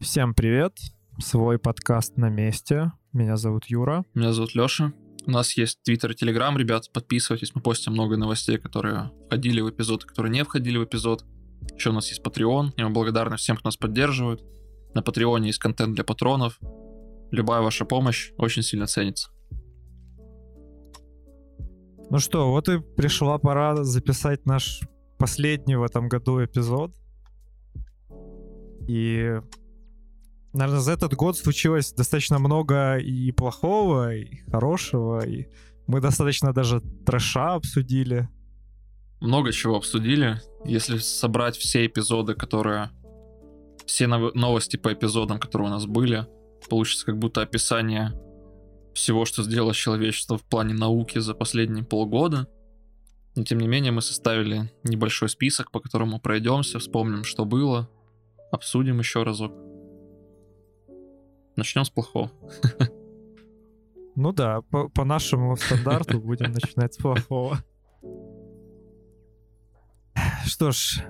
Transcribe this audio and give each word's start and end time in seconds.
Всем 0.00 0.32
привет! 0.32 0.78
Свой 1.18 1.58
подкаст 1.58 2.16
на 2.16 2.28
месте. 2.28 2.92
Меня 3.12 3.36
зовут 3.36 3.64
Юра. 3.66 4.04
Меня 4.14 4.32
зовут 4.32 4.54
Лёша. 4.54 4.92
У 5.26 5.30
нас 5.32 5.56
есть 5.56 5.82
Твиттер 5.82 6.12
и 6.12 6.14
Телеграм, 6.14 6.56
ребят, 6.56 6.84
подписывайтесь, 6.92 7.52
мы 7.56 7.60
постим 7.60 7.94
много 7.94 8.16
новостей, 8.16 8.58
которые 8.58 9.10
входили 9.26 9.60
в 9.60 9.68
эпизод, 9.68 10.04
которые 10.04 10.30
не 10.30 10.44
входили 10.44 10.78
в 10.78 10.84
эпизод. 10.84 11.24
Еще 11.74 11.90
у 11.90 11.92
нас 11.92 12.08
есть 12.10 12.22
Patreon, 12.22 12.74
и 12.76 12.82
мы 12.84 12.90
благодарны 12.90 13.36
всем, 13.38 13.56
кто 13.56 13.66
нас 13.66 13.76
поддерживает. 13.76 14.40
На 14.94 15.02
Патреоне 15.02 15.48
есть 15.48 15.58
контент 15.58 15.96
для 15.96 16.04
патронов. 16.04 16.60
Любая 17.32 17.60
ваша 17.60 17.84
помощь 17.84 18.30
очень 18.38 18.62
сильно 18.62 18.86
ценится. 18.86 19.30
Ну 22.08 22.20
что, 22.20 22.52
вот 22.52 22.68
и 22.68 22.78
пришла 22.78 23.38
пора 23.38 23.82
записать 23.82 24.46
наш 24.46 24.80
последний 25.18 25.74
в 25.74 25.82
этом 25.82 26.08
году 26.08 26.42
эпизод. 26.44 26.94
И 28.86 29.40
наверное, 30.52 30.80
за 30.80 30.92
этот 30.92 31.14
год 31.14 31.36
случилось 31.36 31.92
достаточно 31.92 32.38
много 32.38 32.96
и 32.96 33.32
плохого, 33.32 34.14
и 34.14 34.38
хорошего, 34.50 35.26
и 35.26 35.48
мы 35.86 36.00
достаточно 36.00 36.52
даже 36.52 36.80
трэша 37.06 37.54
обсудили. 37.54 38.28
Много 39.20 39.52
чего 39.52 39.76
обсудили. 39.76 40.40
Если 40.64 40.98
собрать 40.98 41.56
все 41.56 41.86
эпизоды, 41.86 42.34
которые... 42.34 42.90
Все 43.86 44.06
новости 44.06 44.76
по 44.76 44.92
эпизодам, 44.92 45.40
которые 45.40 45.68
у 45.68 45.70
нас 45.70 45.86
были, 45.86 46.26
получится 46.68 47.06
как 47.06 47.18
будто 47.18 47.40
описание 47.40 48.12
всего, 48.92 49.24
что 49.24 49.42
сделало 49.42 49.72
человечество 49.72 50.36
в 50.36 50.44
плане 50.44 50.74
науки 50.74 51.18
за 51.18 51.34
последние 51.34 51.84
полгода. 51.84 52.48
Но 53.34 53.44
тем 53.44 53.60
не 53.60 53.68
менее 53.68 53.92
мы 53.92 54.02
составили 54.02 54.70
небольшой 54.84 55.30
список, 55.30 55.70
по 55.70 55.80
которому 55.80 56.20
пройдемся, 56.20 56.78
вспомним, 56.78 57.24
что 57.24 57.46
было, 57.46 57.88
обсудим 58.52 58.98
еще 58.98 59.22
разок. 59.22 59.52
Начнем 61.58 61.84
с 61.84 61.90
плохого. 61.90 62.30
Ну 64.14 64.32
да, 64.32 64.60
по, 64.70 64.88
по 64.88 65.04
нашему 65.04 65.56
стандарту 65.56 66.20
будем 66.24 66.52
начинать 66.52 66.94
с 66.94 66.98
плохого. 66.98 67.58
Что 70.44 70.70
ж, 70.70 71.02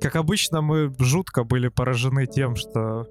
как 0.00 0.16
обычно, 0.16 0.62
мы 0.62 0.90
жутко 0.98 1.44
были 1.44 1.68
поражены 1.68 2.26
тем, 2.26 2.56
что 2.56 3.06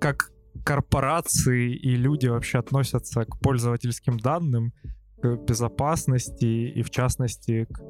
как 0.00 0.32
корпорации 0.64 1.74
и 1.74 1.94
люди 1.94 2.28
вообще 2.28 2.60
относятся 2.60 3.26
к 3.26 3.38
пользовательским 3.40 4.18
данным, 4.18 4.72
к 5.20 5.36
безопасности 5.36 6.46
и, 6.46 6.82
в 6.82 6.88
частности, 6.88 7.66
к 7.70 7.82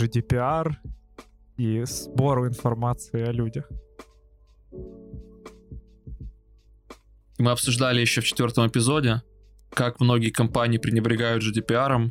GDPR 0.00 0.72
и 1.58 1.84
сбору 1.84 2.46
информации 2.46 3.20
о 3.20 3.32
людях. 3.32 3.70
Мы 7.38 7.52
обсуждали 7.52 8.00
еще 8.00 8.20
в 8.20 8.24
четвертом 8.24 8.66
эпизоде, 8.66 9.22
как 9.70 10.00
многие 10.00 10.30
компании 10.30 10.78
пренебрегают 10.78 11.44
GDPR, 11.44 12.10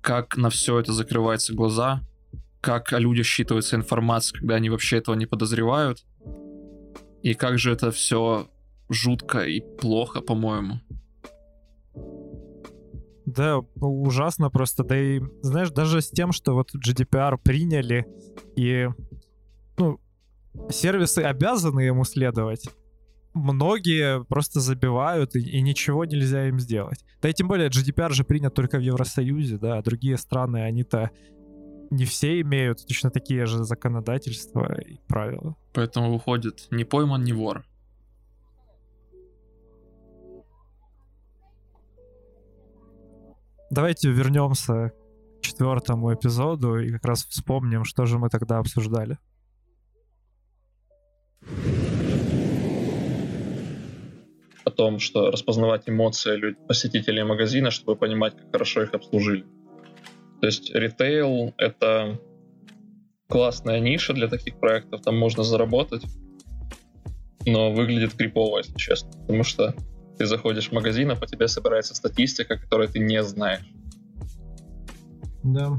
как 0.00 0.36
на 0.36 0.50
все 0.50 0.80
это 0.80 0.92
закрываются 0.92 1.54
глаза, 1.54 2.02
как 2.60 2.92
о 2.92 2.98
людях 2.98 3.26
считывается 3.26 3.76
информация, 3.76 4.38
когда 4.38 4.56
они 4.56 4.68
вообще 4.68 4.98
этого 4.98 5.14
не 5.14 5.26
подозревают, 5.26 6.04
и 7.22 7.34
как 7.34 7.58
же 7.58 7.72
это 7.72 7.92
все 7.92 8.48
жутко 8.88 9.44
и 9.44 9.60
плохо, 9.60 10.20
по-моему. 10.20 10.80
Да, 13.26 13.58
ужасно 13.76 14.50
просто. 14.50 14.84
Да 14.84 14.98
и, 14.98 15.20
знаешь, 15.42 15.70
даже 15.70 16.00
с 16.00 16.10
тем, 16.10 16.32
что 16.32 16.54
вот 16.54 16.70
GDPR 16.74 17.38
приняли, 17.42 18.06
и, 18.56 18.88
ну, 19.76 20.00
сервисы 20.70 21.20
обязаны 21.20 21.80
ему 21.80 22.04
следовать, 22.04 22.68
многие 23.34 24.24
просто 24.24 24.60
забивают, 24.60 25.36
и, 25.36 25.40
и 25.40 25.60
ничего 25.60 26.04
нельзя 26.04 26.48
им 26.48 26.58
сделать. 26.60 27.04
Да 27.22 27.28
и 27.28 27.32
тем 27.32 27.48
более 27.48 27.68
GDPR 27.68 28.12
же 28.12 28.24
принят 28.24 28.54
только 28.54 28.78
в 28.78 28.80
Евросоюзе, 28.82 29.58
да, 29.58 29.78
а 29.78 29.82
другие 29.82 30.16
страны, 30.16 30.58
они-то 30.62 31.10
не 31.90 32.04
все 32.04 32.40
имеют 32.40 32.86
точно 32.86 33.10
такие 33.10 33.46
же 33.46 33.64
законодательства 33.64 34.80
и 34.80 34.98
правила. 35.06 35.56
Поэтому 35.72 36.12
выходит, 36.12 36.66
не 36.70 36.84
пойман, 36.84 37.24
не 37.24 37.32
вор. 37.32 37.64
Давайте 43.70 44.10
вернемся 44.10 44.92
к 45.40 45.42
четвертому 45.42 46.14
эпизоду 46.14 46.78
и 46.78 46.90
как 46.90 47.04
раз 47.04 47.24
вспомним, 47.24 47.84
что 47.84 48.06
же 48.06 48.18
мы 48.18 48.30
тогда 48.30 48.58
обсуждали. 48.58 49.18
О 54.68 54.70
том, 54.70 54.98
что 54.98 55.30
распознавать 55.30 55.88
эмоции 55.88 56.54
посетителей 56.66 57.24
магазина, 57.24 57.70
чтобы 57.70 57.96
понимать, 57.96 58.36
как 58.36 58.52
хорошо 58.52 58.82
их 58.82 58.94
обслужили. 58.94 59.44
То 60.40 60.46
есть 60.46 60.74
ритейл— 60.74 61.54
это 61.58 62.20
классная 63.28 63.80
ниша 63.80 64.14
для 64.14 64.28
таких 64.28 64.58
проектов, 64.58 65.02
там 65.02 65.18
можно 65.18 65.42
заработать, 65.42 66.02
но 67.46 67.72
выглядит 67.72 68.14
крипово, 68.14 68.58
если 68.58 68.74
честно, 68.76 69.10
потому 69.10 69.42
что 69.42 69.74
ты 70.16 70.26
заходишь 70.26 70.68
в 70.68 70.72
магазин, 70.72 71.10
а 71.10 71.16
по 71.16 71.26
тебе 71.26 71.48
собирается 71.48 71.94
статистика, 71.94 72.56
которую 72.56 72.88
ты 72.88 72.98
не 72.98 73.22
знаешь. 73.22 73.66
Да, 75.44 75.78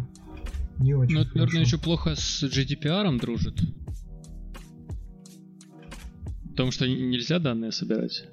не 0.80 0.94
очень 0.94 1.16
Ну, 1.16 1.22
это, 1.22 1.38
наверное, 1.38 1.62
еще 1.62 1.78
плохо 1.78 2.16
с 2.16 2.44
GDPR 2.44 3.18
дружит. 3.20 3.56
Потому 6.52 6.72
что 6.72 6.88
нельзя 6.88 7.40
данные 7.40 7.72
собирать. 7.72 8.26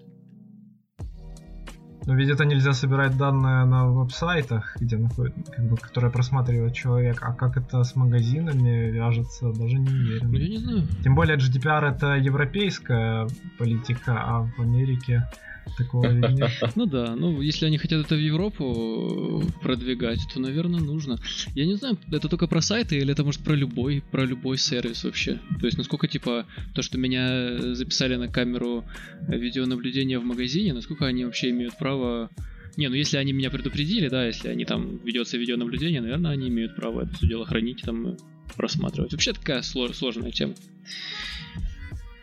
Но 2.06 2.15
ведь 2.15 2.28
это 2.28 2.44
нельзя 2.44 2.72
собирать 2.72 3.17
данные 3.17 3.65
на 3.65 3.89
веб-сайтах, 3.89 4.77
где 4.78 4.97
находят, 4.97 5.34
как 5.55 5.69
бы, 5.69 5.77
которые 5.77 6.12
просматривает 6.12 6.72
человек. 6.72 7.19
А 7.22 7.33
как 7.33 7.56
это 7.56 7.83
с 7.83 7.97
магазинами 7.97 8.91
вяжется, 8.91 9.53
даже 9.53 9.77
не 9.78 9.91
уверен. 9.91 10.31
Ну, 10.31 10.39
я 10.39 10.49
не 10.49 10.59
знаю. 10.59 10.83
Тем 11.03 11.17
более 11.17 11.37
GDPR 11.37 11.94
это 11.94 12.15
европейская 12.15 13.27
политика, 13.59 14.22
а 14.22 14.43
в 14.43 14.61
Америке 14.61 15.28
Такого. 15.77 16.06
Ну 16.77 16.87
да, 16.87 17.16
ну 17.16 17.41
если 17.41 17.66
они 17.66 17.78
хотят 17.78 18.04
это 18.04 18.15
в 18.15 18.21
Европу 18.21 19.43
продвигать, 19.62 20.21
то, 20.32 20.41
наверное, 20.41 20.81
нужно. 20.81 21.19
Я 21.54 21.66
не 21.66 21.75
знаю, 21.75 21.99
это 22.12 22.28
только 22.28 22.47
про 22.47 22.60
сайты 22.60 22.99
или 22.99 23.12
это 23.12 23.25
может 23.25 23.43
про 23.43 23.54
любой, 23.54 24.03
про 24.10 24.25
любой 24.25 24.59
сервис 24.59 25.05
вообще. 25.05 25.41
То 25.60 25.66
есть 25.66 25.78
насколько 25.78 26.09
типа 26.09 26.47
то, 26.75 26.82
что 26.82 26.99
меня 26.99 27.75
записали 27.75 28.16
на 28.16 28.28
камеру 28.28 28.84
видеонаблюдения 29.28 30.19
в 30.19 30.25
магазине, 30.25 30.72
насколько 30.72 31.06
они 31.06 31.25
вообще 31.25 31.50
имеют 31.50 31.76
право 31.78 32.31
не, 32.76 32.88
ну 32.88 32.94
если 32.94 33.16
они 33.16 33.32
меня 33.32 33.50
предупредили, 33.50 34.09
да, 34.09 34.26
если 34.26 34.49
они 34.49 34.65
там 34.65 34.99
ведется 34.99 35.38
видеонаблюдение, 35.38 36.03
наверное, 36.03 36.32
они 36.32 36.49
имеют 36.49 36.76
право 36.76 37.03
это 37.03 37.15
все 37.15 37.26
дело 37.26 37.47
хранить, 37.47 37.82
там 37.82 38.16
просматривать. 38.56 39.12
Вообще 39.12 39.32
такая 39.32 39.62
сложная 39.62 40.31
тема. 40.31 40.55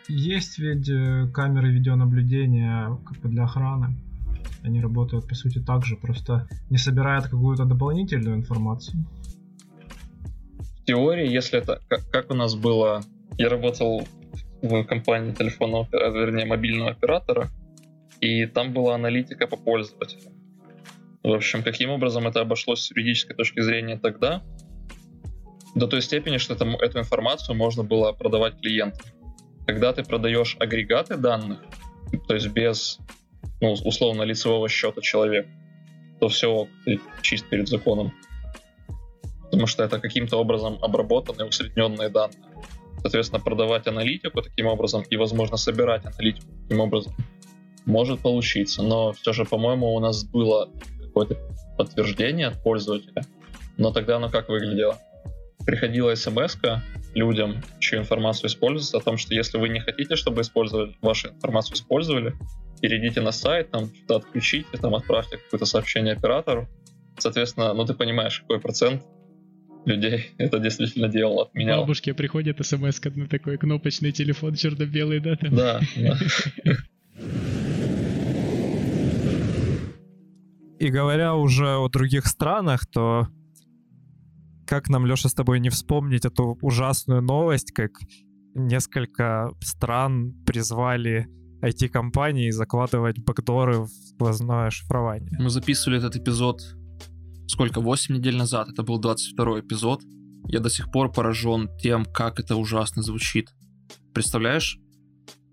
Есть 0.08 0.59
ведь 0.59 0.90
э, 0.90 1.28
камеры 1.34 1.72
видеонаблюдения 1.72 2.97
как 3.06 3.22
бы 3.22 3.30
для 3.30 3.44
охраны. 3.44 3.96
Они 4.64 4.81
работают, 4.81 5.28
по 5.28 5.36
сути, 5.36 5.59
так 5.59 5.86
же, 5.86 5.96
просто 5.96 6.47
не 6.69 6.78
собирают 6.78 7.25
какую-то 7.25 7.66
дополнительную 7.66 8.38
информацию. 8.38 9.06
В 10.81 10.86
теории, 10.86 11.30
если 11.30 11.59
это... 11.59 11.81
Как, 11.88 12.31
у 12.31 12.34
нас 12.34 12.56
было... 12.56 13.03
Я 13.38 13.50
работал 13.50 14.06
в 14.62 14.84
компании 14.84 15.31
телефонного, 15.31 15.88
вернее, 15.91 16.46
мобильного 16.46 16.91
оператора, 16.91 17.50
и 18.22 18.46
там 18.46 18.73
была 18.73 18.96
аналитика 18.96 19.47
по 19.47 19.58
пользователю. 19.58 20.32
В 21.23 21.32
общем, 21.32 21.64
каким 21.64 21.90
образом 21.90 22.28
это 22.28 22.41
обошлось 22.41 22.82
с 22.82 22.91
юридической 22.91 23.35
точки 23.35 23.61
зрения 23.61 23.97
тогда? 23.97 24.44
До 25.76 25.88
той 25.88 26.02
степени, 26.02 26.38
что 26.38 26.53
это, 26.53 26.66
эту 26.66 27.00
информацию 27.00 27.55
можно 27.55 27.84
было 27.84 28.11
продавать 28.11 28.59
клиентам. 28.59 29.05
Когда 29.66 29.94
ты 29.94 30.04
продаешь 30.04 30.58
агрегаты 30.60 31.18
данных, 31.18 31.60
то 32.28 32.34
есть 32.34 32.48
без, 32.50 33.00
ну, 33.62 33.74
условно, 33.74 34.24
лицевого 34.24 34.68
счета 34.70 35.02
человека, 35.02 35.50
то 36.20 36.28
все, 36.28 36.68
ты 36.86 37.00
чист 37.22 37.46
перед 37.50 37.68
законом. 37.68 38.14
Потому 39.44 39.68
что 39.68 39.84
это 39.84 40.00
каким-то 40.00 40.38
образом 40.38 40.80
обработанные, 40.82 41.48
усредненные 41.48 42.10
данные. 42.10 42.50
Соответственно, 43.02 43.42
продавать 43.42 43.88
аналитику 43.88 44.42
таким 44.42 44.68
образом 44.68 45.04
и, 45.10 45.18
возможно, 45.18 45.58
собирать 45.58 46.06
аналитику 46.06 46.48
таким 46.64 46.80
образом 46.80 47.14
может 47.86 48.22
получиться. 48.22 48.82
Но 48.82 49.12
все 49.12 49.34
же, 49.34 49.46
по-моему, 49.46 49.94
у 49.94 50.00
нас 50.00 50.24
было 50.24 50.70
какое-то 51.02 51.38
подтверждение 51.78 52.48
от 52.48 52.64
пользователя. 52.64 53.24
Но 53.78 53.92
тогда 53.92 54.18
оно 54.18 54.30
как 54.30 54.50
выглядело? 54.50 54.98
Приходила 55.66 56.14
смс 56.16 56.58
людям, 57.16 57.62
чью 57.80 58.00
информацию 58.00 58.50
используется, 58.50 58.98
о 58.98 59.02
том, 59.02 59.18
что 59.18 59.34
если 59.34 59.58
вы 59.58 59.70
не 59.70 59.80
хотите, 59.80 60.16
чтобы 60.16 60.42
использовали, 60.42 60.96
вашу 61.02 61.30
информацию 61.30 61.76
использовали, 61.76 62.34
перейдите 62.82 63.22
на 63.22 63.32
сайт, 63.32 63.72
там 63.72 63.88
что-то 63.94 64.18
отключите, 64.18 64.78
там 64.82 64.96
отправьте 64.96 65.38
какое-то 65.38 65.66
сообщение 65.66 66.14
оператору. 66.14 66.68
Соответственно, 67.18 67.74
ну 67.74 67.86
ты 67.86 67.94
понимаешь, 67.94 68.40
какой 68.42 68.60
процент 68.60 69.04
людей 69.86 70.32
это 70.38 70.60
действительно 70.60 71.08
делал, 71.08 71.42
отменял. 71.42 71.82
Бабушке 71.82 72.14
приходит 72.14 72.66
смс 72.66 73.00
на 73.04 73.28
такой 73.28 73.58
кнопочный 73.58 74.12
телефон 74.12 74.56
черно-белый, 74.56 75.20
да? 75.20 75.36
Там? 75.36 75.56
Да, 75.56 75.80
да. 75.96 76.18
И 80.80 80.90
говоря 80.90 81.36
уже 81.36 81.78
о 81.78 81.88
других 81.88 82.26
странах, 82.26 82.86
то 82.86 83.28
как 84.73 84.90
нам, 84.90 85.05
Леша, 85.05 85.29
с 85.29 85.35
тобой 85.35 85.59
не 85.59 85.70
вспомнить 85.70 86.25
эту 86.25 86.58
ужасную 86.59 87.22
новость, 87.22 87.72
как 87.73 87.91
несколько 88.55 89.52
стран 89.59 90.34
призвали 90.47 91.28
IT-компании 91.64 92.49
закладывать 92.49 93.20
бэкдоры 93.20 93.81
в 93.81 93.90
сквозное 93.90 94.72
шифрование. 94.72 95.37
Мы 95.40 95.52
записывали 95.52 95.99
этот 95.99 96.16
эпизод 96.16 96.64
сколько, 97.46 97.81
8 97.81 98.16
недель 98.16 98.35
назад, 98.35 98.70
это 98.70 98.81
был 98.81 98.97
22 98.97 99.59
эпизод. 99.59 100.02
Я 100.47 100.59
до 100.59 100.72
сих 100.72 100.91
пор 100.91 101.11
поражен 101.11 101.69
тем, 101.78 102.03
как 102.03 102.40
это 102.40 102.55
ужасно 102.55 103.03
звучит. 103.03 103.53
Представляешь? 104.11 104.79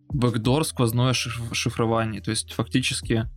Бэкдор, 0.08 0.64
сквозное 0.64 1.12
шиф- 1.12 1.52
шифрование. 1.52 2.23
То 2.23 2.31
есть 2.31 2.55
фактически 2.55 3.28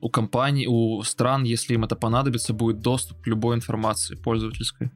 у 0.00 0.08
компаний, 0.08 0.66
у 0.66 1.02
стран, 1.02 1.44
если 1.44 1.74
им 1.74 1.84
это 1.84 1.96
понадобится, 1.96 2.52
будет 2.52 2.80
доступ 2.80 3.22
к 3.22 3.26
любой 3.26 3.56
информации 3.56 4.14
пользовательской. 4.14 4.90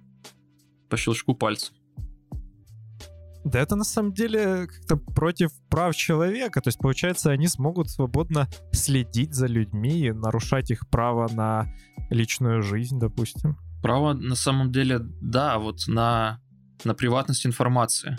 По 0.89 0.97
щелчку 0.97 1.35
пальца. 1.35 1.73
Да 3.45 3.61
это 3.61 3.77
на 3.77 3.85
самом 3.85 4.15
деле 4.15 4.67
как-то 4.67 4.97
против 4.97 5.51
прав 5.69 5.95
человека. 5.95 6.63
То 6.63 6.69
есть, 6.69 6.79
получается, 6.79 7.31
они 7.31 7.47
смогут 7.47 7.91
свободно 7.91 8.49
следить 8.73 9.35
за 9.35 9.47
людьми 9.47 10.07
и 10.07 10.13
нарушать 10.13 10.71
их 10.71 10.89
право 10.89 11.29
на 11.31 11.67
личную 12.09 12.63
жизнь, 12.63 12.99
допустим. 12.99 13.59
Право 13.83 14.15
на 14.15 14.35
самом 14.35 14.73
деле, 14.73 14.99
да, 14.99 15.59
вот 15.59 15.87
на, 15.87 16.41
на 16.85 16.95
приватность 16.95 17.45
информации. 17.45 18.17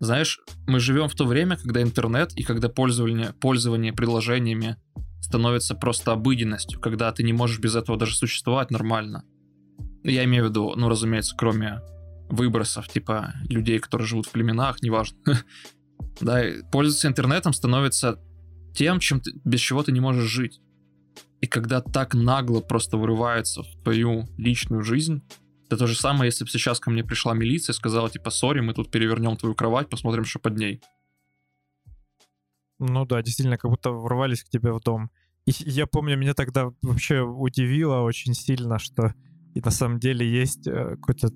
Знаешь, 0.00 0.40
мы 0.66 0.80
живем 0.80 1.08
в 1.08 1.14
то 1.14 1.24
время, 1.24 1.56
когда 1.56 1.80
интернет 1.80 2.34
и 2.36 2.42
когда 2.42 2.68
пользование, 2.68 3.32
пользование 3.32 3.94
приложениями 3.94 4.76
становится 5.26 5.74
просто 5.74 6.12
обыденностью, 6.12 6.80
когда 6.80 7.10
ты 7.10 7.24
не 7.24 7.32
можешь 7.32 7.58
без 7.58 7.74
этого 7.74 7.98
даже 7.98 8.14
существовать 8.14 8.70
нормально. 8.70 9.24
Я 10.04 10.24
имею 10.24 10.44
в 10.46 10.48
виду, 10.50 10.72
ну, 10.76 10.88
разумеется, 10.88 11.34
кроме 11.36 11.80
выбросов, 12.28 12.88
типа 12.88 13.34
людей, 13.48 13.80
которые 13.80 14.06
живут 14.06 14.26
в 14.26 14.30
племенах, 14.30 14.82
неважно. 14.82 15.18
да, 16.20 16.44
пользоваться 16.70 17.08
интернетом 17.08 17.52
становится 17.52 18.20
тем, 18.72 19.00
чем 19.00 19.20
ты, 19.20 19.32
без 19.44 19.60
чего 19.60 19.82
ты 19.82 19.90
не 19.90 20.00
можешь 20.00 20.30
жить. 20.30 20.60
И 21.40 21.48
когда 21.48 21.80
так 21.80 22.14
нагло 22.14 22.60
просто 22.60 22.96
вырывается 22.96 23.62
в 23.62 23.82
твою 23.82 24.28
личную 24.38 24.82
жизнь, 24.82 25.22
это 25.66 25.76
то 25.76 25.86
же 25.88 25.96
самое, 25.96 26.28
если 26.28 26.44
бы 26.44 26.50
сейчас 26.50 26.78
ко 26.78 26.90
мне 26.90 27.02
пришла 27.02 27.34
милиция 27.34 27.72
и 27.72 27.76
сказала, 27.76 28.08
типа, 28.08 28.30
сори, 28.30 28.60
мы 28.60 28.74
тут 28.74 28.92
перевернем 28.92 29.36
твою 29.36 29.56
кровать, 29.56 29.88
посмотрим, 29.88 30.24
что 30.24 30.38
под 30.38 30.56
ней. 30.56 30.80
Ну 32.78 33.06
да, 33.06 33.22
действительно, 33.22 33.58
как 33.58 33.70
будто 33.70 33.90
ворвались 33.90 34.44
к 34.44 34.48
тебе 34.48 34.72
в 34.72 34.80
дом. 34.80 35.10
И 35.46 35.52
я 35.64 35.86
помню, 35.86 36.16
меня 36.16 36.34
тогда 36.34 36.70
вообще 36.82 37.20
удивило 37.20 38.00
очень 38.00 38.34
сильно, 38.34 38.78
что 38.78 39.14
и 39.54 39.60
на 39.60 39.70
самом 39.70 39.98
деле 39.98 40.28
есть 40.28 40.66
э, 40.66 40.96
какой-то 40.96 41.30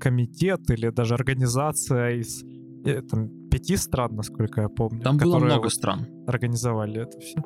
комитет 0.00 0.70
или 0.70 0.88
даже 0.90 1.14
организация 1.14 2.16
из 2.16 2.42
э, 2.86 3.02
там, 3.02 3.28
пяти 3.50 3.76
стран, 3.76 4.16
насколько 4.16 4.62
я 4.62 4.68
помню. 4.68 5.02
Там 5.02 5.18
было 5.18 5.38
много 5.38 5.64
вот 5.64 5.72
стран. 5.72 6.06
Организовали 6.26 7.02
это 7.02 7.20
все. 7.20 7.42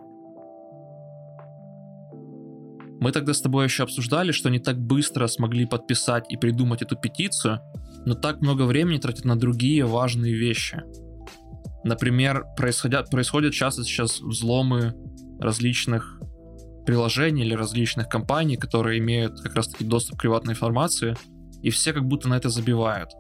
Мы 3.01 3.13
тогда 3.13 3.33
с 3.33 3.41
тобой 3.41 3.65
еще 3.65 3.83
обсуждали, 3.83 4.31
что 4.31 4.51
они 4.51 4.59
так 4.59 4.79
быстро 4.79 5.27
смогли 5.27 5.65
подписать 5.65 6.27
и 6.29 6.37
придумать 6.37 6.83
эту 6.83 6.97
петицию, 6.97 7.59
но 8.05 8.15
так 8.15 8.43
много 8.43 8.65
времени 8.65 8.99
тратят 8.99 9.25
на 9.25 9.37
другие 9.37 9.87
важные 9.87 10.35
вещи. 10.35 10.83
Например, 11.85 12.45
происходят, 12.57 13.11
происходят 13.11 13.55
часто 13.55 13.85
сейчас 13.85 14.21
взломы 14.21 14.95
различных 15.41 16.21
приложений 16.85 17.43
или 17.45 17.55
различных 17.55 18.09
компаний, 18.09 18.57
которые 18.57 18.99
имеют 18.99 19.41
как 19.41 19.55
раз 19.55 19.69
таки 19.69 19.85
доступ 19.85 20.19
к 20.19 20.23
приватной 20.23 20.55
информации, 20.55 21.17
и 21.63 21.71
все 21.71 21.93
как 21.93 22.05
будто 22.05 22.29
на 22.29 22.37
это 22.37 22.49
забивают. 22.49 23.11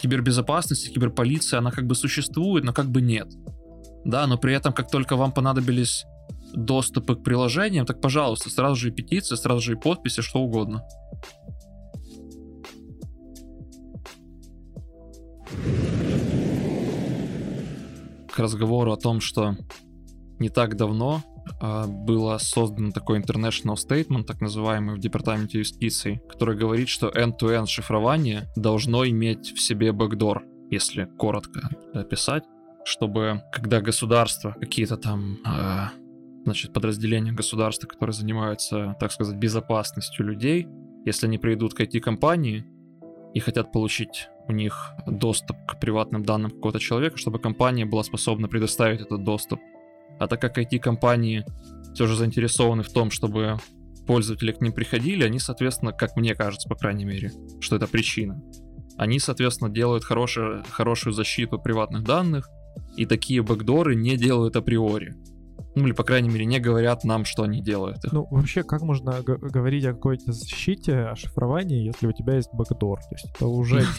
Кибербезопасность, 0.00 0.92
киберполиция, 0.92 1.58
она 1.58 1.70
как 1.70 1.86
бы 1.86 1.94
существует, 1.94 2.64
но 2.64 2.72
как 2.72 2.86
бы 2.86 3.00
нет. 3.00 3.28
Да, 4.04 4.26
но 4.26 4.38
при 4.38 4.54
этом, 4.54 4.72
как 4.72 4.90
только 4.90 5.16
вам 5.16 5.32
понадобились 5.32 6.04
доступы 6.54 7.16
к 7.16 7.22
приложениям, 7.22 7.86
так, 7.86 8.00
пожалуйста, 8.00 8.50
сразу 8.50 8.76
же 8.76 8.88
и 8.88 8.92
петиции, 8.92 9.34
сразу 9.34 9.60
же 9.60 9.72
и 9.72 9.76
подписи, 9.76 10.22
что 10.22 10.40
угодно. 10.40 10.82
К 18.36 18.40
разговору 18.40 18.92
о 18.92 18.98
том, 18.98 19.22
что 19.22 19.56
не 20.38 20.50
так 20.50 20.76
давно 20.76 21.22
э, 21.62 21.84
было 21.86 22.36
создано 22.36 22.90
такой 22.90 23.18
international 23.18 23.76
statement, 23.76 24.24
так 24.24 24.42
называемый 24.42 24.94
в 24.94 24.98
департаменте 24.98 25.60
юстиции, 25.60 26.20
который 26.28 26.54
говорит, 26.54 26.90
что 26.90 27.08
end-to-end 27.08 27.64
шифрование 27.64 28.46
должно 28.54 29.06
иметь 29.06 29.54
в 29.54 29.58
себе 29.58 29.90
бэкдор, 29.92 30.44
если 30.70 31.08
коротко 31.16 31.70
описать, 31.94 32.44
чтобы 32.84 33.40
когда 33.52 33.80
государство, 33.80 34.54
какие-то 34.60 34.98
там 34.98 35.38
э, 35.46 35.86
значит, 36.44 36.74
подразделения 36.74 37.32
государства, 37.32 37.86
которые 37.86 38.12
занимаются, 38.12 38.96
так 39.00 39.12
сказать, 39.12 39.36
безопасностью 39.36 40.26
людей, 40.26 40.68
если 41.06 41.26
они 41.26 41.38
придут 41.38 41.72
к 41.72 41.80
IT-компании 41.80 42.66
и 43.32 43.40
хотят 43.40 43.72
получить 43.72 44.28
у 44.48 44.52
них 44.52 44.92
доступ 45.06 45.56
к 45.66 45.78
приватным 45.78 46.24
данным 46.24 46.50
какого-то 46.50 46.78
человека, 46.78 47.16
чтобы 47.16 47.38
компания 47.38 47.84
была 47.84 48.02
способна 48.02 48.48
предоставить 48.48 49.00
этот 49.00 49.24
доступ. 49.24 49.60
А 50.18 50.28
так 50.28 50.40
как 50.40 50.58
IT-компании 50.58 51.44
все 51.94 52.06
же 52.06 52.16
заинтересованы 52.16 52.82
в 52.82 52.92
том, 52.92 53.10
чтобы 53.10 53.58
пользователи 54.06 54.52
к 54.52 54.60
ним 54.60 54.72
приходили, 54.72 55.24
они, 55.24 55.38
соответственно, 55.38 55.92
как 55.92 56.16
мне 56.16 56.34
кажется, 56.34 56.68
по 56.68 56.76
крайней 56.76 57.04
мере, 57.04 57.32
что 57.60 57.76
это 57.76 57.86
причина. 57.86 58.40
Они, 58.96 59.18
соответственно, 59.18 59.70
делают 59.70 60.04
хорошую, 60.04 60.64
хорошую 60.70 61.12
защиту 61.12 61.58
приватных 61.58 62.04
данных, 62.04 62.48
и 62.96 63.04
такие 63.04 63.42
бэкдоры 63.42 63.94
не 63.94 64.16
делают 64.16 64.56
априори. 64.56 65.14
Ну, 65.76 65.84
или, 65.86 65.92
по 65.92 66.02
крайней 66.04 66.30
мере, 66.30 66.46
не 66.46 66.58
говорят 66.58 67.04
нам, 67.04 67.24
что 67.26 67.42
они 67.42 67.60
делают. 67.62 68.02
их. 68.04 68.12
Ну, 68.12 68.26
вообще, 68.30 68.62
как 68.62 68.80
можно 68.82 69.12
г- 69.22 69.36
говорить 69.36 69.84
о 69.84 69.92
какой-то 69.92 70.32
защите, 70.32 70.96
о 71.00 71.14
шифровании, 71.16 71.84
если 71.84 72.06
у 72.06 72.12
тебя 72.12 72.34
есть 72.36 72.48
бэкдор? 72.54 72.98
То 73.00 73.08
есть 73.12 73.26
это 73.34 73.46
уже 73.46 73.84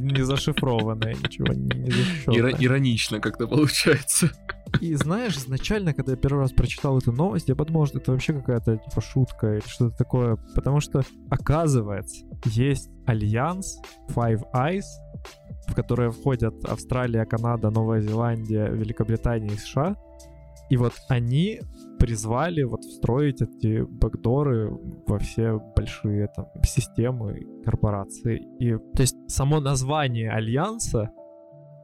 не- 0.00 0.24
зашифрованное, 0.24 1.12
ничего 1.14 1.52
не 1.52 1.90
защищенное. 1.90 2.54
Иронично 2.58 3.20
как-то 3.20 3.46
получается. 3.46 4.30
И 4.80 4.94
знаешь, 4.94 5.36
изначально, 5.36 5.92
когда 5.92 6.12
я 6.12 6.16
первый 6.16 6.40
раз 6.40 6.52
прочитал 6.52 6.96
эту 6.96 7.12
новость, 7.12 7.48
я 7.50 7.54
подумал, 7.54 7.84
что 7.86 7.98
это 7.98 8.12
вообще 8.12 8.32
какая-то 8.32 8.78
типа 8.78 9.02
шутка 9.02 9.54
или 9.56 9.62
что-то 9.68 9.94
такое, 9.96 10.38
потому 10.54 10.80
что, 10.80 11.02
оказывается, 11.28 12.24
есть 12.46 12.88
альянс 13.06 13.78
Five 14.14 14.40
Eyes, 14.54 14.84
в 15.68 15.74
который 15.74 16.10
входят 16.10 16.54
Австралия, 16.64 17.26
Канада, 17.26 17.70
Новая 17.70 18.00
Зеландия, 18.00 18.68
Великобритания 18.70 19.48
и 19.54 19.58
США. 19.58 19.96
И 20.72 20.76
вот 20.78 20.94
они 21.10 21.60
призвали 21.98 22.62
вот 22.62 22.80
встроить 22.80 23.42
эти 23.42 23.82
бэкдоры 23.82 24.70
во 25.06 25.18
все 25.18 25.60
большие 25.76 26.28
там 26.34 26.46
системы, 26.64 27.44
корпорации. 27.62 28.40
И 28.58 28.78
то 28.96 29.02
есть 29.02 29.14
само 29.28 29.60
название 29.60 30.30
альянса 30.30 31.10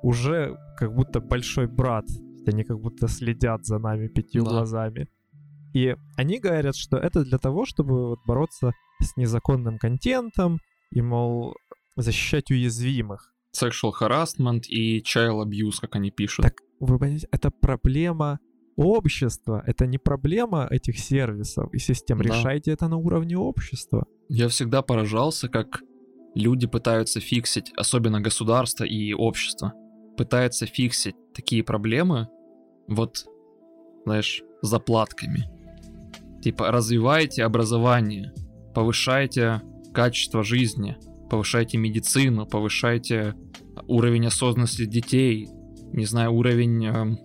уже 0.03 0.57
как 0.79 0.95
будто 0.95 1.21
большой 1.21 1.67
брат. 1.67 2.07
Они 2.47 2.65
как 2.65 2.81
будто 2.81 3.09
следят 3.09 3.67
за 3.67 3.79
нами 3.79 4.09
пятью 4.09 4.43
Да. 4.45 4.51
глазами. 4.53 5.09
И 5.75 5.95
они 6.17 6.39
говорят, 6.39 6.75
что 6.75 6.97
это 6.97 7.25
для 7.25 7.37
того, 7.37 7.67
чтобы 7.67 8.09
вот 8.09 8.21
бороться 8.27 8.73
с 9.03 9.19
незаконным 9.19 9.77
контентом 9.77 10.61
и, 10.91 11.03
мол, 11.03 11.55
защищать 11.97 12.51
уязвимых. 12.51 13.35
Sexual 13.55 13.93
harassment 14.01 14.63
и 14.71 15.03
child 15.03 15.45
abuse, 15.45 15.79
как 15.79 15.97
они 15.97 16.11
пишут. 16.11 16.43
Так 16.43 16.55
вы 16.81 16.99
понимаете, 16.99 17.29
это 17.31 17.51
проблема 17.51 18.39
общества, 18.79 19.63
это 19.67 19.87
не 19.87 19.99
проблема 19.99 20.67
этих 20.71 20.99
сервисов 20.99 21.73
и 21.75 21.79
систем. 21.79 22.19
Да. 22.19 22.25
Решайте 22.25 22.71
это 22.73 22.89
на 22.89 22.97
уровне 22.97 23.37
общества. 23.37 24.07
Я 24.29 24.49
всегда 24.49 24.83
поражался, 24.83 25.49
как 25.49 25.83
люди 26.35 26.67
пытаются 26.67 27.21
фиксить, 27.21 27.73
особенно 27.77 28.21
государство 28.21 28.85
и 28.85 29.13
общество, 29.13 29.73
пытаются 30.17 30.67
фиксить 30.67 31.17
такие 31.35 31.65
проблемы, 31.65 32.29
вот, 32.87 33.27
знаешь, 34.05 34.43
заплатками. 34.63 35.45
Типа, 36.43 36.71
развивайте 36.71 37.45
образование, 37.45 38.33
повышайте 38.75 39.61
качество 39.93 40.45
жизни, 40.45 40.97
повышайте 41.31 41.79
медицину, 41.79 42.47
повышайте 42.47 43.35
уровень 43.89 44.27
осознанности 44.27 44.85
детей, 44.85 45.49
не 45.93 46.05
знаю, 46.05 46.33
уровень 46.33 47.19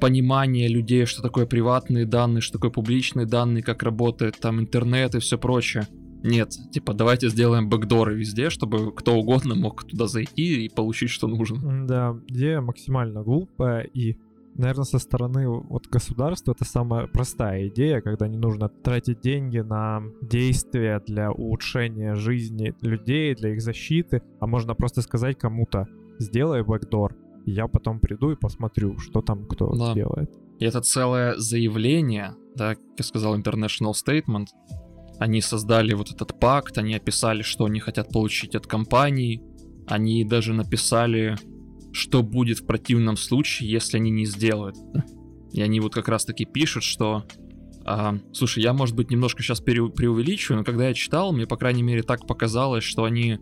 понимания 0.00 0.68
людей, 0.68 1.04
что 1.06 1.22
такое 1.22 1.46
приватные 1.46 2.06
данные, 2.06 2.40
что 2.40 2.54
такое 2.54 2.70
публичные 2.70 3.26
данные, 3.26 3.62
как 3.62 3.82
работает 3.82 4.38
там 4.40 4.60
интернет 4.60 5.14
и 5.14 5.18
все 5.18 5.38
прочее. 5.38 5.86
Нет, 6.22 6.50
типа, 6.72 6.94
давайте 6.94 7.28
сделаем 7.28 7.68
бэкдоры 7.68 8.16
везде, 8.16 8.50
чтобы 8.50 8.92
кто 8.92 9.14
угодно 9.14 9.54
мог 9.54 9.84
туда 9.84 10.08
зайти 10.08 10.64
и 10.64 10.68
получить, 10.68 11.10
что 11.10 11.28
нужно. 11.28 11.86
Да, 11.86 12.16
идея 12.26 12.60
максимально 12.60 13.22
глупая 13.22 13.82
и 13.82 14.16
наверное, 14.58 14.84
со 14.84 14.98
стороны 14.98 15.48
вот 15.48 15.86
государства 15.86 16.52
это 16.52 16.64
самая 16.64 17.06
простая 17.06 17.68
идея, 17.68 18.00
когда 18.00 18.28
не 18.28 18.36
нужно 18.36 18.68
тратить 18.68 19.20
деньги 19.20 19.58
на 19.58 20.02
действия 20.20 21.00
для 21.06 21.30
улучшения 21.30 22.14
жизни 22.16 22.74
людей, 22.82 23.34
для 23.34 23.52
их 23.52 23.62
защиты, 23.62 24.22
а 24.40 24.46
можно 24.46 24.74
просто 24.74 25.00
сказать 25.02 25.38
кому-то, 25.38 25.86
сделай 26.18 26.62
бэкдор, 26.62 27.14
я 27.50 27.66
потом 27.68 28.00
приду 28.00 28.30
и 28.30 28.36
посмотрю, 28.36 28.98
что 28.98 29.20
там 29.22 29.46
кто 29.46 29.72
Да. 29.74 29.94
делает. 29.94 30.30
И 30.58 30.64
это 30.64 30.80
целое 30.80 31.36
заявление, 31.36 32.34
да, 32.56 32.74
как 32.74 32.84
я 32.98 33.04
сказал, 33.04 33.38
International 33.38 33.92
Statement. 33.92 34.46
Они 35.18 35.40
создали 35.40 35.94
вот 35.94 36.10
этот 36.10 36.38
пакт, 36.38 36.78
они 36.78 36.94
описали, 36.94 37.42
что 37.42 37.64
они 37.64 37.80
хотят 37.80 38.08
получить 38.10 38.54
от 38.54 38.66
компаний. 38.66 39.42
Они 39.86 40.24
даже 40.24 40.52
написали, 40.52 41.36
что 41.92 42.22
будет 42.22 42.58
в 42.58 42.66
противном 42.66 43.16
случае, 43.16 43.70
если 43.70 43.96
они 43.96 44.10
не 44.10 44.26
сделают. 44.26 44.76
И 45.52 45.62
они 45.62 45.80
вот 45.80 45.94
как 45.94 46.08
раз 46.08 46.24
таки 46.24 46.44
пишут, 46.44 46.82
что... 46.82 47.24
а, 47.84 48.16
слушай, 48.32 48.62
я, 48.62 48.72
может 48.74 48.94
быть, 48.94 49.10
немножко 49.10 49.42
сейчас 49.42 49.60
преувеличиваю, 49.60 50.58
но 50.58 50.64
когда 50.64 50.88
я 50.88 50.94
читал, 50.94 51.32
мне, 51.32 51.46
по 51.46 51.56
крайней 51.56 51.82
мере, 51.82 52.02
так 52.02 52.26
показалось, 52.26 52.84
что 52.84 53.04
они, 53.04 53.38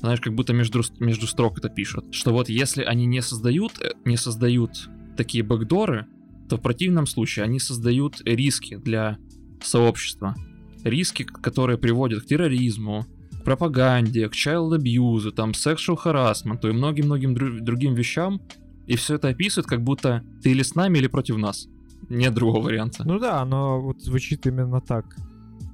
знаешь, 0.00 0.20
как 0.20 0.34
будто 0.34 0.52
между, 0.52 0.82
между 0.98 1.26
строк 1.26 1.58
это 1.58 1.68
пишут. 1.68 2.06
Что 2.14 2.32
вот 2.32 2.48
если 2.48 2.82
они 2.82 3.06
не 3.06 3.20
создают, 3.20 3.80
э, 3.80 3.92
не 4.04 4.16
создают 4.16 4.88
такие 5.16 5.44
бэкдоры, 5.44 6.06
то 6.48 6.56
в 6.56 6.62
противном 6.62 7.06
случае 7.06 7.44
они 7.44 7.60
создают 7.60 8.20
риски 8.24 8.76
для 8.76 9.18
сообщества. 9.62 10.34
Риски, 10.82 11.24
которые 11.24 11.76
приводят 11.78 12.22
к 12.22 12.26
терроризму, 12.26 13.06
к 13.40 13.44
пропаганде, 13.44 14.28
к 14.28 14.32
child 14.32 14.78
abuse, 14.78 15.30
там, 15.32 15.50
sexual 15.50 15.98
harassment 16.02 16.66
и 16.68 16.72
многим-многим 16.72 17.34
дру- 17.34 17.60
другим 17.60 17.94
вещам. 17.94 18.40
И 18.86 18.96
все 18.96 19.16
это 19.16 19.28
описывает, 19.28 19.68
как 19.68 19.82
будто 19.82 20.24
ты 20.42 20.50
или 20.50 20.62
с 20.62 20.74
нами, 20.74 20.98
или 20.98 21.06
против 21.08 21.36
нас. 21.36 21.68
Нет 22.08 22.34
другого 22.34 22.64
варианта. 22.64 23.04
Ну 23.04 23.18
да, 23.18 23.42
оно 23.42 23.80
вот 23.80 24.02
звучит 24.02 24.46
именно 24.46 24.80
так. 24.80 25.14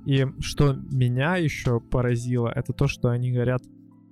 И 0.04 0.26
что 0.40 0.74
меня 0.74 1.36
еще 1.36 1.80
поразило, 1.80 2.48
это 2.48 2.72
то, 2.72 2.88
что 2.88 3.08
они 3.08 3.30
говорят, 3.30 3.62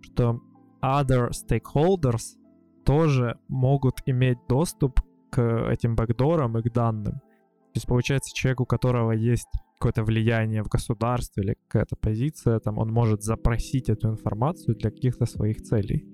что 0.04 0.40
other 0.82 1.30
stakeholders 1.30 2.37
тоже 2.84 3.38
могут 3.49 4.00
иметь 4.06 4.38
доступ 4.49 5.00
к 5.30 5.70
этим 5.70 5.96
бэкдорам 5.96 6.58
и 6.58 6.62
к 6.62 6.73
данным. 6.73 7.14
То 7.14 7.78
есть, 7.78 7.87
получается, 7.87 8.34
человек, 8.34 8.61
у 8.61 8.66
которого 8.66 9.12
есть 9.12 9.49
какое-то 9.78 10.04
влияние 10.04 10.62
в 10.62 10.68
государстве 10.68 11.42
или 11.42 11.56
какая-то 11.66 11.96
позиция, 11.96 12.61
там, 12.61 12.78
он 12.78 12.92
может 12.92 13.23
запросить 13.23 13.88
эту 13.88 14.11
информацию 14.11 14.76
для 14.76 14.90
каких-то 14.90 15.26
своих 15.26 15.62
целей. 15.62 16.06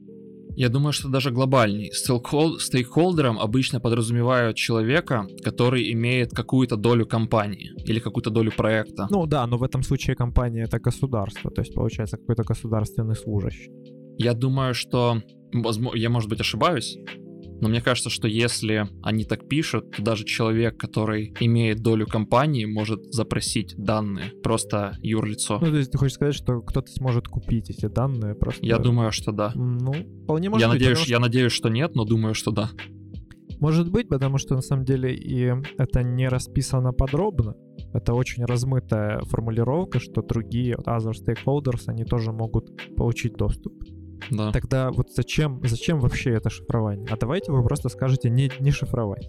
Я 0.57 0.69
думаю, 0.69 0.92
что 0.92 1.09
даже 1.09 1.30
глобальней. 1.30 1.90
Стейкхол- 1.92 2.59
Стейкхолдером 2.59 3.38
обычно 3.38 3.80
подразумевают 3.80 4.57
человека, 4.57 5.26
который 5.45 5.92
имеет 5.92 6.30
какую-то 6.33 6.76
долю 6.76 7.07
компании 7.07 7.71
или 7.85 8.00
какую-то 8.00 8.30
долю 8.30 8.52
проекта. 8.57 9.07
Ну 9.11 9.26
да, 9.26 9.47
но 9.47 9.59
в 9.59 9.62
этом 9.62 9.83
случае 9.83 10.16
компания 10.16 10.64
это 10.64 10.78
государство, 10.78 11.50
то 11.50 11.62
есть 11.62 11.75
получается 11.75 12.16
какой-то 12.16 12.42
государственный 12.42 13.16
служащий. 13.16 13.71
Я 14.19 14.35
думаю, 14.35 14.75
что... 14.75 15.23
Я, 15.95 16.11
может 16.11 16.28
быть, 16.30 16.40
ошибаюсь, 16.40 16.97
но 17.61 17.69
мне 17.69 17.81
кажется, 17.81 18.11
что 18.11 18.29
если 18.29 18.88
они 19.02 19.25
так 19.25 19.49
пишут, 19.49 19.90
то 19.97 20.02
даже 20.02 20.25
человек, 20.25 20.79
который 20.79 21.35
имеет 21.40 21.81
долю 21.81 22.07
компании, 22.07 22.64
может 22.64 23.12
запросить 23.12 23.75
данные, 23.76 24.33
просто 24.43 24.97
юрлицо. 25.02 25.59
Ну, 25.61 25.71
то 25.71 25.76
есть 25.76 25.93
ты 25.93 25.99
хочешь 25.99 26.14
сказать, 26.14 26.35
что 26.35 26.61
кто-то 26.61 26.90
сможет 26.90 27.29
купить 27.29 27.71
эти 27.71 27.87
данные 27.87 28.35
просто? 28.35 28.64
Я 28.64 28.79
думаю, 28.79 29.12
что 29.12 29.33
да. 29.33 29.52
Ну, 29.55 29.93
вполне 30.25 30.50
может 30.50 30.62
Я 30.62 30.73
быть. 30.73 30.81
надеюсь, 30.81 30.99
потому 30.99 31.11
я 31.11 31.21
надеюсь, 31.21 31.52
что 31.52 31.69
нет, 31.69 31.95
но 31.95 32.05
думаю, 32.05 32.35
что 32.35 32.50
да. 32.50 32.71
Может 33.61 33.90
быть, 33.90 34.09
потому 34.09 34.38
что 34.38 34.55
на 34.55 34.62
самом 34.62 34.87
деле 34.87 35.14
и 35.14 35.52
это 35.76 36.02
не 36.02 36.29
расписано 36.29 36.93
подробно. 36.93 37.55
Это 37.93 38.14
очень 38.14 38.45
размытая 38.45 39.21
формулировка, 39.21 40.00
что 40.00 40.23
другие 40.23 40.76
other 40.76 41.12
stakeholders, 41.12 41.83
они 41.87 42.05
тоже 42.05 42.33
могут 42.33 42.71
получить 42.97 43.35
доступ. 43.35 43.75
Да. 44.31 44.53
Тогда 44.53 44.91
вот 44.91 45.11
зачем, 45.12 45.61
зачем 45.65 46.00
вообще 46.00 46.31
это 46.31 46.50
шифрование? 46.50 47.07
А 47.11 47.17
давайте 47.17 47.53
вы 47.53 47.62
просто 47.62 47.89
скажете 47.89 48.31
не, 48.31 48.50
не 48.61 48.71
шифровать. 48.71 49.29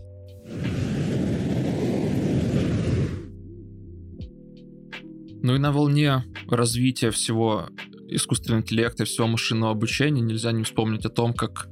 Ну 5.44 5.56
и 5.56 5.60
на 5.60 5.72
волне 5.72 6.24
развития 6.50 7.10
всего 7.10 7.68
искусственного 8.08 8.62
интеллекта 8.62 9.04
и 9.04 9.06
всего 9.06 9.28
машинного 9.28 9.72
обучения 9.72 10.22
нельзя 10.22 10.52
не 10.52 10.64
вспомнить 10.64 11.06
о 11.06 11.10
том, 11.10 11.34
как 11.34 11.68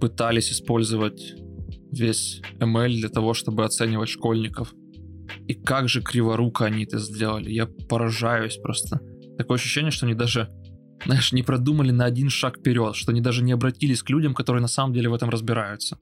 пытались 0.00 0.52
использовать 0.52 1.34
весь 1.92 2.42
ML 2.58 2.88
для 2.88 3.08
того, 3.08 3.34
чтобы 3.34 3.64
оценивать 3.64 4.08
школьников. 4.08 4.74
И 5.46 5.54
как 5.54 5.88
же 5.88 6.02
криворуко 6.02 6.64
они 6.64 6.84
это 6.84 6.98
сделали. 6.98 7.50
Я 7.50 7.66
поражаюсь 7.88 8.56
просто. 8.56 9.00
Такое 9.38 9.56
ощущение, 9.56 9.90
что 9.90 10.06
они 10.06 10.14
даже, 10.14 10.48
знаешь, 11.06 11.32
не 11.32 11.42
продумали 11.42 11.90
на 11.90 12.04
один 12.04 12.30
шаг 12.30 12.58
вперед, 12.58 12.94
что 12.94 13.12
они 13.12 13.20
даже 13.20 13.42
не 13.42 13.52
обратились 13.52 14.02
к 14.02 14.10
людям, 14.10 14.34
которые 14.34 14.62
на 14.62 14.68
самом 14.68 14.92
деле 14.92 15.08
в 15.08 15.14
этом 15.14 15.30
разбираются. 15.30 15.98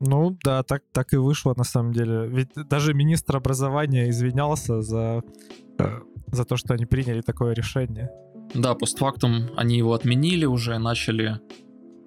Ну 0.00 0.36
да, 0.44 0.62
так, 0.62 0.82
так 0.92 1.12
и 1.12 1.16
вышло 1.16 1.54
на 1.56 1.64
самом 1.64 1.92
деле. 1.92 2.26
Ведь 2.28 2.50
даже 2.68 2.94
министр 2.94 3.36
образования 3.36 4.10
извинялся 4.10 4.82
за, 4.82 5.22
э, 5.78 6.00
за 6.32 6.44
то, 6.44 6.56
что 6.56 6.74
они 6.74 6.84
приняли 6.84 7.22
такое 7.22 7.54
решение. 7.54 8.10
Да, 8.54 8.74
постфактум 8.74 9.50
они 9.56 9.78
его 9.78 9.94
отменили 9.94 10.44
уже, 10.44 10.78
начали 10.78 11.40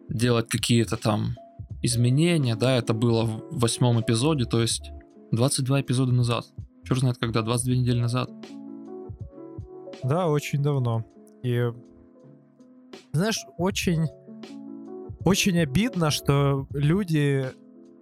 делать 0.08 0.50
какие-то 0.50 0.98
там 0.98 1.36
изменения, 1.82 2.56
да, 2.56 2.78
это 2.78 2.94
было 2.94 3.26
в 3.26 3.60
восьмом 3.60 4.02
эпизоде, 4.02 4.46
то 4.46 4.62
есть 4.62 4.92
22 5.32 5.82
эпизода 5.82 6.12
назад. 6.12 6.46
Черт 6.84 7.00
знает 7.00 7.18
когда, 7.18 7.42
22 7.42 7.76
недели 7.76 8.00
назад. 8.00 8.30
Да, 10.04 10.28
очень 10.28 10.62
давно. 10.62 11.06
И 11.44 11.72
знаешь, 13.12 13.46
очень 13.58 14.08
очень 15.26 15.60
обидно, 15.60 16.12
что 16.12 16.68
люди 16.72 17.46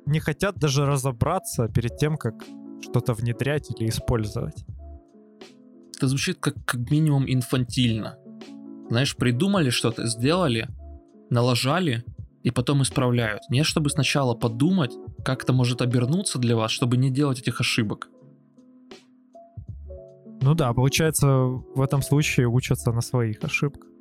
не 0.05 0.19
хотят 0.19 0.55
даже 0.57 0.85
разобраться 0.85 1.67
перед 1.67 1.97
тем, 1.97 2.17
как 2.17 2.45
что-то 2.81 3.13
внедрять 3.13 3.69
или 3.71 3.89
использовать. 3.89 4.65
Это 5.97 6.07
звучит 6.07 6.37
как, 6.39 6.53
как 6.65 6.89
минимум 6.91 7.25
инфантильно. 7.27 8.17
Знаешь, 8.89 9.15
придумали 9.17 9.71
что-то, 9.71 10.05
сделали, 10.07 10.69
налажали 11.29 12.05
и 12.43 12.51
потом 12.51 12.83
исправляют. 12.83 13.41
Не 13.49 13.63
чтобы 13.63 13.89
сначала 13.89 14.35
подумать, 14.35 14.93
как 15.25 15.43
это 15.43 15.53
может 15.53 15.81
обернуться 15.81 16.37
для 16.37 16.55
вас, 16.55 16.71
чтобы 16.71 16.97
не 16.97 17.09
делать 17.09 17.39
этих 17.39 17.59
ошибок. 17.59 18.09
Ну 20.47 20.55
да, 20.55 20.71
получается, 20.71 21.27
в 21.27 21.81
этом 21.81 22.01
случае 22.01 22.47
учатся 22.47 22.93
на 22.93 23.01
своих 23.01 23.43
ошибках. 23.43 23.91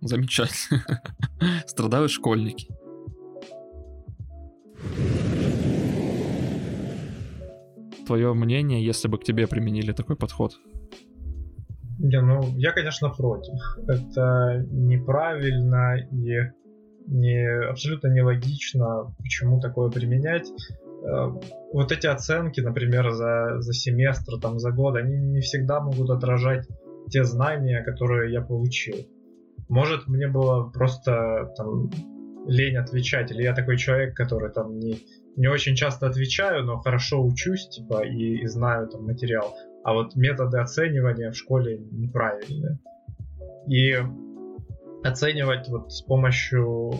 Замечательно. 0.00 0.84
Страдают 1.66 2.12
школьники. 2.12 2.68
Твое 8.06 8.32
мнение, 8.32 8.86
если 8.86 9.08
бы 9.08 9.18
к 9.18 9.24
тебе 9.24 9.48
применили 9.48 9.90
такой 9.90 10.14
подход? 10.14 10.52
Не, 11.98 12.20
ну, 12.20 12.42
я, 12.56 12.70
конечно, 12.70 13.08
против. 13.08 13.58
Это 13.88 14.64
неправильно 14.70 15.96
и 16.12 16.52
не, 17.08 17.68
абсолютно 17.68 18.06
нелогично, 18.06 19.12
почему 19.18 19.60
такое 19.60 19.90
применять. 19.90 20.46
Вот 21.72 21.92
эти 21.92 22.06
оценки, 22.06 22.60
например, 22.60 23.10
за, 23.10 23.60
за 23.60 23.72
семестр, 23.72 24.40
там, 24.40 24.58
за 24.58 24.70
год, 24.70 24.96
они 24.96 25.16
не 25.16 25.40
всегда 25.40 25.80
могут 25.80 26.10
отражать 26.10 26.66
те 27.10 27.24
знания, 27.24 27.82
которые 27.82 28.32
я 28.32 28.40
получил. 28.40 28.96
Может, 29.68 30.06
мне 30.06 30.28
было 30.28 30.70
просто 30.70 31.52
там 31.56 31.90
лень 32.46 32.76
отвечать, 32.76 33.30
или 33.30 33.42
я 33.42 33.54
такой 33.54 33.76
человек, 33.76 34.16
который 34.16 34.50
там 34.50 34.78
не, 34.78 35.02
не 35.36 35.48
очень 35.48 35.74
часто 35.74 36.06
отвечаю, 36.06 36.64
но 36.64 36.78
хорошо 36.78 37.22
учусь, 37.22 37.68
типа, 37.68 38.04
и, 38.04 38.38
и 38.38 38.46
знаю 38.46 38.88
там 38.88 39.04
материал. 39.04 39.54
А 39.84 39.92
вот 39.92 40.16
методы 40.16 40.58
оценивания 40.58 41.30
в 41.30 41.36
школе 41.36 41.78
неправильные. 41.78 42.78
И 43.68 43.94
оценивать 45.04 45.68
вот 45.68 45.92
с 45.92 46.00
помощью 46.02 46.92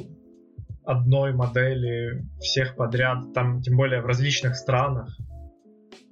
одной 0.89 1.33
модели 1.35 2.25
всех 2.41 2.75
подряд, 2.77 3.33
там 3.35 3.61
тем 3.61 3.77
более 3.77 4.01
в 4.01 4.07
различных 4.07 4.57
странах, 4.57 5.17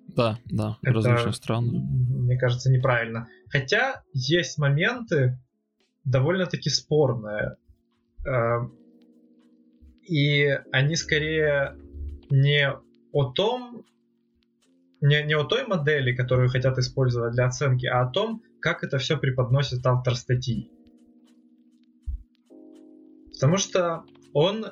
Да, 0.09 0.39
да, 0.47 0.77
Это- 0.83 0.93
различных 0.95 1.35
стран. 1.35 1.65
мне 1.67 2.39
кажется, 2.39 2.71
неправильно. 2.71 3.27
Хотя 3.49 4.03
есть 4.13 4.59
моменты 4.59 5.39
довольно-таки 6.05 6.71
спорные. 6.71 7.57
Э, 8.27 8.61
И 10.09 10.47
они 10.73 10.95
скорее 10.95 11.77
не 12.31 12.71
о 13.13 13.33
том, 13.33 13.85
не, 15.01 15.23
не 15.25 15.35
о 15.35 15.43
той 15.45 15.67
модели, 15.67 16.15
которую 16.15 16.49
хотят 16.49 16.79
использовать 16.79 17.33
для 17.35 17.47
оценки, 17.47 17.87
а 17.87 18.03
о 18.03 18.11
том, 18.11 18.41
как 18.61 18.85
это 18.85 18.99
все 18.99 19.17
преподносит 19.17 19.85
автор 19.85 20.15
статьи. 20.15 20.71
Потому 23.33 23.59
что 23.59 24.05
он 24.33 24.67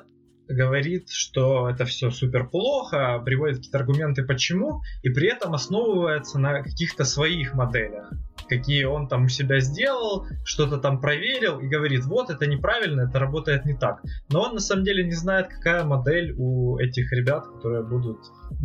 говорит, 0.47 1.09
что 1.09 1.69
это 1.69 1.85
все 1.85 2.11
супер 2.11 2.47
плохо, 2.47 3.21
приводит 3.23 3.57
какие-то 3.57 3.79
аргументы 3.79 4.23
почему, 4.23 4.81
и 5.01 5.09
при 5.09 5.27
этом 5.27 5.53
основывается 5.53 6.39
на 6.39 6.61
каких-то 6.61 7.03
своих 7.03 7.53
моделях, 7.53 8.11
какие 8.47 8.83
он 8.83 9.07
там 9.07 9.25
у 9.25 9.27
себя 9.27 9.59
сделал, 9.59 10.25
что-то 10.43 10.77
там 10.77 11.01
проверил 11.01 11.59
и 11.59 11.67
говорит, 11.67 12.05
вот 12.05 12.29
это 12.29 12.45
неправильно, 12.47 13.01
это 13.01 13.19
работает 13.19 13.65
не 13.65 13.73
так. 13.73 14.01
Но 14.29 14.43
он 14.43 14.53
на 14.53 14.59
самом 14.59 14.83
деле 14.83 15.03
не 15.03 15.13
знает, 15.13 15.47
какая 15.47 15.83
модель 15.83 16.33
у 16.37 16.77
этих 16.77 17.11
ребят, 17.11 17.47
которые 17.47 17.83
будут 17.83 18.19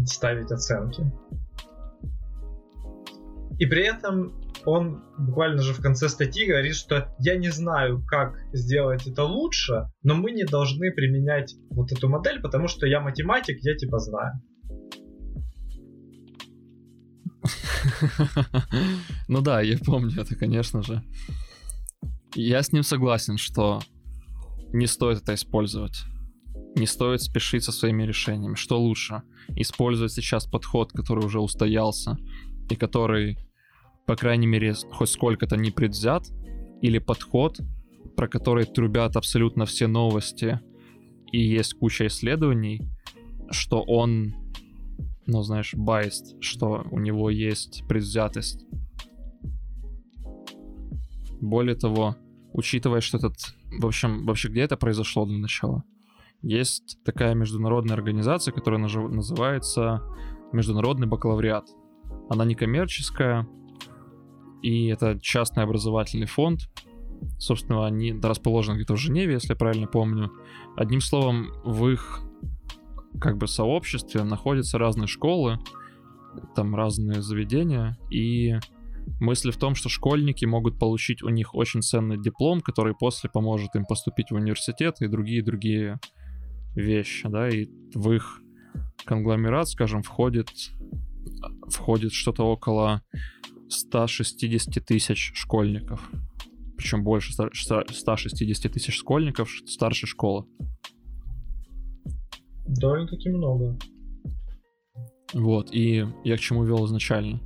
ставить 0.06 0.52
оценки. 0.52 1.10
И 3.58 3.66
при 3.66 3.84
этом 3.84 4.39
он 4.64 5.02
буквально 5.18 5.62
же 5.62 5.72
в 5.72 5.80
конце 5.80 6.08
статьи 6.08 6.46
говорит, 6.46 6.74
что 6.74 7.14
я 7.18 7.36
не 7.36 7.50
знаю, 7.50 8.02
как 8.06 8.34
сделать 8.52 9.06
это 9.06 9.24
лучше, 9.24 9.88
но 10.02 10.14
мы 10.14 10.32
не 10.32 10.44
должны 10.44 10.90
применять 10.92 11.54
вот 11.70 11.92
эту 11.92 12.08
модель, 12.08 12.40
потому 12.40 12.68
что 12.68 12.86
я 12.86 13.00
математик, 13.00 13.58
я 13.62 13.74
типа 13.76 13.98
знаю. 13.98 14.32
Ну 19.28 19.40
да, 19.42 19.60
я 19.60 19.78
помню 19.78 20.20
это, 20.20 20.34
конечно 20.34 20.82
же. 20.82 21.02
Я 22.34 22.62
с 22.62 22.72
ним 22.72 22.82
согласен, 22.82 23.38
что 23.38 23.80
не 24.72 24.86
стоит 24.86 25.22
это 25.22 25.34
использовать. 25.34 26.04
Не 26.76 26.86
стоит 26.86 27.22
спешить 27.22 27.64
со 27.64 27.72
своими 27.72 28.04
решениями. 28.04 28.54
Что 28.54 28.80
лучше? 28.80 29.22
Использовать 29.56 30.12
сейчас 30.12 30.46
подход, 30.46 30.92
который 30.92 31.24
уже 31.24 31.40
устоялся 31.40 32.16
и 32.68 32.76
который 32.76 33.38
по 34.10 34.16
крайней 34.16 34.48
мере, 34.48 34.74
хоть 34.90 35.10
сколько-то 35.10 35.56
не 35.56 35.70
предвзят, 35.70 36.32
или 36.82 36.98
подход, 36.98 37.60
про 38.16 38.26
который 38.26 38.64
трубят 38.64 39.14
абсолютно 39.14 39.66
все 39.66 39.86
новости, 39.86 40.58
и 41.30 41.38
есть 41.38 41.74
куча 41.74 42.08
исследований, 42.08 42.90
что 43.52 43.80
он, 43.82 44.34
ну, 45.26 45.42
знаешь, 45.42 45.74
biased, 45.74 46.40
что 46.40 46.84
у 46.90 46.98
него 46.98 47.30
есть 47.30 47.84
предвзятость. 47.86 48.66
Более 51.40 51.76
того, 51.76 52.16
учитывая, 52.52 53.02
что 53.02 53.18
этот... 53.18 53.36
В 53.78 53.86
общем, 53.86 54.26
вообще 54.26 54.48
где 54.48 54.62
это 54.62 54.76
произошло 54.76 55.24
для 55.24 55.38
начала? 55.38 55.84
Есть 56.42 56.98
такая 57.04 57.36
международная 57.36 57.94
организация, 57.94 58.50
которая 58.50 58.80
называется 58.80 60.02
Международный 60.52 61.06
бакалавриат. 61.06 61.68
Она 62.28 62.44
некоммерческая, 62.44 63.46
и 64.62 64.86
это 64.86 65.18
частный 65.20 65.64
образовательный 65.64 66.26
фонд. 66.26 66.68
Собственно, 67.38 67.86
они 67.86 68.12
расположены 68.12 68.76
где-то 68.76 68.94
в 68.94 68.98
Женеве, 68.98 69.34
если 69.34 69.50
я 69.50 69.56
правильно 69.56 69.86
помню. 69.86 70.30
Одним 70.76 71.00
словом, 71.00 71.50
в 71.64 71.88
их 71.88 72.20
как 73.20 73.36
бы 73.36 73.46
сообществе 73.46 74.22
находятся 74.22 74.78
разные 74.78 75.06
школы, 75.06 75.58
там 76.54 76.74
разные 76.74 77.22
заведения, 77.22 77.98
и 78.10 78.58
мысль 79.20 79.50
в 79.50 79.56
том, 79.56 79.74
что 79.74 79.88
школьники 79.88 80.44
могут 80.44 80.78
получить 80.78 81.22
у 81.22 81.28
них 81.28 81.54
очень 81.54 81.82
ценный 81.82 82.18
диплом, 82.18 82.60
который 82.60 82.94
после 82.94 83.28
поможет 83.28 83.74
им 83.74 83.84
поступить 83.84 84.30
в 84.30 84.34
университет 84.34 84.96
и 85.00 85.08
другие-другие 85.08 85.98
вещи, 86.74 87.28
да, 87.28 87.48
и 87.48 87.68
в 87.94 88.12
их 88.12 88.40
конгломерат, 89.04 89.68
скажем, 89.68 90.02
входит 90.02 90.48
входит 91.68 92.12
что-то 92.12 92.44
около 92.44 93.02
160 93.72 94.84
тысяч 94.84 95.32
школьников. 95.34 96.10
Причем 96.76 97.04
больше 97.04 97.32
160 97.32 98.72
тысяч 98.72 98.94
школьников 98.94 99.50
старшей 99.66 100.06
школы. 100.06 100.46
Довольно-таки 102.66 103.28
много. 103.30 103.78
Вот, 105.32 105.74
и 105.74 106.06
я 106.24 106.36
к 106.36 106.40
чему 106.40 106.64
вел 106.64 106.86
изначально. 106.86 107.40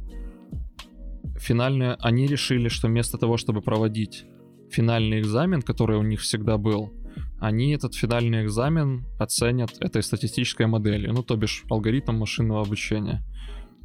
Финальные, 1.37 1.96
они 2.00 2.26
решили, 2.26 2.68
что 2.68 2.88
вместо 2.88 3.18
того, 3.18 3.37
чтобы 3.37 3.60
проводить 3.60 4.24
финальный 4.70 5.20
экзамен, 5.20 5.62
который 5.62 5.98
у 5.98 6.02
них 6.02 6.20
всегда 6.20 6.56
был, 6.56 6.92
они 7.40 7.72
этот 7.72 7.94
финальный 7.94 8.44
экзамен 8.44 9.06
оценят 9.18 9.72
этой 9.80 10.02
статистической 10.02 10.66
моделью, 10.66 11.12
ну, 11.12 11.22
то 11.22 11.37
бишь 11.37 11.64
алгоритм 11.68 12.14
машинного 12.16 12.62
обучения. 12.62 13.22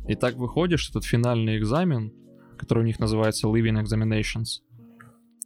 И 0.08 0.16
так 0.16 0.36
выходит, 0.36 0.80
что 0.80 1.00
этот 1.00 1.10
финальный 1.10 1.58
экзамен 1.58 2.14
который 2.60 2.84
у 2.84 2.86
них 2.86 3.00
называется 3.00 3.48
Living 3.48 3.82
Examinations, 3.82 4.62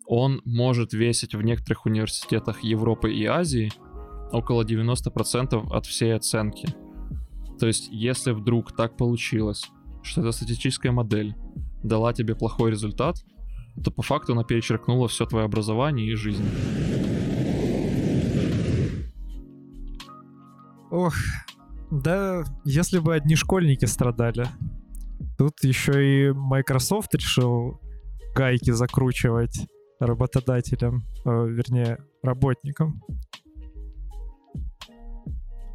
он 0.05 0.41
может 0.43 0.93
весить 0.93 1.33
в 1.35 1.41
некоторых 1.41 1.85
университетах 1.85 2.63
Европы 2.63 3.13
и 3.13 3.25
Азии 3.25 3.71
около 4.31 4.63
90% 4.63 5.71
от 5.71 5.85
всей 5.85 6.15
оценки. 6.15 6.67
То 7.59 7.67
есть, 7.67 7.87
если 7.91 8.31
вдруг 8.31 8.75
так 8.75 8.97
получилось, 8.97 9.69
что 10.01 10.21
эта 10.21 10.31
статистическая 10.31 10.91
модель 10.91 11.35
дала 11.83 12.11
тебе 12.13 12.35
плохой 12.35 12.71
результат, 12.71 13.23
то 13.83 13.91
по 13.91 14.01
факту 14.01 14.33
она 14.33 14.43
перечеркнула 14.43 15.07
все 15.07 15.25
твое 15.25 15.45
образование 15.45 16.11
и 16.11 16.15
жизнь. 16.15 16.43
Ох, 20.91 21.13
да, 21.89 22.43
если 22.65 22.99
бы 22.99 23.15
одни 23.15 23.35
школьники 23.35 23.85
страдали. 23.85 24.47
Тут 25.37 25.63
еще 25.63 26.29
и 26.29 26.31
Microsoft 26.31 27.13
решил 27.15 27.79
гайки 28.35 28.71
закручивать 28.71 29.67
работодателям, 29.99 31.03
э, 31.25 31.29
вернее, 31.29 31.97
работникам. 32.21 33.01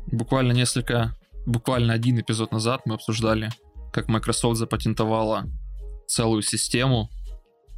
Буквально 0.06 0.52
несколько, 0.52 1.14
буквально 1.46 1.92
один 1.92 2.20
эпизод 2.20 2.52
назад 2.52 2.82
мы 2.84 2.94
обсуждали, 2.94 3.50
как 3.92 4.08
Microsoft 4.08 4.58
запатентовала 4.58 5.44
целую 6.06 6.42
систему, 6.42 7.10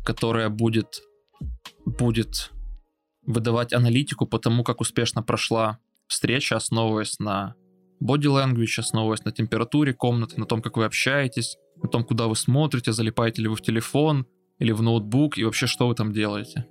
которая 0.05 0.49
будет, 0.49 1.03
будет 1.85 2.51
выдавать 3.27 3.73
аналитику 3.73 4.27
по 4.27 4.38
тому, 4.38 4.64
как 4.64 4.81
успешно 4.81 5.23
прошла 5.23 5.79
встреча, 6.07 6.57
основываясь 6.57 7.19
на 7.19 7.55
body 8.03 8.27
language, 8.27 8.79
основываясь 8.79 9.25
на 9.25 9.33
температуре 9.33 9.93
комнаты, 9.93 10.38
на 10.38 10.47
том, 10.47 10.62
как 10.62 10.77
вы 10.77 10.85
общаетесь, 10.85 11.57
о 11.83 11.88
том, 11.88 12.05
куда 12.05 12.27
вы 12.27 12.37
смотрите, 12.37 12.93
залипаете 12.93 13.43
ли 13.43 13.49
вы 13.49 13.57
в 13.57 13.62
телефон 13.62 14.27
или 14.59 14.73
в 14.73 14.83
ноутбук, 14.83 15.38
и 15.38 15.45
вообще 15.45 15.66
что 15.66 15.88
вы 15.88 15.95
там 15.95 16.12
делаете. 16.12 16.66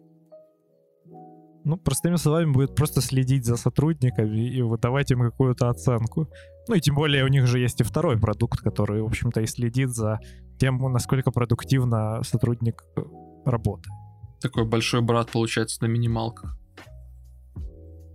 Ну, 1.65 1.77
простыми 1.77 2.15
словами, 2.15 2.51
будет 2.51 2.75
просто 2.75 3.01
следить 3.01 3.45
за 3.45 3.57
сотрудниками 3.57 4.49
и 4.49 4.61
выдавать 4.61 5.11
им 5.11 5.21
какую-то 5.21 5.69
оценку. 5.69 6.29
Ну 6.67 6.75
и 6.75 6.79
тем 6.79 6.95
более 6.95 7.25
у 7.25 7.27
них 7.27 7.47
же 7.47 7.59
есть 7.59 7.81
и 7.81 7.83
второй 7.83 8.17
продукт, 8.17 8.59
который, 8.59 9.01
в 9.01 9.05
общем-то, 9.05 9.41
и 9.41 9.45
следит 9.45 9.89
за 9.89 10.19
тем, 10.57 10.77
насколько 10.91 11.31
продуктивно 11.31 12.21
сотрудник 12.23 12.83
э, 12.95 13.01
работает. 13.45 13.93
Такой 14.41 14.65
большой 14.65 15.01
брат 15.01 15.31
получается 15.31 15.83
на 15.83 15.87
минималках. 15.87 16.57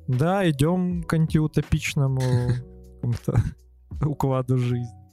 Да, 0.09 0.48
идем 0.48 1.02
к 1.02 1.12
антиутопичному 1.12 2.20
укладу 4.04 4.59
жизни. 4.59 5.03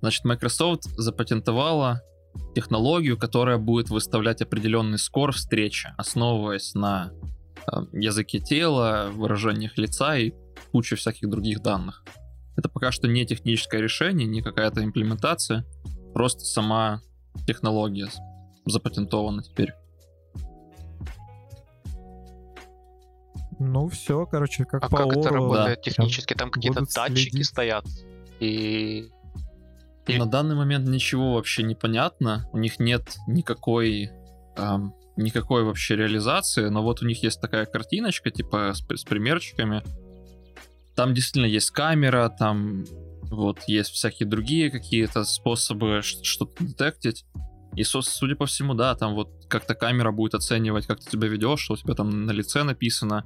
Значит, 0.00 0.24
Microsoft 0.24 0.84
запатентовала 0.96 2.02
технологию, 2.54 3.18
которая 3.18 3.58
будет 3.58 3.90
выставлять 3.90 4.42
определенный 4.42 4.98
скор 4.98 5.32
встречи, 5.32 5.92
основываясь 5.96 6.74
на 6.74 7.10
э, 7.72 7.80
языке 7.92 8.38
тела, 8.38 9.10
выражениях 9.12 9.76
лица 9.76 10.16
и 10.16 10.32
куче 10.72 10.96
всяких 10.96 11.28
других 11.28 11.62
данных. 11.62 12.04
Это 12.56 12.68
пока 12.68 12.90
что 12.92 13.08
не 13.08 13.26
техническое 13.26 13.80
решение, 13.80 14.26
не 14.26 14.42
какая-то 14.42 14.84
имплементация, 14.84 15.64
просто 16.14 16.44
сама 16.44 17.00
технология 17.46 18.08
запатентована 18.66 19.42
теперь. 19.42 19.72
Ну, 23.58 23.88
все, 23.88 24.26
короче, 24.26 24.64
как 24.64 24.84
а 24.84 24.88
по 24.88 24.98
как 24.98 25.06
Ору, 25.08 25.20
это 25.20 25.30
работает 25.30 25.78
да. 25.78 25.82
технически? 25.82 26.34
Там 26.34 26.50
какие-то 26.50 26.84
датчики 26.94 27.30
следить. 27.30 27.46
стоят. 27.46 27.84
И 28.40 29.08
На 30.06 30.26
данный 30.26 30.54
момент 30.54 30.88
ничего 30.88 31.34
вообще 31.34 31.62
не 31.62 31.74
понятно. 31.74 32.48
У 32.52 32.58
них 32.58 32.78
нет 32.78 33.16
никакой 33.26 34.10
эм, 34.56 34.94
никакой 35.16 35.64
вообще 35.64 35.96
реализации, 35.96 36.68
но 36.68 36.82
вот 36.82 37.02
у 37.02 37.06
них 37.06 37.22
есть 37.22 37.40
такая 37.40 37.66
картиночка, 37.66 38.30
типа 38.30 38.72
с, 38.74 38.80
с 38.80 39.04
примерчиками. 39.04 39.82
Там 40.94 41.14
действительно 41.14 41.46
есть 41.46 41.70
камера, 41.70 42.28
там 42.28 42.84
вот 43.22 43.60
есть 43.66 43.90
всякие 43.90 44.28
другие 44.28 44.70
какие-то 44.70 45.24
способы 45.24 46.00
что-то 46.02 46.64
детектить. 46.64 47.24
И, 47.74 47.84
судя 47.84 48.36
по 48.36 48.46
всему, 48.46 48.74
да, 48.74 48.94
там 48.94 49.14
вот 49.14 49.30
как-то 49.48 49.74
камера 49.74 50.10
будет 50.10 50.34
оценивать, 50.34 50.86
как 50.86 51.00
ты 51.00 51.10
себя 51.10 51.28
ведешь, 51.28 51.60
что 51.60 51.74
у 51.74 51.76
тебя 51.76 51.94
там 51.94 52.26
на 52.26 52.32
лице 52.32 52.64
написано, 52.64 53.24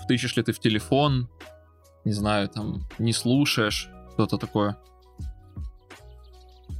втычешь 0.00 0.36
ли 0.36 0.42
ты 0.42 0.52
в 0.52 0.58
телефон, 0.58 1.28
не 2.04 2.12
знаю, 2.12 2.48
там, 2.48 2.82
не 2.98 3.12
слушаешь, 3.12 3.88
что-то 4.14 4.38
такое. 4.38 4.76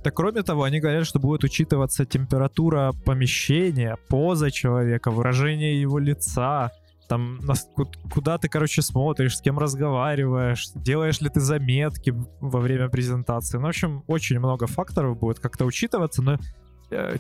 Так 0.03 0.17
кроме 0.17 0.43
того, 0.43 0.65
они 0.65 0.81
говорят, 0.81 1.07
что 1.07 1.21
будет 1.21 1.45
учитываться 1.45 2.05
температура 2.05 2.93
помещения, 3.05 3.97
поза 4.09 4.51
человека, 4.51 5.13
выражение 5.13 5.81
его 5.81 6.01
лица, 6.01 6.73
там 7.09 7.39
куда 8.11 8.39
ты, 8.39 8.49
короче, 8.49 8.83
смотришь, 8.83 9.37
с 9.37 9.41
кем 9.41 9.59
разговариваешь, 9.59 10.71
делаешь 10.75 11.21
ли 11.21 11.29
ты 11.29 11.41
заметки 11.41 12.13
во 12.41 12.59
время 12.61 12.89
презентации. 12.89 13.59
Ну, 13.59 13.67
в 13.67 13.69
общем, 13.69 14.03
очень 14.07 14.39
много 14.39 14.67
факторов 14.67 15.19
будет 15.19 15.39
как-то 15.39 15.67
учитываться, 15.67 16.23
но 16.23 16.39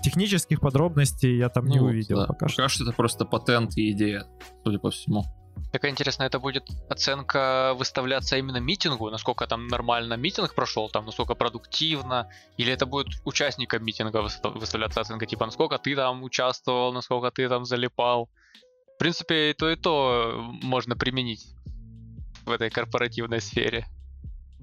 технических 0.03 0.61
подробностей 0.61 1.37
я 1.37 1.49
там 1.49 1.67
не 1.67 1.79
Ну, 1.79 1.87
увидел 1.87 2.19
да. 2.21 2.27
пока 2.27 2.49
что. 2.49 2.57
Пока 2.63 2.69
что 2.69 2.85
это 2.85 2.93
просто 2.93 3.25
патент 3.25 3.77
и 3.77 3.91
идея, 3.93 4.25
судя 4.65 4.79
по 4.79 4.91
всему. 4.91 5.25
Так 5.71 5.85
интересно, 5.87 6.25
это 6.25 6.39
будет 6.39 6.65
оценка 6.91 7.75
выставляться 7.77 8.37
именно 8.37 8.59
митингу, 8.59 9.11
насколько 9.11 9.47
там 9.47 9.69
нормально 9.69 10.15
митинг 10.15 10.55
прошел, 10.55 10.89
там 10.91 11.07
насколько 11.07 11.35
продуктивно, 11.35 12.29
или 12.59 12.73
это 12.73 12.87
будет 12.87 13.09
участникам 13.25 13.85
митинга 13.85 14.19
выста- 14.23 14.51
выставляться 14.59 15.01
оценка, 15.01 15.27
типа 15.27 15.47
насколько 15.47 15.79
ты 15.79 15.95
там 15.97 16.23
участвовал, 16.23 16.93
насколько 16.93 17.31
ты 17.31 17.49
там 17.49 17.65
залипал. 17.65 18.29
В 18.95 18.99
принципе, 18.99 19.51
и 19.51 19.55
то, 19.55 19.71
и 19.71 19.77
то 19.77 20.35
можно 20.63 20.97
применить 20.97 21.47
в 22.45 22.51
этой 22.51 22.71
корпоративной 22.71 23.41
сфере. 23.41 23.87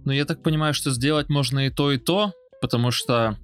Но 0.06 0.14
я 0.14 0.26
так 0.26 0.44
понимаю, 0.44 0.74
что 0.74 0.92
сделать 0.92 1.30
можно 1.30 1.66
и 1.66 1.70
то, 1.70 1.92
и 1.92 1.98
то, 1.98 2.34
потому 2.62 2.92
что 2.92 3.14
э, 3.14 3.36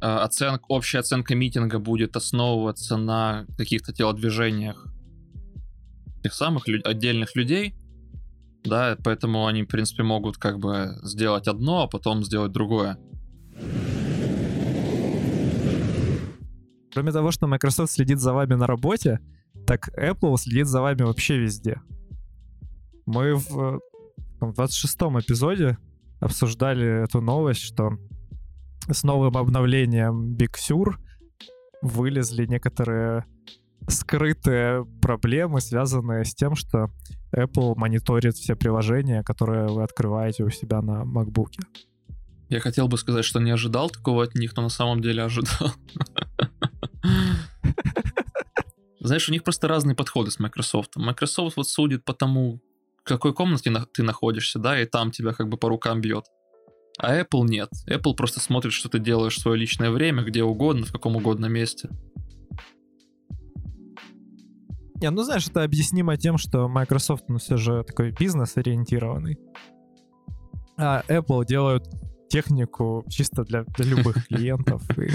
оценка, 0.00 0.64
общая 0.68 0.98
оценка 1.00 1.34
митинга 1.34 1.78
будет 1.78 2.16
основываться 2.16 2.96
на 2.96 3.46
каких-то 3.56 3.92
телодвижениях 3.92 4.86
тех 6.22 6.34
самых 6.34 6.68
лю- 6.68 6.82
отдельных 6.84 7.34
людей, 7.36 7.74
да, 8.64 8.96
поэтому 9.02 9.46
они, 9.46 9.62
в 9.62 9.68
принципе, 9.68 10.02
могут 10.02 10.36
как 10.36 10.58
бы 10.58 10.98
сделать 11.02 11.48
одно, 11.48 11.82
а 11.82 11.86
потом 11.86 12.22
сделать 12.24 12.52
другое. 12.52 12.98
Кроме 16.92 17.12
того, 17.12 17.30
что 17.30 17.46
Microsoft 17.46 17.92
следит 17.92 18.18
за 18.18 18.32
вами 18.32 18.54
на 18.54 18.66
работе, 18.66 19.20
так 19.66 19.88
Apple 19.96 20.36
следит 20.36 20.66
за 20.66 20.80
вами 20.80 21.02
вообще 21.02 21.38
везде. 21.38 21.80
Мы 23.06 23.34
в 23.34 23.76
э, 23.76 23.78
там, 24.40 24.50
26-м 24.50 25.20
эпизоде 25.20 25.78
обсуждали 26.20 27.04
эту 27.04 27.20
новость, 27.20 27.60
что 27.62 27.92
с 28.92 29.02
новым 29.02 29.36
обновлением 29.36 30.34
Big 30.36 30.54
Sur 30.56 30.94
вылезли 31.82 32.46
некоторые 32.46 33.24
скрытые 33.88 34.84
проблемы, 35.00 35.60
связанные 35.60 36.24
с 36.24 36.34
тем, 36.34 36.54
что 36.54 36.90
Apple 37.34 37.74
мониторит 37.76 38.34
все 38.34 38.54
приложения, 38.54 39.22
которые 39.22 39.66
вы 39.68 39.82
открываете 39.82 40.44
у 40.44 40.50
себя 40.50 40.82
на 40.82 41.02
MacBook. 41.02 41.52
Я 42.48 42.60
хотел 42.60 42.88
бы 42.88 42.98
сказать, 42.98 43.24
что 43.24 43.40
не 43.40 43.52
ожидал 43.52 43.90
такого 43.90 44.24
от 44.24 44.34
них, 44.34 44.56
но 44.56 44.62
на 44.64 44.68
самом 44.68 45.00
деле 45.00 45.22
ожидал. 45.22 45.72
Знаешь, 49.00 49.28
у 49.28 49.32
них 49.32 49.44
просто 49.44 49.66
разные 49.68 49.94
подходы 49.96 50.30
с 50.30 50.38
Microsoft. 50.38 50.96
Microsoft 50.96 51.56
вот 51.56 51.68
судит 51.68 52.04
по 52.04 52.12
тому, 52.12 52.60
в 52.98 53.04
какой 53.04 53.32
комнате 53.32 53.70
на- 53.70 53.86
ты 53.86 54.02
находишься, 54.02 54.58
да, 54.58 54.80
и 54.80 54.84
там 54.84 55.10
тебя 55.10 55.32
как 55.32 55.48
бы 55.48 55.56
по 55.56 55.68
рукам 55.68 56.00
бьет. 56.00 56.26
А 57.02 57.18
Apple 57.18 57.46
нет. 57.46 57.70
Apple 57.88 58.14
просто 58.14 58.40
смотрит, 58.40 58.72
что 58.74 58.90
ты 58.90 58.98
делаешь 58.98 59.36
в 59.36 59.40
свое 59.40 59.58
личное 59.58 59.90
время, 59.90 60.22
где 60.22 60.44
угодно, 60.44 60.84
в 60.84 60.92
каком 60.92 61.16
угодно 61.16 61.46
месте. 61.46 61.88
Не, 64.96 65.08
ну 65.10 65.22
знаешь, 65.22 65.48
это 65.48 65.62
объяснимо 65.62 66.18
тем, 66.18 66.36
что 66.36 66.68
Microsoft, 66.68 67.24
ну 67.28 67.38
все 67.38 67.56
же 67.56 67.84
такой 67.84 68.12
бизнес-ориентированный. 68.12 69.38
А 70.76 71.02
Apple 71.08 71.46
делают 71.46 71.84
технику 72.28 73.02
чисто 73.08 73.44
для, 73.44 73.64
для 73.64 73.86
любых 73.86 74.26
клиентов. 74.28 74.82
И, 74.98 75.10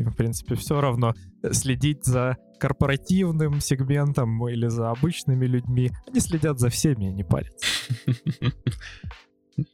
им, 0.00 0.10
в 0.10 0.16
принципе, 0.16 0.54
все 0.54 0.80
равно 0.80 1.14
следить 1.52 2.06
за 2.06 2.38
корпоративным 2.58 3.60
сегментом 3.60 4.48
или 4.48 4.68
за 4.68 4.90
обычными 4.90 5.44
людьми. 5.44 5.90
Они 6.08 6.20
следят 6.20 6.58
за 6.58 6.70
всеми, 6.70 7.10
и 7.10 7.12
не 7.12 7.24
парятся. 7.24 7.66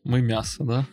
Мы 0.05 0.23
мясо, 0.23 0.65
да? 0.65 0.87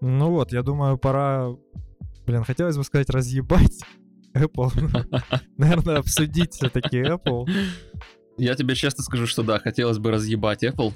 Ну 0.00 0.30
вот, 0.30 0.52
я 0.52 0.62
думаю, 0.62 0.98
пора... 0.98 1.56
Блин, 2.26 2.44
хотелось 2.44 2.76
бы 2.76 2.84
сказать 2.84 3.10
разъебать 3.10 3.82
Apple. 4.34 4.70
Наверное, 5.56 5.98
обсудить 5.98 6.54
все-таки 6.54 6.98
Apple. 7.02 7.48
Я 8.38 8.54
тебе 8.54 8.74
честно 8.74 9.02
скажу, 9.02 9.26
что 9.26 9.42
да, 9.42 9.58
хотелось 9.58 9.98
бы 9.98 10.10
разъебать 10.10 10.62
Apple. 10.62 10.92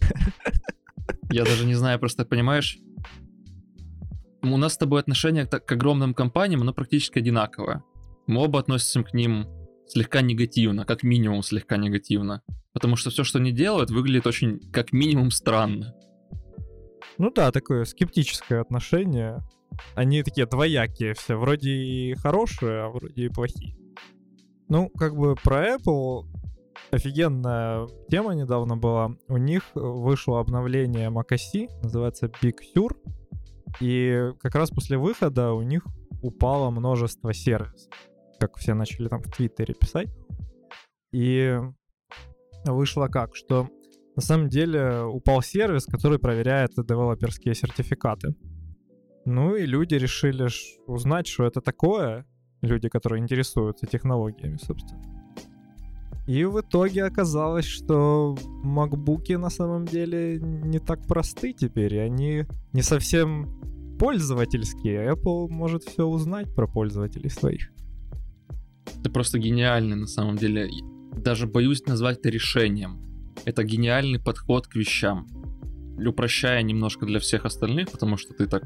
Я 1.30 1.44
даже 1.44 1.66
не 1.66 1.74
знаю, 1.74 1.98
просто 1.98 2.24
понимаешь, 2.24 2.78
у 4.42 4.56
нас 4.56 4.74
с 4.74 4.78
тобой 4.78 5.00
отношение 5.00 5.46
к, 5.46 5.60
к 5.60 5.72
огромным 5.72 6.14
компаниям, 6.14 6.62
оно 6.62 6.72
практически 6.72 7.18
одинаковое. 7.18 7.82
Мы 8.26 8.42
оба 8.42 8.62
к 8.62 9.14
ним 9.14 9.46
слегка 9.86 10.20
негативно, 10.22 10.84
как 10.84 11.02
минимум 11.02 11.42
слегка 11.42 11.76
негативно. 11.76 12.42
Потому 12.72 12.96
что 12.96 13.10
все, 13.10 13.24
что 13.24 13.38
они 13.38 13.52
делают, 13.52 13.90
выглядит 13.90 14.26
очень, 14.26 14.60
как 14.72 14.92
минимум, 14.92 15.30
странно. 15.30 15.94
Ну 17.18 17.30
да, 17.30 17.52
такое 17.52 17.84
скептическое 17.84 18.60
отношение. 18.60 19.42
Они 19.94 20.22
такие 20.22 20.46
двоякие 20.46 21.14
все, 21.14 21.36
вроде 21.36 21.70
и 21.70 22.14
хорошие, 22.14 22.82
а 22.82 22.88
вроде 22.88 23.26
и 23.26 23.28
плохие. 23.28 23.76
Ну, 24.68 24.88
как 24.88 25.14
бы 25.14 25.34
про 25.36 25.76
Apple 25.76 26.24
офигенная 26.90 27.88
тема 28.10 28.34
недавно 28.34 28.76
была. 28.76 29.16
У 29.28 29.36
них 29.36 29.64
вышло 29.74 30.40
обновление 30.40 31.10
macOS, 31.10 31.68
называется 31.82 32.30
Big 32.42 32.56
Sur. 32.74 32.96
И 33.80 34.32
как 34.40 34.54
раз 34.54 34.70
после 34.70 34.98
выхода 34.98 35.52
у 35.52 35.62
них 35.62 35.86
упало 36.22 36.70
множество 36.70 37.32
сервисов. 37.32 37.92
Как 38.42 38.56
все 38.56 38.74
начали 38.74 39.06
там 39.06 39.22
в 39.22 39.30
Твиттере 39.30 39.72
писать. 39.72 40.08
И 41.12 41.60
вышло 42.64 43.06
как, 43.06 43.36
что 43.36 43.68
на 44.16 44.22
самом 44.22 44.48
деле 44.48 45.04
упал 45.04 45.42
сервис, 45.42 45.86
который 45.86 46.18
проверяет 46.18 46.72
девелоперские 46.74 47.54
сертификаты. 47.54 48.34
Ну 49.26 49.54
и 49.54 49.64
люди 49.64 49.94
решили 49.94 50.48
узнать, 50.88 51.28
что 51.28 51.44
это 51.44 51.60
такое. 51.60 52.26
Люди, 52.62 52.88
которые 52.88 53.22
интересуются 53.22 53.86
технологиями, 53.86 54.56
собственно. 54.56 55.00
И 56.26 56.44
в 56.44 56.60
итоге 56.60 57.04
оказалось, 57.04 57.66
что 57.66 58.36
макбуки 58.64 59.34
на 59.34 59.50
самом 59.50 59.84
деле 59.84 60.40
не 60.40 60.80
так 60.80 61.06
просты 61.06 61.52
теперь, 61.52 61.94
и 61.94 61.98
они 61.98 62.46
не 62.72 62.82
совсем 62.82 63.96
пользовательские. 64.00 65.12
Apple 65.12 65.46
может 65.46 65.84
все 65.84 66.06
узнать 66.06 66.52
про 66.56 66.66
пользователей 66.66 67.30
своих. 67.30 67.70
Это 69.02 69.10
просто 69.10 69.40
гениально 69.40 69.96
на 69.96 70.06
самом 70.06 70.36
деле. 70.36 70.70
Даже 71.16 71.48
боюсь 71.48 71.84
назвать 71.86 72.20
это 72.20 72.28
решением. 72.28 73.00
Это 73.44 73.64
гениальный 73.64 74.20
подход 74.20 74.68
к 74.68 74.76
вещам. 74.76 75.26
Упрощая 75.98 76.62
немножко 76.62 77.04
для 77.04 77.18
всех 77.18 77.44
остальных, 77.44 77.90
потому 77.90 78.16
что 78.16 78.32
ты 78.32 78.46
так 78.46 78.62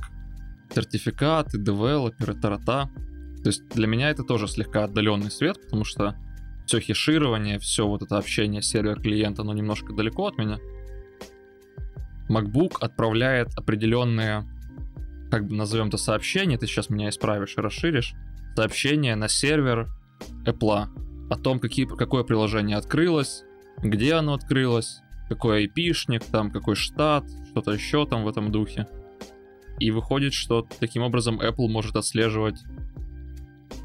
сертификаты, 0.75 1.57
девелоперы, 1.59 2.35
тарата. 2.35 2.91
То 3.43 3.49
есть 3.49 3.67
для 3.71 3.87
меня 3.87 4.11
это 4.11 4.25
тоже 4.25 4.47
слегка 4.47 4.85
отдаленный 4.85 5.31
свет, 5.31 5.59
потому 5.63 5.85
что 5.85 6.15
все 6.67 6.81
хеширование, 6.81 7.59
все 7.59 7.87
вот 7.87 8.03
это 8.03 8.19
общение 8.19 8.61
сервер-клиент, 8.61 9.39
оно 9.39 9.55
немножко 9.55 9.95
далеко 9.95 10.27
от 10.27 10.37
меня. 10.37 10.59
MacBook 12.29 12.75
отправляет 12.81 13.55
определенные, 13.57 14.45
как 15.31 15.47
бы 15.47 15.55
назовем 15.55 15.89
это 15.89 15.97
сообщения, 15.97 16.59
ты 16.59 16.67
сейчас 16.67 16.91
меня 16.91 17.09
исправишь 17.09 17.55
и 17.57 17.61
расширишь, 17.63 18.13
сообщения 18.55 19.17
на 19.17 19.29
сервер 19.29 19.89
Apple 20.45 20.87
о 21.29 21.37
том, 21.37 21.59
какие, 21.59 21.87
какое 21.87 22.23
приложение 22.25 22.77
открылось, 22.77 23.45
где 23.79 24.15
оно 24.15 24.35
открылось, 24.35 25.01
какой 25.29 25.67
IP-шник, 25.67 26.25
там 26.31 26.51
какой 26.51 26.77
штат, 26.77 27.25
что-то 27.51 27.73
еще 27.73 28.07
там 28.07 28.25
в 28.25 28.29
этом 28.29 28.53
духе. 28.53 28.87
И 29.79 29.91
выходит, 29.91 30.33
что 30.33 30.67
таким 30.81 31.03
образом 31.03 31.41
Apple 31.41 31.69
может 31.69 31.97
отслеживать 31.97 32.63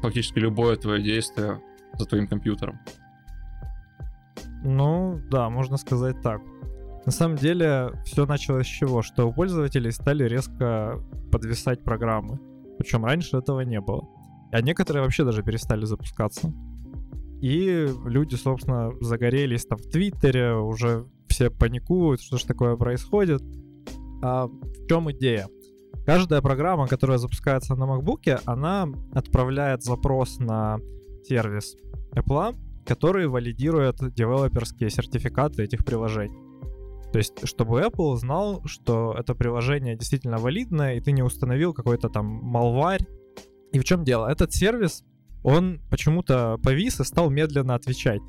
фактически 0.00 0.38
любое 0.38 0.76
твое 0.76 1.02
действие 1.02 1.60
за 1.98 2.06
твоим 2.06 2.26
компьютером. 2.26 2.80
Ну, 4.64 5.20
да, 5.30 5.50
можно 5.50 5.76
сказать 5.76 6.20
так. 6.22 6.40
На 7.04 7.10
самом 7.10 7.36
деле, 7.36 7.90
все 8.04 8.26
началось 8.26 8.66
с 8.66 8.70
чего? 8.70 9.02
Что 9.02 9.28
у 9.28 9.32
пользователей 9.32 9.90
стали 9.90 10.24
резко 10.24 11.02
подвисать 11.32 11.82
программы. 11.82 12.38
Причем 12.78 13.04
раньше 13.04 13.36
этого 13.36 13.60
не 13.60 13.80
было. 13.80 14.08
А 14.52 14.60
некоторые 14.60 15.02
вообще 15.02 15.24
даже 15.24 15.42
перестали 15.42 15.84
запускаться. 15.84 16.52
И 17.40 17.88
люди, 18.04 18.36
собственно, 18.36 18.92
загорелись 19.00 19.66
там 19.66 19.78
в 19.78 19.88
Твиттере, 19.88 20.54
уже 20.54 21.06
все 21.28 21.50
паникуют, 21.50 22.20
что 22.20 22.38
ж 22.38 22.44
такое 22.44 22.76
происходит. 22.76 23.42
А 24.22 24.46
в 24.46 24.86
чем 24.86 25.10
идея? 25.10 25.48
Каждая 26.06 26.40
программа, 26.40 26.86
которая 26.86 27.18
запускается 27.18 27.74
на 27.74 27.84
MacBook, 27.84 28.40
она 28.44 28.86
отправляет 29.12 29.82
запрос 29.82 30.38
на 30.38 30.78
сервис 31.24 31.76
Apple 32.14 32.54
который 32.84 33.28
валидирует 33.28 33.96
девелоперские 34.14 34.90
сертификаты 34.90 35.62
этих 35.62 35.84
приложений. 35.84 36.38
То 37.12 37.18
есть, 37.18 37.46
чтобы 37.46 37.80
Apple 37.80 38.16
знал, 38.16 38.62
что 38.64 39.14
это 39.18 39.34
приложение 39.34 39.96
действительно 39.96 40.38
валидное, 40.38 40.94
и 40.94 41.00
ты 41.00 41.12
не 41.12 41.22
установил 41.22 41.74
какой-то 41.74 42.08
там 42.08 42.26
малварь. 42.26 43.04
И 43.72 43.78
в 43.78 43.84
чем 43.84 44.04
дело? 44.04 44.30
Этот 44.30 44.52
сервис, 44.52 45.02
он 45.42 45.80
почему-то 45.90 46.58
повис 46.62 47.00
и 47.00 47.04
стал 47.04 47.30
медленно 47.30 47.74
отвечать. 47.74 48.22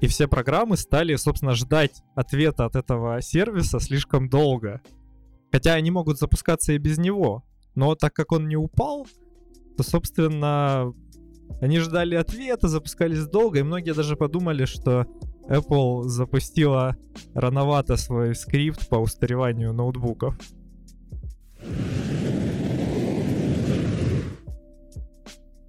И 0.00 0.06
все 0.06 0.28
программы 0.28 0.76
стали, 0.76 1.14
собственно, 1.16 1.54
ждать 1.54 2.02
ответа 2.14 2.64
от 2.64 2.76
этого 2.76 3.20
сервиса 3.20 3.80
слишком 3.80 4.28
долго. 4.28 4.80
Хотя 5.52 5.74
они 5.74 5.90
могут 5.90 6.18
запускаться 6.18 6.72
и 6.72 6.78
без 6.78 6.98
него. 6.98 7.44
Но 7.74 7.94
так 7.94 8.14
как 8.14 8.32
он 8.32 8.48
не 8.48 8.56
упал, 8.56 9.06
то, 9.76 9.82
собственно, 9.82 10.94
они 11.60 11.78
ждали 11.80 12.14
ответа, 12.14 12.68
запускались 12.68 13.26
долго, 13.26 13.58
и 13.58 13.62
многие 13.62 13.92
даже 13.92 14.16
подумали, 14.16 14.64
что 14.64 15.06
Apple 15.48 16.04
запустила 16.04 16.96
рановато 17.34 17.96
свой 17.96 18.34
скрипт 18.34 18.88
по 18.88 18.96
устареванию 18.96 19.72
ноутбуков. 19.72 20.36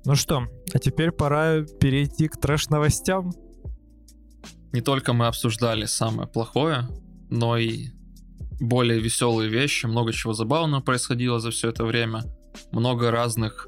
Ну 0.04 0.16
что, 0.16 0.48
а 0.74 0.80
теперь 0.80 1.12
пора 1.12 1.62
перейти 1.62 2.28
к 2.28 2.38
трэш-новостям. 2.38 3.32
Не 4.72 4.82
только 4.82 5.14
мы 5.14 5.28
обсуждали 5.28 5.86
самое 5.86 6.28
плохое, 6.28 6.88
но 7.30 7.58
и 7.58 7.90
более 8.60 9.00
веселые 9.00 9.50
вещи, 9.50 9.86
много 9.86 10.14
чего 10.14 10.34
забавного 10.34 10.82
происходило 10.82 11.40
за 11.40 11.52
все 11.52 11.70
это 11.70 11.84
время, 11.84 12.24
много 12.72 13.12
разных 13.12 13.68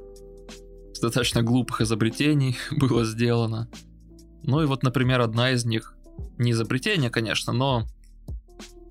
достаточно 1.02 1.44
глупых 1.44 1.82
изобретений 1.82 2.58
было 2.72 3.04
сделано. 3.06 3.70
Ну 4.44 4.62
и 4.62 4.66
вот, 4.66 4.84
например, 4.84 5.22
одна 5.22 5.52
из 5.52 5.66
них 5.66 5.96
не 6.38 6.52
изобретение, 6.52 7.10
конечно, 7.10 7.54
но 7.54 7.86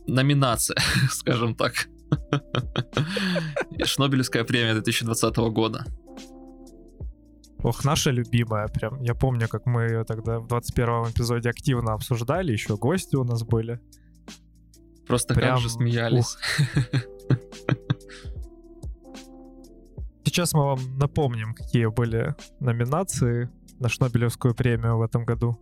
номинация, 0.07 0.77
скажем 1.11 1.55
так. 1.55 1.89
Шнобелевская 3.85 4.45
премия 4.45 4.75
2020 4.75 5.37
года. 5.37 5.87
Ох, 7.63 7.85
наша 7.85 8.11
любимая, 8.11 8.67
прям. 8.69 9.01
Я 9.01 9.15
помню, 9.15 9.49
как 9.49 9.67
мы 9.67 9.83
ее 9.83 10.05
тогда 10.05 10.41
в 10.41 10.49
21 10.49 11.13
эпизоде 11.13 11.49
активно 11.49 11.93
обсуждали, 11.93 12.51
еще 12.53 12.77
гости 12.77 13.15
у 13.15 13.23
нас 13.25 13.45
были. 13.45 13.81
Просто 15.07 15.35
прям, 15.35 15.59
же 15.59 15.71
смеялись. 15.71 16.37
Сейчас 20.25 20.55
мы 20.55 20.65
вам 20.65 20.99
напомним, 20.99 21.55
какие 21.55 21.87
были 21.87 22.35
номинации 22.59 23.49
на 23.79 23.89
Шнобелевскую 23.89 24.55
премию 24.55 24.97
в 24.97 25.03
этом 25.03 25.25
году. 25.25 25.61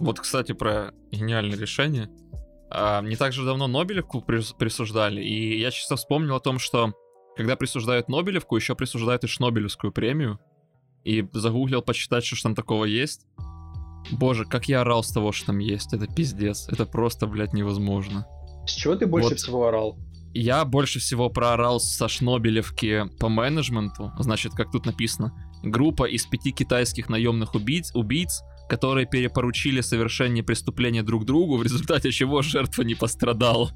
Вот, 0.00 0.20
кстати, 0.20 0.52
про 0.52 0.92
гениальное 1.12 1.58
решение. 1.58 2.08
А, 2.70 3.00
не 3.02 3.16
так 3.16 3.32
же 3.32 3.44
давно 3.44 3.66
Нобелевку 3.66 4.20
присуждали, 4.20 5.22
и 5.22 5.58
я 5.58 5.70
чисто 5.70 5.96
вспомнил 5.96 6.36
о 6.36 6.40
том, 6.40 6.58
что 6.58 6.92
когда 7.38 7.54
присуждают 7.54 8.08
Нобелевку, 8.08 8.56
еще 8.56 8.74
присуждают 8.74 9.22
и 9.22 9.28
Шнобелевскую 9.28 9.92
премию. 9.92 10.40
И 11.04 11.24
загуглил 11.32 11.82
почитать, 11.82 12.24
что 12.24 12.34
ж 12.34 12.42
там 12.42 12.54
такого 12.56 12.84
есть. 12.84 13.26
Боже, 14.10 14.44
как 14.44 14.68
я 14.68 14.80
орал 14.80 15.04
с 15.04 15.12
того, 15.12 15.30
что 15.30 15.46
там 15.46 15.58
есть. 15.58 15.94
Это 15.94 16.08
пиздец. 16.08 16.68
Это 16.68 16.84
просто, 16.84 17.28
блядь, 17.28 17.52
невозможно. 17.52 18.26
С 18.66 18.72
чего 18.72 18.96
ты 18.96 19.06
больше 19.06 19.30
вот. 19.30 19.38
всего 19.38 19.68
орал? 19.68 19.98
Я 20.34 20.64
больше 20.64 20.98
всего 20.98 21.30
проорал 21.30 21.78
со 21.78 22.08
Шнобелевки 22.08 23.04
по 23.20 23.28
менеджменту. 23.28 24.12
Значит, 24.18 24.52
как 24.54 24.72
тут 24.72 24.84
написано. 24.84 25.32
Группа 25.62 26.04
из 26.08 26.26
пяти 26.26 26.50
китайских 26.50 27.08
наемных 27.08 27.54
убийц, 27.54 27.94
убийц 27.94 28.42
которые 28.68 29.06
перепоручили 29.06 29.80
совершение 29.80 30.44
преступления 30.44 31.02
друг 31.02 31.24
другу, 31.24 31.56
в 31.56 31.62
результате 31.62 32.12
чего 32.12 32.42
жертва 32.42 32.82
не 32.82 32.94
пострадала. 32.94 33.72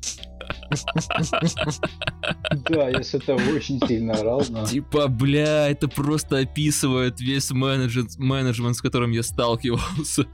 Да, 2.69 2.89
я 2.89 3.03
с 3.03 3.15
этого 3.15 3.41
очень 3.55 3.81
сильно 3.87 4.15
орал. 4.15 4.45
Но... 4.51 4.67
Типа, 4.67 5.09
бля, 5.09 5.69
это 5.69 5.89
просто 5.89 6.39
описывает 6.39 7.21
весь 7.21 7.51
менеджмент, 7.51 8.19
менеджмент, 8.19 8.77
с 8.77 8.83
которым 8.83 9.13
я 9.13 9.23
сталкивался. 9.23 10.27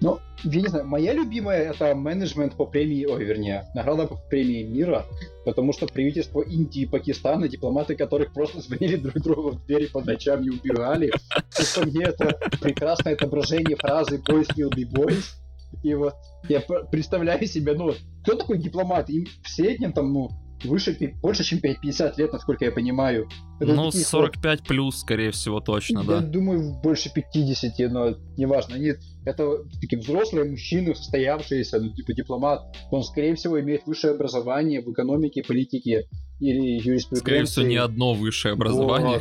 Ну, 0.00 0.18
я 0.44 0.62
не 0.62 0.68
знаю, 0.68 0.86
моя 0.86 1.12
любимая 1.12 1.72
это 1.72 1.94
менеджмент 1.94 2.54
по 2.54 2.64
премии, 2.64 3.04
ой, 3.04 3.22
вернее, 3.22 3.66
награда 3.74 4.06
по 4.06 4.16
премии 4.16 4.62
мира, 4.62 5.04
потому 5.44 5.74
что 5.74 5.86
правительство 5.86 6.40
Индии 6.40 6.82
и 6.82 6.86
Пакистана, 6.86 7.48
дипломаты 7.48 7.94
которых 7.94 8.32
просто 8.32 8.60
звонили 8.62 8.96
друг 8.96 9.22
другу 9.22 9.50
в 9.50 9.66
двери 9.66 9.86
по 9.86 10.00
ночам 10.00 10.42
и 10.42 10.48
убивали, 10.48 11.12
что 11.50 11.84
мне 11.84 12.04
это 12.04 12.38
прекрасное 12.60 13.12
отображение 13.12 13.76
фразы 13.76 14.16
«boys 14.16 14.48
will 14.56 14.70
be 14.70 14.90
boys», 14.90 15.34
и 15.82 15.94
вот 15.94 16.14
я 16.48 16.60
представляю 16.60 17.46
себе, 17.46 17.74
ну, 17.74 17.94
кто 18.22 18.34
такой 18.34 18.58
дипломат? 18.58 19.08
Им 19.10 19.26
в 19.42 19.48
среднем 19.48 19.92
там, 19.92 20.12
ну, 20.12 20.30
выше, 20.64 20.96
больше, 21.22 21.44
чем 21.44 21.60
50 21.60 22.18
лет, 22.18 22.32
насколько 22.32 22.64
я 22.64 22.72
понимаю. 22.72 23.28
Это 23.60 23.72
ну, 23.74 23.90
45 23.90 24.60
вот, 24.60 24.68
плюс, 24.68 25.00
скорее 25.00 25.30
всего, 25.30 25.60
точно, 25.60 26.00
я 26.00 26.04
да. 26.04 26.14
Я 26.16 26.20
думаю, 26.20 26.80
больше 26.82 27.10
50, 27.12 27.90
но 27.90 28.16
неважно. 28.36 28.76
Они, 28.76 28.94
это 29.24 29.58
такие 29.80 30.00
взрослые 30.00 30.50
мужчины, 30.50 30.94
состоявшиеся, 30.94 31.80
ну, 31.80 31.92
типа 31.92 32.12
дипломат. 32.12 32.76
Он, 32.90 33.02
скорее 33.02 33.34
всего, 33.34 33.60
имеет 33.60 33.86
высшее 33.86 34.14
образование 34.14 34.82
в 34.82 34.90
экономике, 34.92 35.42
политике 35.42 36.06
или 36.40 36.80
юриспруденции. 36.80 37.24
Скорее 37.24 37.44
всего, 37.44 37.66
не 37.66 37.76
одно 37.76 38.14
высшее 38.14 38.52
образование. 38.52 39.20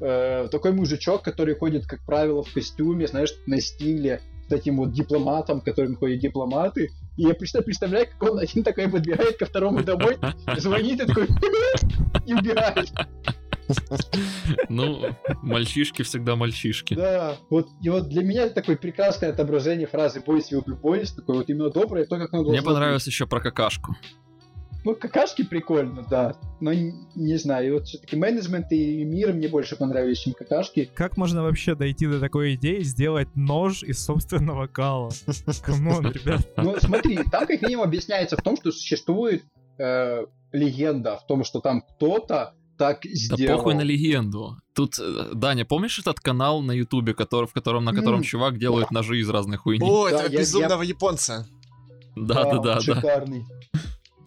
Вот. 0.00 0.08
Э, 0.08 0.48
такой 0.50 0.72
мужичок, 0.72 1.22
который 1.22 1.54
ходит, 1.54 1.86
как 1.86 2.04
правило, 2.04 2.42
в 2.42 2.52
костюме, 2.52 3.06
знаешь, 3.06 3.34
на 3.46 3.60
стиле, 3.60 4.20
таким 4.48 4.78
вот 4.78 4.92
дипломатом, 4.92 5.60
которым 5.60 5.96
ходят 5.96 6.20
дипломаты. 6.20 6.90
И 7.16 7.22
я 7.22 7.34
представляю, 7.34 7.64
представляю, 7.64 8.06
как 8.06 8.30
он 8.30 8.38
один 8.38 8.62
такой 8.62 8.88
подбегает 8.88 9.38
ко 9.38 9.46
второму 9.46 9.82
домой, 9.82 10.16
звонит 10.56 11.00
и 11.02 11.06
такой 11.06 11.26
и 12.26 12.34
убирает. 12.34 12.90
Ну, 14.68 15.02
мальчишки 15.42 16.02
всегда 16.02 16.36
мальчишки. 16.36 16.94
Да, 16.94 17.36
вот, 17.50 17.68
и 17.82 17.90
вот 17.90 18.08
для 18.08 18.22
меня 18.22 18.44
это 18.44 18.56
такое 18.56 18.76
прекрасное 18.76 19.30
отображение 19.30 19.86
фразы 19.86 20.22
«Boys 20.26 20.44
will 20.50 20.64
be 20.64 20.80
boys», 20.80 21.14
такое 21.14 21.38
вот 21.38 21.50
именно 21.50 21.70
доброе, 21.70 22.06
то, 22.06 22.16
как 22.16 22.32
оно 22.32 22.48
Мне 22.48 22.62
понравилось 22.62 23.04
быть. 23.04 23.12
еще 23.12 23.26
про 23.26 23.40
какашку. 23.40 23.96
Ну, 24.88 24.94
какашки 24.94 25.42
прикольно, 25.42 26.02
да. 26.08 26.34
Но 26.60 26.72
не, 26.72 26.94
не 27.14 27.36
знаю, 27.36 27.68
и 27.68 27.70
вот 27.72 27.88
все-таки 27.88 28.16
менеджмент 28.16 28.72
и 28.72 29.04
мир 29.04 29.34
мне 29.34 29.46
больше 29.46 29.76
понравились, 29.76 30.20
чем 30.20 30.32
какашки. 30.32 30.90
Как 30.94 31.18
можно 31.18 31.42
вообще 31.42 31.74
дойти 31.74 32.06
до 32.06 32.18
такой 32.18 32.54
идеи 32.54 32.80
сделать 32.80 33.28
нож 33.36 33.82
из 33.82 34.02
собственного 34.02 34.66
кала? 34.66 35.10
Come 35.62 35.89
on, 35.89 36.10
ребят. 36.10 36.40
Ну, 36.56 36.74
смотри, 36.80 37.18
там 37.30 37.46
как 37.46 37.60
минимум 37.60 37.84
объясняется 37.84 38.38
в 38.38 38.42
том, 38.42 38.56
что 38.56 38.72
существует 38.72 39.44
э, 39.78 40.24
легенда 40.52 41.18
в 41.18 41.26
том, 41.26 41.44
что 41.44 41.60
там 41.60 41.82
кто-то 41.82 42.54
так 42.78 43.04
сделал. 43.04 43.46
Да 43.46 43.56
похуй 43.56 43.74
на 43.74 43.82
легенду. 43.82 44.56
Тут, 44.72 44.98
э, 44.98 45.32
Даня, 45.34 45.66
помнишь 45.66 45.98
этот 45.98 46.18
канал 46.18 46.62
на 46.62 46.72
Ютубе, 46.72 47.12
который, 47.12 47.44
в 47.44 47.52
котором, 47.52 47.84
на 47.84 47.92
котором 47.92 48.20
mm. 48.20 48.24
чувак 48.24 48.58
делает 48.58 48.90
ножи 48.90 49.18
из 49.18 49.28
разных 49.28 49.60
хуйни? 49.64 49.86
О, 49.86 50.08
да, 50.08 50.16
этого 50.16 50.32
я, 50.32 50.38
безумного 50.38 50.80
я... 50.80 50.88
японца. 50.88 51.46
Да, 52.16 52.44
да, 52.44 52.58
да, 52.58 52.80
да. 52.86 53.24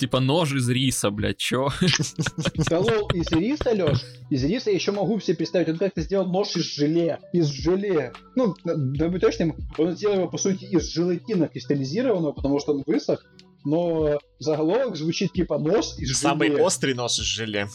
Типа 0.02 0.20
нож 0.20 0.52
из 0.52 0.68
риса, 0.68 1.12
блядь, 1.12 1.38
чё? 1.38 1.70
Да 2.72 2.80
лол, 2.80 3.08
из 3.14 3.32
риса, 3.32 3.72
Лёш? 3.72 4.00
Из 4.32 4.44
риса 4.44 4.72
я 4.72 4.76
еще 4.76 4.92
могу 4.92 5.20
себе 5.20 5.38
представить. 5.38 5.70
Он 5.70 5.78
как-то 5.78 6.02
сделал 6.02 6.26
нож 6.26 6.56
из 6.56 6.64
желе. 6.74 7.20
Из 7.34 7.46
желе. 7.46 8.12
Ну, 8.36 8.56
да 8.66 9.10
быть 9.10 9.22
точным, 9.22 9.56
он 9.78 9.96
сделал 9.96 10.16
его, 10.16 10.28
по 10.28 10.40
сути, 10.40 10.66
из 10.66 10.92
желатина 10.92 11.48
кристаллизированного, 11.50 12.32
потому 12.32 12.60
что 12.60 12.74
он 12.74 12.84
высох. 12.88 13.24
Но 13.64 14.18
заголовок 14.40 14.96
звучит 14.96 15.34
типа 15.34 15.60
нож 15.60 15.86
из 16.00 16.18
Самый 16.18 16.50
желе. 16.50 16.64
острый 16.64 16.96
нож 16.96 17.20
из 17.20 17.26
желе. 17.26 17.68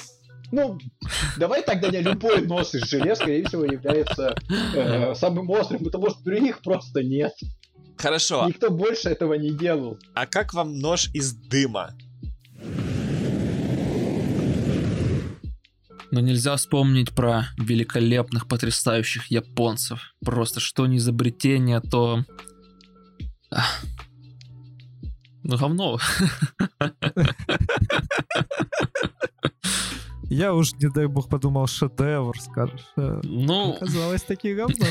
Ну, 0.50 0.80
давай 1.38 1.62
тогда 1.62 1.90
не 1.90 2.00
любой 2.00 2.40
нос 2.40 2.74
из 2.74 2.88
желе, 2.88 3.14
скорее 3.14 3.46
всего, 3.46 3.64
является 3.64 4.34
э, 4.74 5.14
самым 5.14 5.48
острым, 5.50 5.84
потому 5.84 6.10
что 6.10 6.24
других 6.24 6.60
просто 6.60 7.04
нет. 7.04 7.34
Хорошо. 7.96 8.46
Никто 8.48 8.68
больше 8.70 9.10
этого 9.10 9.34
не 9.34 9.52
делал. 9.52 9.96
А 10.12 10.26
как 10.26 10.54
вам 10.54 10.76
нож 10.80 11.08
из 11.14 11.32
дыма? 11.32 11.94
Но 16.16 16.22
нельзя 16.22 16.56
вспомнить 16.56 17.14
про 17.14 17.48
великолепных, 17.58 18.48
потрясающих 18.48 19.26
японцев. 19.26 20.14
Просто 20.24 20.60
что 20.60 20.86
не 20.86 20.96
изобретение, 20.96 21.82
то... 21.82 22.24
Ну, 25.42 25.58
говно. 25.58 25.98
Я 30.30 30.54
уж, 30.54 30.72
не 30.80 30.88
дай 30.88 31.06
бог, 31.06 31.28
подумал, 31.28 31.66
шедевр, 31.66 32.40
скажешь. 32.40 32.86
Э, 32.96 33.20
ну... 33.22 33.74
Оказалось, 33.74 34.22
такие 34.22 34.54
говно. 34.54 34.86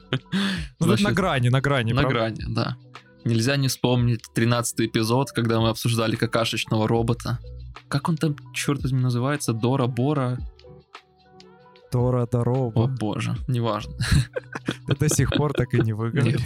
Ну, 0.80 0.96
на 0.98 1.12
грани, 1.12 1.50
на 1.50 1.60
грани. 1.60 1.92
На 1.92 2.04
грани, 2.04 2.44
да. 2.48 2.78
Нельзя 3.26 3.56
не 3.56 3.68
вспомнить 3.68 4.22
13 4.34 4.80
эпизод, 4.80 5.32
когда 5.32 5.60
мы 5.60 5.68
обсуждали 5.68 6.16
какашечного 6.16 6.88
робота. 6.88 7.38
Как 7.88 8.08
он 8.08 8.16
там, 8.16 8.36
черт 8.54 8.80
возьми, 8.82 9.00
называется? 9.00 9.52
Дора 9.52 9.86
Бора? 9.86 10.38
Тора 11.92 12.22
О 12.22 12.26
Дорога. 12.26 12.86
боже, 12.86 13.36
неважно. 13.48 13.92
Ты 14.86 14.96
до 14.96 15.08
сих 15.08 15.30
пор 15.30 15.52
так 15.52 15.74
и 15.74 15.80
не 15.80 15.92
выговорил. 15.92 16.40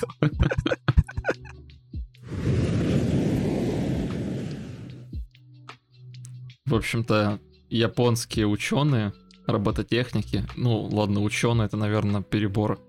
В 6.66 6.74
общем-то, 6.74 7.38
японские 7.70 8.48
ученые, 8.48 9.12
робототехники, 9.46 10.44
ну 10.56 10.82
ладно, 10.86 11.22
ученые 11.22 11.66
это, 11.66 11.76
наверное, 11.76 12.22
перебор, 12.22 12.80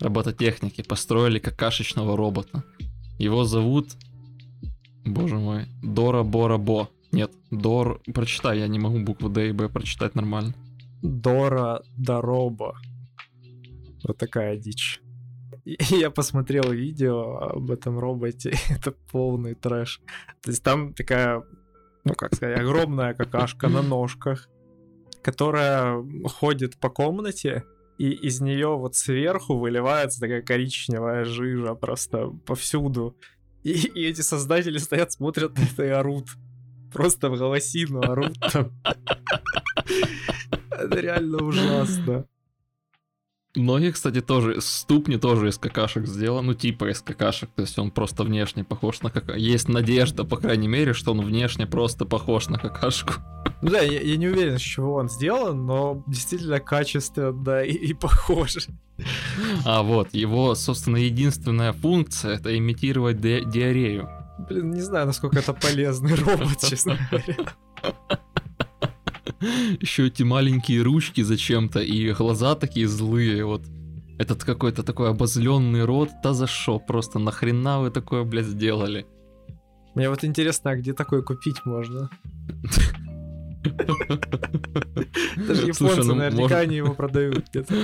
робототехники 0.00 0.82
построили 0.82 1.38
какашечного 1.38 2.16
робота. 2.16 2.64
Его 3.18 3.44
зовут, 3.44 3.90
боже 5.04 5.36
мой, 5.36 5.66
Дора 5.82 6.22
Бора 6.22 6.56
Бо. 6.56 6.88
Нет, 7.12 7.30
Дор, 7.50 8.00
прочитай, 8.14 8.60
я 8.60 8.68
не 8.68 8.78
могу 8.78 9.00
букву 9.00 9.28
Д 9.28 9.50
и 9.50 9.52
Б 9.52 9.68
прочитать 9.68 10.14
нормально. 10.14 10.54
Дора 11.06 11.82
Дороба. 11.96 12.76
Вот 14.06 14.18
такая 14.18 14.56
дичь. 14.56 15.00
И 15.64 15.76
я 15.96 16.10
посмотрел 16.10 16.70
видео 16.70 17.38
об 17.38 17.70
этом 17.70 17.98
роботе, 17.98 18.54
это 18.70 18.92
полный 19.10 19.54
трэш. 19.54 20.00
То 20.42 20.50
есть 20.50 20.62
там 20.62 20.94
такая, 20.94 21.42
ну 22.04 22.14
как 22.14 22.34
сказать, 22.34 22.58
огромная 22.58 23.14
какашка 23.14 23.68
на 23.68 23.82
ножках, 23.82 24.48
которая 25.22 26.04
ходит 26.26 26.78
по 26.78 26.88
комнате, 26.88 27.64
и 27.98 28.10
из 28.10 28.40
нее 28.40 28.76
вот 28.76 28.94
сверху 28.94 29.58
выливается 29.58 30.20
такая 30.20 30.42
коричневая 30.42 31.24
жижа 31.24 31.74
просто 31.74 32.28
повсюду. 32.46 33.16
И, 33.64 33.72
и 33.72 34.06
эти 34.06 34.20
создатели 34.20 34.78
стоят, 34.78 35.12
смотрят 35.12 35.56
на 35.58 35.62
это 35.62 35.84
и 35.84 35.88
орут. 35.88 36.28
Просто 36.92 37.28
в 37.30 37.38
голосину 37.38 38.00
орут 38.00 38.38
там. 38.52 38.70
Это 40.70 41.00
реально 41.00 41.42
ужасно. 41.42 42.26
Ноги, 43.56 43.90
кстати, 43.90 44.20
тоже, 44.20 44.60
ступни 44.60 45.16
тоже 45.16 45.48
из 45.48 45.56
какашек 45.56 46.06
сделан, 46.06 46.44
ну 46.44 46.52
типа 46.54 46.90
из 46.90 47.00
какашек, 47.00 47.48
то 47.56 47.62
есть 47.62 47.78
он 47.78 47.90
просто 47.90 48.22
внешне 48.22 48.64
похож 48.64 49.00
на 49.00 49.08
какашку. 49.10 49.40
Есть 49.40 49.68
надежда, 49.68 50.24
по 50.24 50.36
крайней 50.36 50.68
мере, 50.68 50.92
что 50.92 51.12
он 51.12 51.22
внешне 51.22 51.66
просто 51.66 52.04
похож 52.04 52.48
на 52.48 52.58
какашку. 52.58 53.14
Ну 53.62 53.70
да, 53.70 53.80
я, 53.80 54.00
я 54.00 54.16
не 54.18 54.28
уверен, 54.28 54.58
с 54.58 54.62
чего 54.62 54.96
он 54.96 55.08
сделан, 55.08 55.64
но 55.64 56.04
действительно 56.06 56.60
качественно 56.60 57.62
и, 57.62 57.72
и 57.72 57.94
похож. 57.94 58.68
А 59.64 59.82
вот, 59.82 60.12
его, 60.12 60.54
собственно, 60.54 60.98
единственная 60.98 61.72
функция 61.72 62.34
это 62.34 62.56
имитировать 62.56 63.20
ди- 63.22 63.44
диарею. 63.46 64.10
Блин, 64.38 64.70
не 64.70 64.80
знаю, 64.80 65.06
насколько 65.06 65.38
это 65.38 65.52
полезный 65.52 66.14
робот, 66.24 66.58
честно 66.60 66.98
говоря. 67.10 67.36
Еще 69.80 70.06
эти 70.06 70.22
маленькие 70.22 70.82
ручки 70.82 71.22
зачем-то, 71.22 71.80
и 71.80 72.12
глаза 72.12 72.54
такие 72.54 72.86
злые, 72.88 73.44
вот. 73.44 73.62
Этот 74.18 74.44
какой-то 74.44 74.82
такой 74.82 75.10
обозленный 75.10 75.84
рот, 75.84 76.08
да 76.22 76.32
за 76.32 76.46
шо, 76.46 76.78
просто 76.78 77.18
нахрена 77.18 77.80
вы 77.80 77.90
такое, 77.90 78.24
блядь, 78.24 78.46
сделали? 78.46 79.06
Мне 79.94 80.08
вот 80.08 80.24
интересно, 80.24 80.70
а 80.70 80.76
где 80.76 80.94
такое 80.94 81.22
купить 81.22 81.64
можно? 81.66 82.08
Даже 85.46 85.66
японцы 85.66 86.02
ну, 86.04 86.14
наверняка 86.14 86.58
они 86.60 86.76
его 86.76 86.94
продают 86.94 87.48
где-то. 87.48 87.74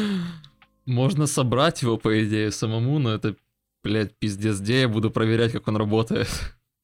Можно 0.86 1.26
собрать 1.26 1.82
его, 1.82 1.96
по 1.96 2.24
идее, 2.24 2.50
самому, 2.50 2.98
но 2.98 3.14
это, 3.14 3.36
блядь, 3.82 4.18
пиздец, 4.18 4.60
где 4.60 4.82
я 4.82 4.88
буду 4.88 5.10
проверять, 5.10 5.52
как 5.52 5.68
он 5.68 5.76
работает? 5.76 6.28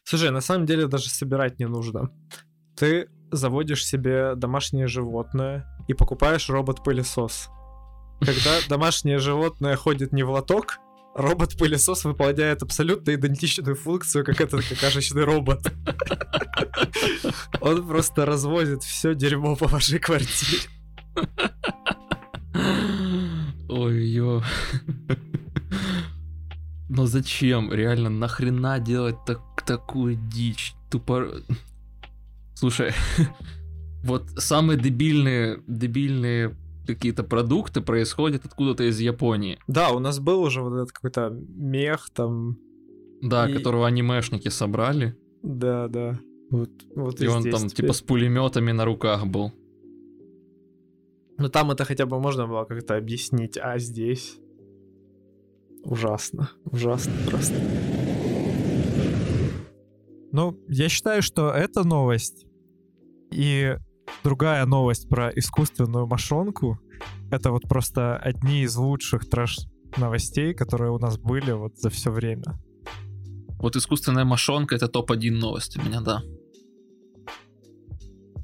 Слушай, 0.05 0.31
на 0.31 0.41
самом 0.41 0.67
деле 0.67 0.87
даже 0.87 1.09
собирать 1.11 1.59
не 1.59 1.67
нужно. 1.67 2.11
Ты 2.77 3.09
заводишь 3.31 3.85
себе 3.85 4.35
домашнее 4.35 4.87
животное 4.87 5.67
и 5.87 5.95
покупаешь 5.95 6.49
робот-пылесос. 6.49 7.49
Когда 8.21 8.59
домашнее 8.69 9.19
животное 9.19 9.77
ходит 9.77 10.13
не 10.13 10.23
в 10.23 10.31
лоток, 10.31 10.79
робот-пылесос 11.15 12.05
выполняет 12.05 12.63
абсолютно 12.63 13.15
идентичную 13.15 13.77
функцию, 13.77 14.25
как 14.25 14.41
этот 14.41 14.67
какашечный 14.67 15.25
робот. 15.25 15.73
Он 17.61 17.87
просто 17.87 18.25
развозит 18.25 18.83
все 18.83 19.15
дерьмо 19.15 19.57
по 19.57 19.67
вашей 19.69 19.99
квартире. 19.99 20.63
Ой, 23.69 24.07
ё. 24.07 24.43
Но 26.89 27.07
зачем? 27.07 27.73
Реально, 27.73 28.09
нахрена 28.11 28.79
делать 28.79 29.17
так, 29.27 29.41
такую 29.67 30.17
дичь? 30.17 30.75
Тупо... 30.91 31.43
Слушай, 32.55 32.93
вот 34.05 34.31
самые 34.37 34.79
дебильные, 34.79 35.63
дебильные 35.67 36.57
какие-то 36.87 37.23
продукты 37.23 37.83
происходят 37.83 38.47
откуда-то 38.47 38.85
из 38.89 38.99
Японии. 39.01 39.59
Да, 39.67 39.91
у 39.91 39.99
нас 39.99 40.19
был 40.19 40.41
уже 40.43 40.63
вот 40.63 40.75
этот 40.75 40.93
какой-то 40.93 41.31
мех 41.31 42.09
там. 42.15 42.57
Да, 43.21 43.49
И- 43.49 43.53
которого 43.53 43.87
анимешники 43.87 44.49
собрали. 44.49 45.15
Да, 45.43 45.89
да. 45.89 46.19
Вот, 46.51 46.71
вот 46.97 47.21
И, 47.21 47.27
он 47.27 47.43
здесь 47.43 47.55
там 47.55 47.69
теперь. 47.69 47.85
типа 47.85 47.93
с 47.93 48.01
пулеметами 48.01 48.73
на 48.73 48.87
руках 48.87 49.27
был. 49.27 49.53
Ну 51.37 51.49
там 51.49 51.71
это 51.71 51.85
хотя 51.85 52.07
бы 52.07 52.19
можно 52.19 52.47
было 52.47 52.65
как-то 52.65 52.97
объяснить, 52.97 53.59
а 53.59 53.79
здесь 53.79 54.39
ужасно, 55.85 56.51
ужасно 56.65 57.13
просто. 57.27 57.55
Ну, 60.33 60.59
я 60.69 60.89
считаю, 60.89 61.23
что 61.23 61.51
эта 61.51 61.85
новость 61.85 62.47
и 63.33 63.77
другая 64.25 64.67
новость 64.67 65.09
про 65.09 65.31
искусственную 65.31 66.07
мошонку 66.07 66.79
это 67.31 67.51
вот 67.51 67.63
просто 67.63 68.17
одни 68.17 68.63
из 68.63 68.77
лучших 68.77 69.29
трэш 69.29 69.59
новостей, 69.97 70.55
которые 70.55 70.91
у 70.91 70.99
нас 70.99 71.19
были 71.19 71.53
вот 71.53 71.79
за 71.79 71.91
все 71.91 72.11
время. 72.11 72.59
Вот 73.59 73.77
искусственная 73.77 74.25
мошонка 74.25 74.77
это 74.77 74.89
топ-1 74.89 75.31
новость 75.33 75.77
у 75.77 75.83
меня, 75.83 76.01
да. 76.01 76.23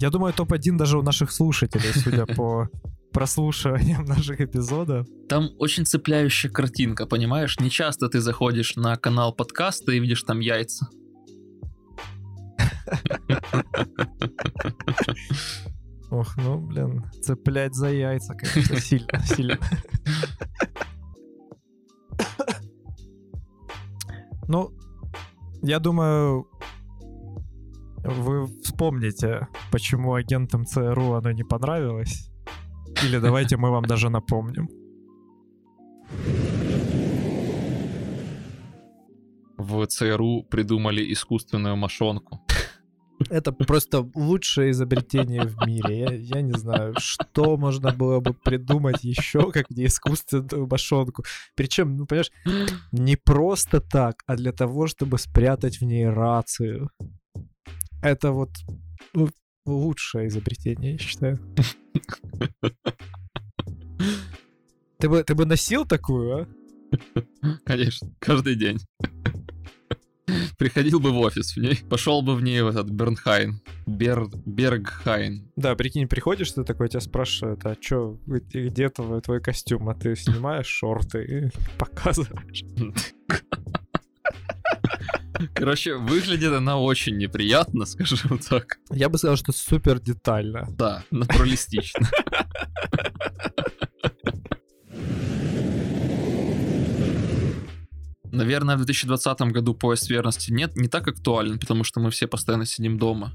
Я 0.00 0.10
думаю, 0.10 0.34
топ-1 0.34 0.76
даже 0.76 0.98
у 0.98 1.02
наших 1.02 1.30
слушателей, 1.30 1.92
судя 1.94 2.26
по 2.36 2.68
прослушиваниям 3.14 4.04
наших 4.04 4.42
эпизодов. 4.42 5.06
Там 5.28 5.50
очень 5.58 5.86
цепляющая 5.86 6.50
картинка, 6.50 7.06
понимаешь? 7.06 7.58
Не 7.60 7.70
часто 7.70 8.08
ты 8.08 8.20
заходишь 8.20 8.74
на 8.76 8.96
канал 8.96 9.32
подкаста 9.32 9.92
и 9.92 10.00
видишь 10.00 10.24
там 10.24 10.40
яйца. 10.40 10.88
Ох, 16.10 16.36
ну, 16.36 16.58
блин, 16.58 17.04
цеплять 17.22 17.74
за 17.74 17.88
яйца, 17.88 18.34
конечно, 18.34 18.78
сильно, 18.80 19.18
сильно. 19.24 19.58
Ну, 24.46 24.70
я 25.62 25.78
думаю, 25.78 26.46
вы 28.04 28.46
вспомните, 28.62 29.48
почему 29.72 30.12
агентам 30.14 30.66
ЦРУ 30.66 31.14
оно 31.14 31.32
не 31.32 31.42
понравилось. 31.42 32.33
Или 33.04 33.18
давайте 33.18 33.56
мы 33.56 33.70
вам 33.70 33.84
даже 33.84 34.08
напомним. 34.08 34.68
В 39.56 39.86
ЦРУ 39.86 40.42
придумали 40.50 41.12
искусственную 41.12 41.76
мошонку. 41.76 42.40
Это 43.30 43.52
просто 43.52 44.10
лучшее 44.14 44.70
изобретение 44.70 45.42
в 45.42 45.66
мире. 45.66 45.98
Я, 46.00 46.36
я 46.36 46.42
не 46.42 46.52
знаю, 46.52 46.94
что 46.98 47.56
можно 47.56 47.92
было 47.92 48.20
бы 48.20 48.34
придумать 48.34 49.04
еще, 49.04 49.52
как 49.52 49.70
не 49.70 49.86
искусственную 49.86 50.66
мошонку. 50.66 51.24
Причем, 51.54 51.96
ну, 51.96 52.06
понимаешь, 52.06 52.32
не 52.92 53.16
просто 53.16 53.80
так, 53.80 54.22
а 54.26 54.36
для 54.36 54.52
того, 54.52 54.86
чтобы 54.86 55.18
спрятать 55.18 55.80
в 55.80 55.84
ней 55.84 56.08
рацию. 56.08 56.90
Это 58.02 58.32
вот 58.32 58.50
ну, 59.14 59.28
лучшее 59.66 60.28
изобретение, 60.28 60.92
я 60.92 60.98
считаю. 60.98 61.38
Ты 64.98 65.08
бы, 65.10 65.22
ты 65.22 65.34
бы 65.34 65.44
носил 65.44 65.84
такую, 65.84 66.34
а? 66.34 66.46
Конечно, 67.66 68.10
каждый 68.18 68.54
день. 68.54 68.78
Приходил 70.56 70.98
бы 70.98 71.10
в 71.10 71.18
офис 71.18 71.56
в 71.56 71.60
ней, 71.60 71.80
пошел 71.90 72.22
бы 72.22 72.34
в 72.34 72.42
ней 72.42 72.62
в 72.62 72.68
этот 72.68 72.88
Бернхайн. 72.88 73.60
Бер... 73.86 74.28
Бергхайн. 74.46 75.50
Да, 75.56 75.74
прикинь, 75.74 76.08
приходишь, 76.08 76.52
ты 76.52 76.64
такой, 76.64 76.88
тебя 76.88 77.00
спрашивают, 77.00 77.66
а 77.66 77.76
чё, 77.76 78.18
где 78.26 78.88
твой, 78.88 79.20
твой 79.20 79.40
костюм? 79.42 79.88
А 79.90 79.94
ты 79.94 80.16
снимаешь 80.16 80.66
шорты 80.66 81.24
и 81.24 81.50
показываешь. 81.78 82.64
Короче, 85.54 85.96
выглядит 85.96 86.52
она 86.52 86.78
очень 86.78 87.16
неприятно, 87.16 87.84
скажем 87.86 88.38
так. 88.38 88.78
Я 88.90 89.08
бы 89.08 89.18
сказал, 89.18 89.36
что 89.36 89.52
супер 89.52 90.00
детально. 90.00 90.66
Да, 90.70 91.04
натуралистично. 91.10 92.08
Наверное, 98.32 98.74
в 98.76 98.78
2020 98.78 99.40
году 99.52 99.74
поезд 99.74 100.10
верности 100.10 100.50
нет, 100.50 100.76
не 100.76 100.88
так 100.88 101.06
актуален, 101.06 101.58
потому 101.58 101.84
что 101.84 102.00
мы 102.00 102.10
все 102.10 102.26
постоянно 102.26 102.66
сидим 102.66 102.98
дома. 102.98 103.32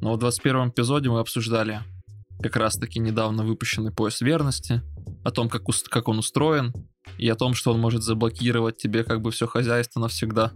Но 0.00 0.14
в 0.14 0.18
21 0.18 0.70
эпизоде 0.70 1.10
мы 1.10 1.20
обсуждали 1.20 1.80
как 2.42 2.56
раз 2.56 2.76
таки 2.76 2.98
недавно 3.00 3.44
выпущенный 3.44 3.92
поезд 3.92 4.22
верности. 4.22 4.80
о 5.24 5.30
том, 5.30 5.50
как, 5.50 5.68
ус- 5.68 5.82
как 5.82 6.08
он 6.08 6.18
устроен, 6.18 6.72
и 7.18 7.28
о 7.28 7.34
том, 7.34 7.52
что 7.52 7.72
он 7.74 7.80
может 7.80 8.02
заблокировать 8.02 8.78
тебе 8.78 9.04
как 9.04 9.20
бы 9.20 9.30
все 9.30 9.46
хозяйство 9.46 10.00
навсегда. 10.00 10.52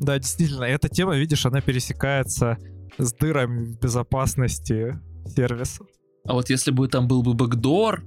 Да, 0.00 0.18
действительно, 0.18 0.64
эта 0.64 0.88
тема, 0.88 1.16
видишь, 1.16 1.46
она 1.46 1.60
пересекается 1.60 2.58
с 2.98 3.12
дырами 3.12 3.66
в 3.66 3.78
безопасности 3.78 4.98
сервиса. 5.26 5.84
А 6.24 6.34
вот 6.34 6.50
если 6.50 6.72
бы 6.72 6.88
там 6.88 7.06
был 7.06 7.22
бы 7.22 7.34
бэкдор, 7.34 8.02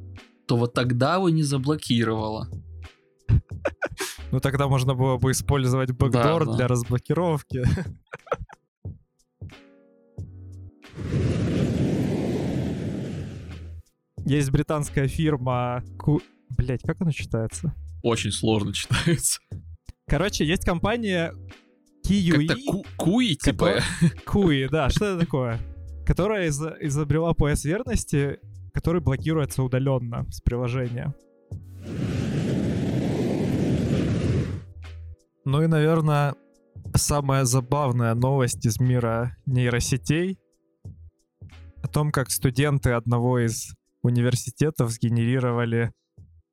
то 0.48 0.58
вот 0.58 0.74
тогда 0.74 1.20
бы 1.20 1.32
не 1.32 1.44
заблокировало. 1.44 2.50
Ну 4.32 4.40
тогда 4.40 4.68
можно 4.68 4.94
было 4.94 5.18
бы 5.18 5.32
использовать 5.32 5.92
бэкдор 5.92 6.46
да. 6.46 6.56
для 6.56 6.68
разблокировки. 6.68 7.64
Есть 14.26 14.52
британская 14.52 15.08
фирма... 15.08 15.84
Блять, 16.58 16.82
как 16.82 17.00
она 17.02 17.12
читается? 17.12 17.74
Очень 18.02 18.32
сложно 18.32 18.74
читается. 18.74 19.40
Короче, 20.08 20.46
есть 20.46 20.64
компания 20.66 21.34
Kiwi. 22.08 22.48
Ку- 22.68 22.86
куи, 22.98 23.36
типа. 23.36 23.80
Куи, 24.26 24.68
да, 24.70 24.90
что 24.90 25.06
это 25.06 25.20
такое? 25.22 25.60
Которая 26.06 26.48
из- 26.48 26.62
изобрела 26.82 27.34
пояс 27.34 27.66
верности, 27.66 28.40
который 28.74 29.02
блокируется 29.02 29.64
удаленно 29.64 30.26
с 30.30 30.42
приложения. 30.42 31.14
Ну 35.44 35.62
и, 35.64 35.68
наверное, 35.68 36.36
самая 36.96 37.46
забавная 37.46 38.14
новость 38.14 38.66
из 38.66 38.80
мира 38.80 39.36
нейросетей 39.46 40.38
о 41.82 41.88
том, 41.88 42.12
как 42.12 42.30
студенты 42.32 42.92
одного 42.92 43.40
из 43.40 43.74
университетов 44.04 44.92
сгенерировали 44.92 45.92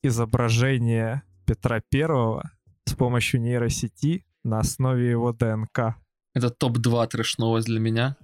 изображение 0.02 1.22
Петра 1.46 1.80
Первого 1.90 2.50
с 2.86 2.94
помощью 2.94 3.40
нейросети 3.40 4.24
на 4.44 4.60
основе 4.60 5.10
его 5.10 5.32
ДНК. 5.32 5.96
Это 6.34 6.50
топ-2 6.50 7.08
трэш-новость 7.08 7.66
для 7.66 7.80
меня. 7.80 8.16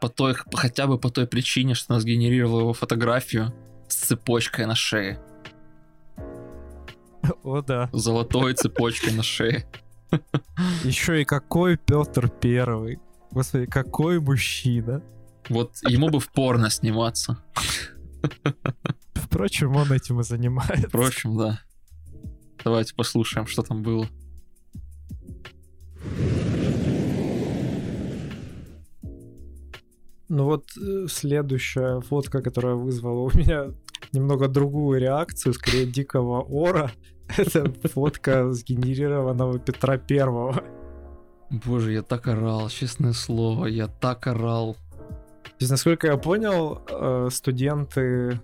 По 0.00 0.08
той, 0.08 0.34
хотя 0.54 0.86
бы 0.86 0.98
по 0.98 1.10
той 1.10 1.26
причине, 1.26 1.74
что 1.74 1.92
она 1.92 2.00
сгенерировала 2.00 2.60
его 2.60 2.72
фотографию 2.72 3.52
с 3.88 3.96
цепочкой 3.96 4.66
на 4.66 4.74
шее. 4.74 5.20
О 7.42 7.60
да. 7.60 7.90
Золотой 7.92 8.54
цепочкой 8.54 9.12
на 9.12 9.22
шее. 9.22 9.66
Еще 10.84 11.22
и 11.22 11.24
какой 11.24 11.76
Петр 11.76 12.28
Первый. 12.28 12.98
Господи, 13.30 13.66
какой 13.66 14.20
мужчина. 14.20 15.02
Вот 15.48 15.76
ему 15.88 16.08
бы 16.08 16.20
в 16.20 16.32
порно 16.32 16.70
сниматься. 16.70 17.42
Впрочем, 19.14 19.76
он 19.76 19.92
этим 19.92 20.20
и 20.20 20.24
занимается. 20.24 20.88
Впрочем, 20.88 21.36
да. 21.36 21.60
Давайте 22.64 22.94
послушаем, 22.94 23.46
что 23.46 23.62
там 23.62 23.82
было. 23.82 24.06
Ну 30.28 30.44
вот 30.44 30.66
э, 30.80 31.06
следующая 31.08 32.00
фотка, 32.00 32.40
которая 32.40 32.76
вызвала 32.76 33.22
у 33.22 33.36
меня 33.36 33.72
немного 34.12 34.46
другую 34.46 35.00
реакцию, 35.00 35.54
скорее 35.54 35.86
дикого 35.86 36.40
ора, 36.42 36.92
это 37.36 37.72
фотка 37.88 38.52
сгенерированного 38.52 39.58
Петра 39.58 39.98
Первого. 39.98 40.62
Боже, 41.50 41.92
я 41.92 42.02
так 42.02 42.28
орал, 42.28 42.68
честное 42.68 43.12
слово, 43.12 43.66
я 43.66 43.88
так 43.88 44.28
орал. 44.28 44.76
То 45.42 45.56
есть, 45.58 45.70
насколько 45.72 46.06
я 46.06 46.16
понял, 46.16 46.80
э, 46.88 47.28
студенты 47.32 48.40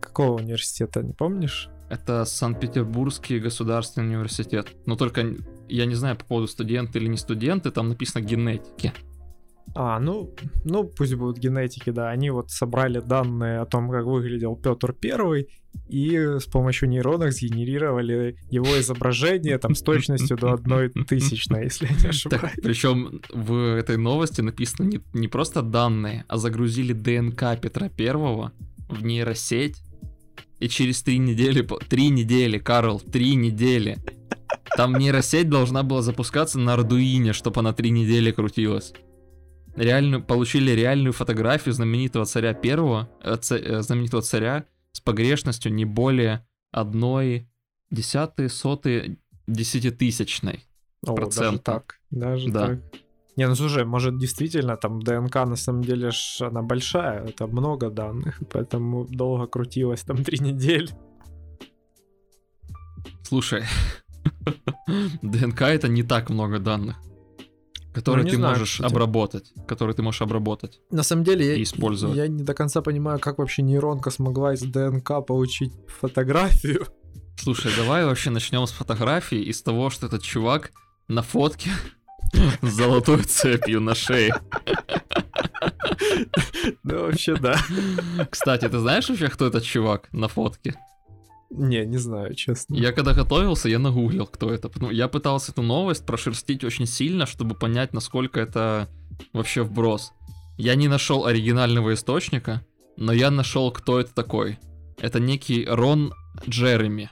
какого 0.00 0.38
университета, 0.38 1.02
не 1.02 1.12
помнишь? 1.12 1.70
Это 1.94 2.24
Санкт-Петербургский 2.24 3.38
государственный 3.38 4.08
университет. 4.08 4.74
Но 4.84 4.96
только 4.96 5.36
я 5.68 5.86
не 5.86 5.94
знаю 5.94 6.16
по 6.16 6.24
поводу 6.24 6.48
студенты 6.48 6.98
или 6.98 7.06
не 7.06 7.16
студенты, 7.16 7.70
там 7.70 7.88
написано 7.88 8.20
генетики. 8.20 8.92
А, 9.76 10.00
ну, 10.00 10.34
ну 10.64 10.84
пусть 10.84 11.14
будут 11.14 11.38
генетики, 11.38 11.90
да. 11.90 12.10
Они 12.10 12.30
вот 12.30 12.50
собрали 12.50 12.98
данные 12.98 13.60
о 13.60 13.66
том, 13.66 13.90
как 13.90 14.06
выглядел 14.06 14.56
Петр 14.56 14.92
Первый, 14.92 15.48
и 15.88 16.16
с 16.16 16.44
помощью 16.46 16.88
нейронок 16.88 17.32
сгенерировали 17.32 18.36
его 18.50 18.78
изображение 18.80 19.58
там 19.58 19.76
с 19.76 19.82
точностью 19.82 20.36
до 20.36 20.52
одной 20.52 20.90
тысячной, 20.90 21.64
если 21.64 21.86
я 21.86 21.92
не 21.92 21.98
Так, 21.98 22.10
ошибаюсь. 22.10 22.54
причем 22.60 23.20
в 23.32 23.78
этой 23.78 23.98
новости 23.98 24.40
написано 24.40 24.86
не, 24.86 25.00
не 25.12 25.28
просто 25.28 25.62
данные, 25.62 26.24
а 26.26 26.38
загрузили 26.38 26.92
ДНК 26.92 27.60
Петра 27.60 27.88
Первого 27.88 28.52
в 28.88 29.04
нейросеть. 29.04 29.76
И 30.60 30.68
через 30.68 31.02
три 31.02 31.18
недели, 31.18 31.66
три 31.88 32.08
недели, 32.08 32.58
Карл, 32.58 33.00
три 33.00 33.34
недели. 33.34 33.98
Там 34.76 34.94
нейросеть 34.94 35.48
должна 35.48 35.82
была 35.82 36.02
запускаться 36.02 36.58
на 36.58 36.74
Ардуине, 36.74 37.32
чтобы 37.32 37.60
она 37.60 37.72
три 37.72 37.90
недели 37.90 38.30
крутилась. 38.32 38.92
Реальную, 39.76 40.22
получили 40.22 40.70
реальную 40.70 41.12
фотографию 41.12 41.72
знаменитого 41.74 42.24
царя 42.26 42.54
первого, 42.54 43.08
э, 43.22 43.36
ца- 43.40 43.58
э, 43.58 43.82
знаменитого 43.82 44.22
царя 44.22 44.64
с 44.92 45.00
погрешностью 45.00 45.72
не 45.72 45.84
более 45.84 46.46
одной 46.70 47.48
десятой, 47.90 48.48
сотой, 48.48 49.18
десятитысячной. 49.46 50.64
О, 51.02 51.14
даже 51.14 51.16
процента. 51.16 51.58
так. 51.62 52.00
Даже 52.10 52.48
Да. 52.50 52.66
так. 52.68 52.80
Не, 53.36 53.48
ну 53.48 53.54
слушай, 53.56 53.84
может 53.84 54.18
действительно 54.18 54.76
там 54.76 55.02
ДНК 55.02 55.34
на 55.34 55.56
самом 55.56 55.82
деле 55.82 56.10
ж 56.10 56.42
она 56.42 56.62
большая, 56.62 57.24
это 57.24 57.46
много 57.46 57.90
данных, 57.90 58.40
поэтому 58.52 59.06
долго 59.06 59.46
крутилась 59.46 60.02
там 60.02 60.22
три 60.24 60.38
недели. 60.38 60.88
Слушай, 63.22 63.64
ДНК 65.22 65.62
это 65.62 65.88
не 65.88 66.02
так 66.02 66.30
много 66.30 66.60
данных, 66.60 66.96
которые 67.92 68.24
Ну, 68.24 68.30
ты 68.30 68.36
знаю, 68.36 68.52
можешь 68.52 68.80
обработать, 68.80 69.52
которые 69.66 69.96
ты 69.96 70.02
можешь 70.02 70.22
обработать. 70.22 70.80
На 70.90 71.02
самом 71.02 71.24
деле 71.24 71.44
И 71.44 71.58
я, 71.58 71.62
использовать. 71.62 72.16
я 72.16 72.28
не 72.28 72.44
до 72.44 72.54
конца 72.54 72.82
понимаю, 72.82 73.18
как 73.18 73.38
вообще 73.38 73.62
нейронка 73.62 74.10
смогла 74.10 74.54
из 74.54 74.62
ДНК 74.62 75.26
получить 75.26 75.72
фотографию. 75.88 76.86
Слушай, 77.36 77.72
давай 77.76 78.04
вообще 78.04 78.30
начнем 78.30 78.64
с 78.66 78.70
фотографии 78.70 79.40
и 79.40 79.52
с 79.52 79.60
того, 79.62 79.90
что 79.90 80.06
этот 80.06 80.22
чувак 80.22 80.70
на 81.08 81.22
фотке 81.22 81.70
с 82.62 82.68
золотой 82.68 83.22
цепью 83.22 83.80
на 83.80 83.94
шее. 83.94 84.34
Да 86.82 86.98
вообще 86.98 87.36
да. 87.36 87.58
Кстати, 88.30 88.68
ты 88.68 88.78
знаешь 88.78 89.08
вообще, 89.08 89.28
кто 89.28 89.46
этот 89.46 89.64
чувак 89.64 90.08
на 90.12 90.28
фотке? 90.28 90.74
Не, 91.50 91.86
не 91.86 91.98
знаю, 91.98 92.34
честно. 92.34 92.74
Я 92.74 92.92
когда 92.92 93.14
готовился, 93.14 93.68
я 93.68 93.78
нагуглил, 93.78 94.26
кто 94.26 94.52
это. 94.52 94.70
Я 94.90 95.08
пытался 95.08 95.52
эту 95.52 95.62
новость 95.62 96.04
прошерстить 96.04 96.64
очень 96.64 96.86
сильно, 96.86 97.26
чтобы 97.26 97.54
понять, 97.54 97.92
насколько 97.92 98.40
это 98.40 98.88
вообще 99.32 99.62
вброс. 99.62 100.12
Я 100.56 100.74
не 100.74 100.88
нашел 100.88 101.26
оригинального 101.26 101.94
источника, 101.94 102.64
но 102.96 103.12
я 103.12 103.30
нашел, 103.30 103.70
кто 103.70 104.00
это 104.00 104.14
такой. 104.14 104.58
Это 104.98 105.20
некий 105.20 105.64
Рон 105.64 106.12
Джереми. 106.48 107.10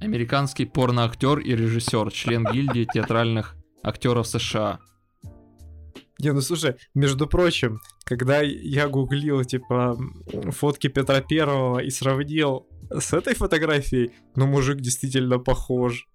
Американский 0.00 0.64
порноактер 0.66 1.38
и 1.38 1.54
режиссер, 1.54 2.10
член 2.10 2.46
гильдии 2.50 2.86
театральных 2.92 3.56
актеров 3.84 4.26
США. 4.26 4.80
Не, 6.18 6.32
ну 6.32 6.40
слушай, 6.40 6.76
между 6.94 7.26
прочим, 7.26 7.80
когда 8.04 8.40
я 8.40 8.88
гуглил, 8.88 9.44
типа, 9.44 9.98
фотки 10.50 10.88
Петра 10.88 11.20
Первого 11.20 11.80
и 11.80 11.90
сравнил 11.90 12.66
с 12.90 13.12
этой 13.12 13.34
фотографией, 13.34 14.12
ну, 14.36 14.46
мужик 14.46 14.80
действительно 14.80 15.38
похож. 15.38 16.08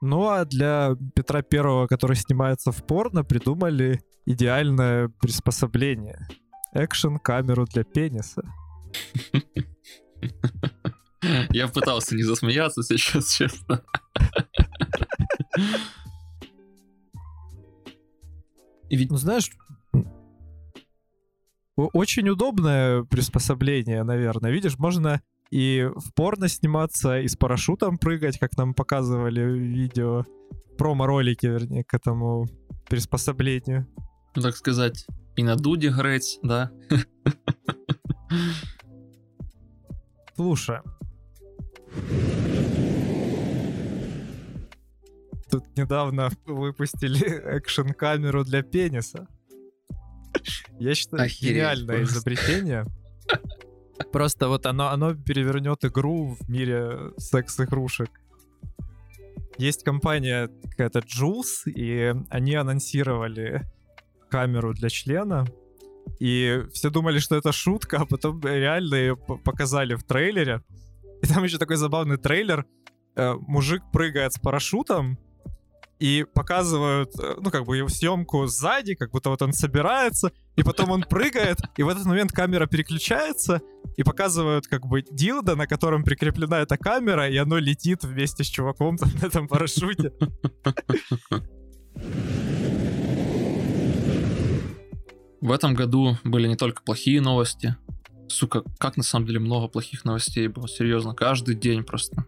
Ну, 0.00 0.28
а 0.28 0.44
для 0.44 0.96
Петра 1.14 1.42
Первого, 1.42 1.86
который 1.86 2.16
снимается 2.16 2.72
в 2.72 2.84
порно, 2.84 3.24
придумали 3.24 4.00
идеальное 4.26 5.08
приспособление. 5.20 6.26
Экшн-камеру 6.72 7.66
для 7.66 7.84
пениса. 7.84 8.42
Я 11.50 11.68
пытался 11.68 12.14
не 12.14 12.22
засмеяться 12.22 12.82
сейчас, 12.82 13.32
честно. 13.36 13.82
И 18.90 18.96
ведь 18.96 19.10
Ну, 19.10 19.16
знаешь, 19.16 19.50
очень 21.76 22.28
удобное 22.28 23.02
приспособление, 23.04 24.02
наверное. 24.04 24.50
Видишь, 24.50 24.78
можно 24.78 25.20
и 25.50 25.88
в 25.94 26.12
порно 26.14 26.48
сниматься, 26.48 27.20
и 27.20 27.28
с 27.28 27.36
парашютом 27.36 27.98
прыгать, 27.98 28.38
как 28.38 28.56
нам 28.56 28.74
показывали 28.74 29.42
в 29.42 29.54
видео, 29.54 30.24
промо-ролике, 30.78 31.48
вернее, 31.48 31.84
к 31.84 31.94
этому 31.94 32.46
приспособлению. 32.88 33.86
ну, 34.34 34.42
так 34.42 34.56
сказать, 34.56 35.06
и 35.36 35.42
на 35.42 35.56
дуде 35.56 35.90
греть, 35.90 36.38
да. 36.42 36.70
Слушай. 40.36 40.80
Тут 45.54 45.76
недавно 45.76 46.30
выпустили 46.46 47.24
экшн-камеру 47.58 48.42
для 48.42 48.64
пениса. 48.64 49.28
Я 50.80 50.96
считаю, 50.96 51.22
Охереть 51.22 51.54
гениальное 51.54 51.98
просто. 51.98 52.14
изобретение. 52.16 52.86
Просто 54.10 54.48
вот 54.48 54.66
оно, 54.66 54.88
оно 54.88 55.14
перевернет 55.14 55.84
игру 55.84 56.34
в 56.34 56.50
мире 56.50 57.12
секс-игрушек. 57.18 58.10
Есть 59.56 59.84
компания 59.84 60.50
какая-то 60.70 60.98
Jules, 60.98 61.70
и 61.70 62.12
они 62.30 62.56
анонсировали 62.56 63.62
камеру 64.30 64.74
для 64.74 64.88
члена. 64.88 65.46
И 66.18 66.64
все 66.72 66.90
думали, 66.90 67.20
что 67.20 67.36
это 67.36 67.52
шутка, 67.52 67.98
а 67.98 68.06
потом 68.06 68.40
реально 68.40 68.96
ее 68.96 69.16
показали 69.16 69.94
в 69.94 70.02
трейлере. 70.02 70.62
И 71.22 71.28
там 71.28 71.44
еще 71.44 71.58
такой 71.58 71.76
забавный 71.76 72.16
трейлер. 72.16 72.66
Э, 73.14 73.34
Мужик 73.34 73.84
прыгает 73.92 74.32
с 74.32 74.40
парашютом, 74.40 75.16
и 76.04 76.26
показывают, 76.34 77.18
э, 77.18 77.36
ну, 77.40 77.50
как 77.50 77.64
бы 77.64 77.78
его 77.78 77.88
съемку 77.88 78.46
сзади, 78.46 78.94
как 78.94 79.10
будто 79.10 79.30
вот 79.30 79.40
он 79.40 79.54
собирается, 79.54 80.32
и 80.54 80.62
потом 80.62 80.90
он 80.90 81.02
прыгает, 81.02 81.56
и 81.78 81.82
в 81.82 81.88
этот 81.88 82.04
момент 82.04 82.30
камера 82.30 82.66
переключается, 82.66 83.62
и 83.96 84.02
показывают, 84.02 84.66
как 84.66 84.86
бы, 84.86 85.02
дилдо, 85.10 85.56
на 85.56 85.66
котором 85.66 86.04
прикреплена 86.04 86.60
эта 86.60 86.76
камера, 86.76 87.26
и 87.30 87.38
оно 87.38 87.56
летит 87.56 88.04
вместе 88.04 88.44
с 88.44 88.48
чуваком 88.48 88.98
там 88.98 89.08
на 89.18 89.26
этом 89.28 89.48
парашюте. 89.48 90.12
В 95.40 95.52
этом 95.52 95.72
году 95.72 96.18
были 96.22 96.48
не 96.48 96.56
только 96.56 96.82
плохие 96.82 97.22
новости. 97.22 97.76
Сука, 98.28 98.62
как 98.78 98.98
на 98.98 99.02
самом 99.02 99.24
деле 99.26 99.40
много 99.40 99.68
плохих 99.68 100.04
новостей 100.04 100.48
было, 100.48 100.68
серьезно, 100.68 101.14
каждый 101.14 101.54
день 101.54 101.82
просто. 101.82 102.26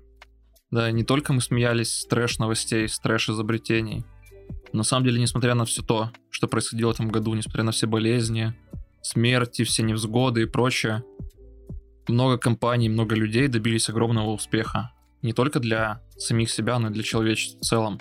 Да, 0.71 0.91
не 0.91 1.05
только 1.05 1.33
мы 1.33 1.41
смеялись 1.41 1.93
с 1.93 2.07
трэш-новостей, 2.07 2.89
с 2.89 2.99
трэш-изобретений. 2.99 4.05
На 4.73 4.83
самом 4.83 5.07
деле, 5.07 5.21
несмотря 5.21 5.55
на 5.55 5.65
все 5.65 5.83
то, 5.83 6.11
что 6.31 6.49
происходило 6.49 6.91
в 6.91 6.95
этом 6.95 7.09
году, 7.09 7.35
несмотря 7.35 7.63
на 7.63 7.73
все 7.73 7.87
болезни, 7.87 8.55
смерти, 9.01 9.63
все 9.63 9.83
невзгоды 9.83 10.43
и 10.43 10.47
прочее, 10.47 11.05
много 12.09 12.39
компаний, 12.39 12.89
много 12.89 13.15
людей 13.15 13.49
добились 13.49 13.89
огромного 13.89 14.31
успеха. 14.31 14.93
Не 15.23 15.33
только 15.33 15.61
для 15.61 16.03
самих 16.17 16.51
себя, 16.51 16.79
но 16.79 16.89
и 16.89 16.93
для 16.93 17.03
человечества 17.03 17.61
в 17.61 17.65
целом. 17.65 18.01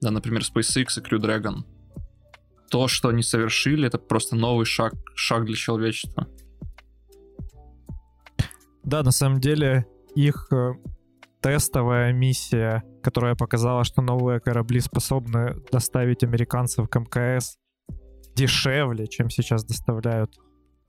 Да, 0.00 0.10
например, 0.10 0.42
SpaceX 0.42 0.98
и 0.98 1.00
Crew 1.00 1.18
Dragon. 1.18 1.64
То, 2.70 2.88
что 2.88 3.08
они 3.08 3.22
совершили, 3.22 3.86
это 3.86 3.98
просто 3.98 4.36
новый 4.36 4.66
шаг, 4.66 4.94
шаг 5.14 5.46
для 5.46 5.56
человечества. 5.56 6.28
Да, 8.82 9.02
на 9.02 9.12
самом 9.12 9.40
деле, 9.40 9.86
их 10.14 10.46
э, 10.52 10.72
тестовая 11.44 12.14
миссия, 12.14 12.82
которая 13.02 13.34
показала, 13.34 13.84
что 13.84 14.00
новые 14.00 14.40
корабли 14.40 14.80
способны 14.80 15.56
доставить 15.70 16.24
американцев 16.24 16.88
к 16.88 16.98
МКС 16.98 17.58
дешевле, 18.34 19.06
чем 19.06 19.28
сейчас 19.28 19.62
доставляют 19.62 20.38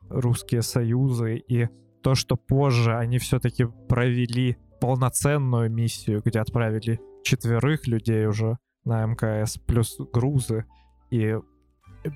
русские 0.10 0.62
союзы, 0.62 1.36
и 1.36 1.68
то, 2.02 2.16
что 2.16 2.38
позже 2.38 2.96
они 2.96 3.18
все-таки 3.20 3.66
провели 3.90 4.56
полноценную 4.80 5.70
миссию, 5.70 6.22
где 6.24 6.40
отправили 6.40 7.02
четверых 7.22 7.86
людей 7.86 8.26
уже 8.26 8.58
на 8.86 9.06
МКС, 9.06 9.58
плюс 9.58 9.98
грузы 10.14 10.64
и 11.12 11.36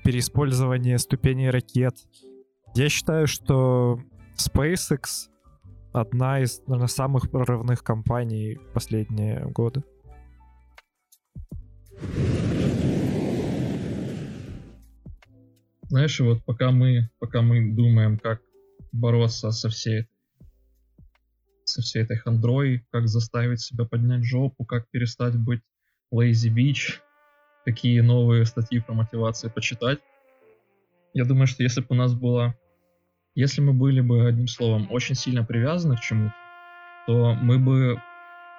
переиспользование 0.02 0.98
ступеней 0.98 1.50
ракет. 1.50 1.94
Я 2.74 2.88
считаю, 2.88 3.26
что 3.26 4.00
SpaceX 4.38 5.29
одна 5.92 6.40
из, 6.40 6.62
наверное, 6.66 6.88
самых 6.88 7.30
прорывных 7.30 7.82
компаний 7.82 8.58
последние 8.74 9.46
годы. 9.46 9.82
Знаешь, 15.88 16.20
вот 16.20 16.44
пока 16.44 16.70
мы, 16.70 17.10
пока 17.18 17.42
мы 17.42 17.72
думаем, 17.74 18.18
как 18.18 18.40
бороться 18.92 19.50
со 19.50 19.68
всей 19.68 20.06
со 21.64 21.82
всей 21.82 22.02
этой 22.02 22.16
хандрой, 22.16 22.84
как 22.90 23.06
заставить 23.06 23.60
себя 23.60 23.84
поднять 23.84 24.24
жопу, 24.24 24.64
как 24.64 24.88
перестать 24.90 25.36
быть 25.36 25.62
lazy 26.12 26.52
bitch, 26.52 26.98
какие 27.64 28.00
новые 28.00 28.44
статьи 28.44 28.80
про 28.80 28.94
мотивацию 28.94 29.52
почитать. 29.52 30.00
Я 31.14 31.24
думаю, 31.24 31.46
что 31.46 31.62
если 31.62 31.80
бы 31.80 31.88
у 31.90 31.94
нас 31.94 32.14
было... 32.14 32.56
Если 33.40 33.62
мы 33.62 33.72
были 33.72 34.02
бы, 34.02 34.26
одним 34.28 34.48
словом, 34.48 34.86
очень 34.90 35.14
сильно 35.14 35.42
привязаны 35.42 35.96
к 35.96 36.00
чему-то, 36.00 36.34
то 37.06 37.34
мы 37.40 37.58
бы, 37.58 37.96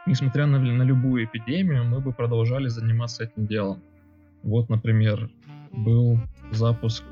несмотря 0.07 0.47
на, 0.47 0.57
на 0.57 0.81
любую 0.81 1.25
эпидемию, 1.25 1.85
мы 1.85 1.99
бы 1.99 2.11
продолжали 2.11 2.67
заниматься 2.67 3.25
этим 3.25 3.45
делом. 3.45 3.83
Вот, 4.41 4.69
например, 4.69 5.29
был 5.71 6.17
запуск 6.51 7.03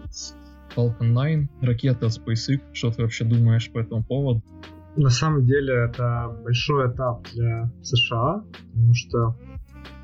Falcon 0.76 1.14
9, 1.14 1.48
ракеты 1.62 2.08
от 2.08 2.12
SpaceX. 2.12 2.60
Что 2.74 2.90
ты 2.90 3.04
вообще 3.04 3.24
думаешь 3.24 3.70
по 3.72 3.78
этому 3.78 4.04
поводу? 4.04 4.42
На 4.96 5.12
самом 5.12 5.46
деле 5.46 5.86
это 5.90 6.36
большой 6.44 6.92
этап 6.92 7.28
для 7.36 7.72
США, 7.84 8.44
потому 8.74 8.94
что 8.96 9.36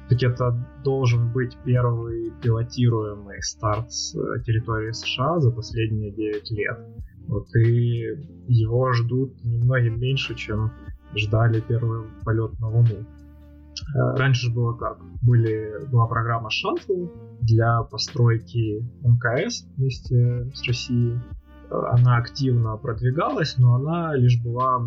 таки 0.08 0.28
это 0.28 0.56
должен 0.84 1.34
быть 1.34 1.58
первый 1.66 2.32
пилотируемый 2.44 3.42
старт 3.42 3.92
с 3.92 4.14
э, 4.16 4.44
территории 4.44 4.92
США 4.92 5.40
за 5.40 5.50
последние 5.50 6.12
9 6.12 6.52
лет. 6.52 6.80
Вот 7.28 7.48
и 7.56 8.18
его 8.48 8.94
ждут 8.94 9.44
немногим 9.44 10.00
меньше, 10.00 10.36
чем 10.36 10.72
ждали 11.16 11.62
первый 11.62 12.08
полет 12.24 12.60
на 12.60 12.70
Луну. 12.70 13.06
Э, 13.96 14.16
Раньше 14.18 14.52
было 14.54 14.74
как? 14.74 15.00
Были, 15.22 15.86
была 15.92 16.08
программа 16.08 16.50
Shuttle 16.50 17.12
для 17.42 17.82
постройки 17.84 18.86
МКС 19.02 19.66
вместе 19.76 20.50
с 20.54 20.68
Россией. 20.68 21.20
Э, 21.70 21.76
Она 21.92 22.18
активно 22.18 22.78
продвигалась, 22.78 23.58
но 23.58 23.76
она 23.76 24.16
лишь 24.16 24.42
была 24.42 24.82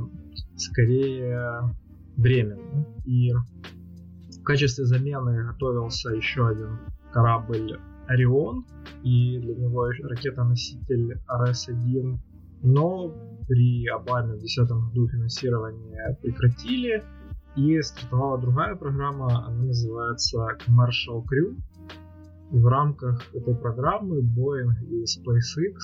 скорее 0.57 1.74
временной. 2.16 2.86
И 3.05 3.32
в 3.32 4.43
качестве 4.43 4.84
замены 4.84 5.45
готовился 5.45 6.11
еще 6.11 6.49
один 6.49 6.78
корабль 7.12 7.78
Орион, 8.07 8.64
и 9.03 9.39
для 9.39 9.55
него 9.55 9.86
ракета-носитель 10.03 11.18
RS-1, 11.28 12.18
но 12.62 13.14
при 13.46 13.86
Обаме 13.86 14.34
в 14.34 14.40
2010 14.40 14.70
году 14.70 15.09
финансирование 15.09 16.18
прекратили, 16.22 17.02
и 17.56 17.82
стартовала 17.82 18.38
другая 18.38 18.76
программа, 18.76 19.46
она 19.46 19.64
называется 19.64 20.56
Commercial 20.66 21.24
Crew. 21.24 21.56
И 22.52 22.56
в 22.56 22.66
рамках 22.66 23.34
этой 23.34 23.54
программы 23.54 24.20
Boeing 24.20 24.72
и 24.88 25.02
SpaceX 25.02 25.74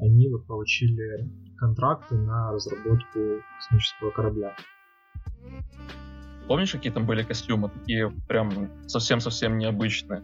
они 0.00 0.28
вот 0.28 0.46
получили 0.46 1.30
контракты 1.56 2.16
на 2.16 2.52
разработку 2.52 3.20
космического 3.58 4.10
корабля. 4.10 4.56
Помнишь, 6.48 6.72
какие 6.72 6.92
там 6.92 7.06
были 7.06 7.22
костюмы? 7.22 7.70
Такие 7.70 8.10
прям 8.28 8.50
совсем-совсем 8.88 9.56
необычные. 9.56 10.22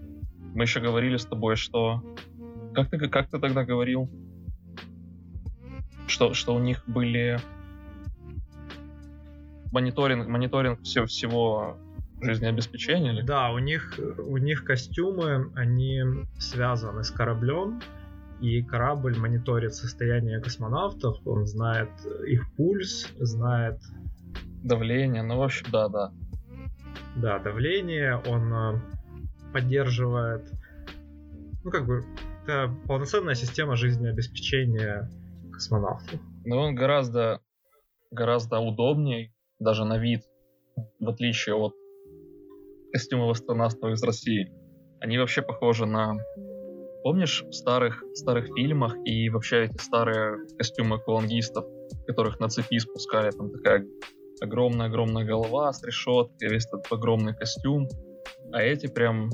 Мы 0.55 0.65
еще 0.65 0.81
говорили 0.81 1.17
с 1.17 1.25
тобой, 1.25 1.57
что... 1.57 2.03
Как 2.75 2.91
ты, 2.91 2.99
как 3.09 3.31
ты 3.31 3.39
тогда 3.39 3.65
говорил? 3.65 4.11
Что, 6.11 6.35
что 6.35 6.55
у 6.55 6.59
них 6.59 6.83
были 6.87 7.39
мониторинг, 9.71 10.27
мониторинг 10.27 10.83
всего, 10.83 11.07
всего 11.07 11.77
жизнеобеспечения? 12.21 13.13
Или? 13.13 13.23
Да, 13.23 13.51
у 13.53 13.59
них, 13.59 13.99
у 14.19 14.37
них 14.37 14.65
костюмы, 14.65 15.53
они 15.55 16.03
связаны 16.37 17.05
с 17.05 17.11
кораблем, 17.11 17.81
и 18.41 18.63
корабль 18.63 19.17
мониторит 19.17 19.75
состояние 19.75 20.41
космонавтов, 20.41 21.19
он 21.25 21.47
знает 21.47 21.91
их 22.27 22.51
пульс, 22.57 23.07
знает 23.19 23.81
Давление, 24.63 25.23
ну, 25.23 25.39
в 25.39 25.43
общем, 25.43 25.67
да, 25.73 25.89
да. 25.89 26.13
да, 27.17 27.39
давление, 27.39 28.17
он 28.27 28.53
э, 28.53 28.81
поддерживает, 29.55 30.43
ну, 31.65 31.71
как 31.71 31.87
бы, 31.87 32.05
это 32.45 32.71
полноценная 32.87 33.35
система 33.35 33.77
жизнеобеспечения 33.77 35.09
космонавтов. 35.61 36.21
Но 36.45 36.59
он 36.59 36.75
гораздо, 36.75 37.41
гораздо 38.11 38.59
удобней, 38.59 39.33
даже 39.59 39.85
на 39.85 39.99
вид, 39.99 40.23
в 40.99 41.09
отличие 41.09 41.55
от 41.55 41.75
костюмов 42.93 43.31
астронавтов 43.31 43.93
из 43.93 44.03
России. 44.03 44.53
Они 45.01 45.19
вообще 45.19 45.43
похожи 45.43 45.87
на... 45.87 46.17
Помнишь 47.03 47.43
в 47.43 47.53
старых, 47.53 48.03
старых 48.15 48.47
фильмах 48.55 48.95
и 49.05 49.31
вообще 49.31 49.65
эти 49.65 49.79
старые 49.79 50.47
костюмы 50.59 50.97
аквалангистов, 50.97 51.65
которых 52.07 52.41
на 52.41 52.49
цепи 52.49 52.79
спускали, 52.79 53.31
там 53.31 53.51
такая 53.51 53.87
огромная-огромная 54.43 55.25
голова 55.25 55.73
с 55.73 55.83
решеткой, 55.83 56.49
весь 56.49 56.67
этот 56.67 56.91
огромный 56.93 57.35
костюм. 57.35 57.89
А 58.53 58.63
эти 58.63 58.87
прям, 58.87 59.31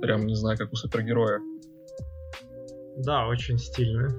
прям, 0.00 0.26
не 0.26 0.34
знаю, 0.34 0.58
как 0.58 0.72
у 0.72 0.76
супергероев. 0.76 1.42
Да, 2.96 3.28
очень 3.28 3.58
стильные. 3.58 4.10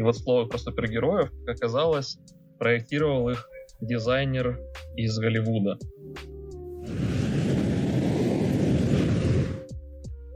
И 0.00 0.02
вот 0.02 0.16
слово 0.16 0.46
про 0.46 0.56
супергероев, 0.56 1.30
как 1.44 1.56
оказалось, 1.56 2.18
проектировал 2.58 3.28
их 3.28 3.46
дизайнер 3.82 4.58
из 4.96 5.18
Голливуда. 5.18 5.76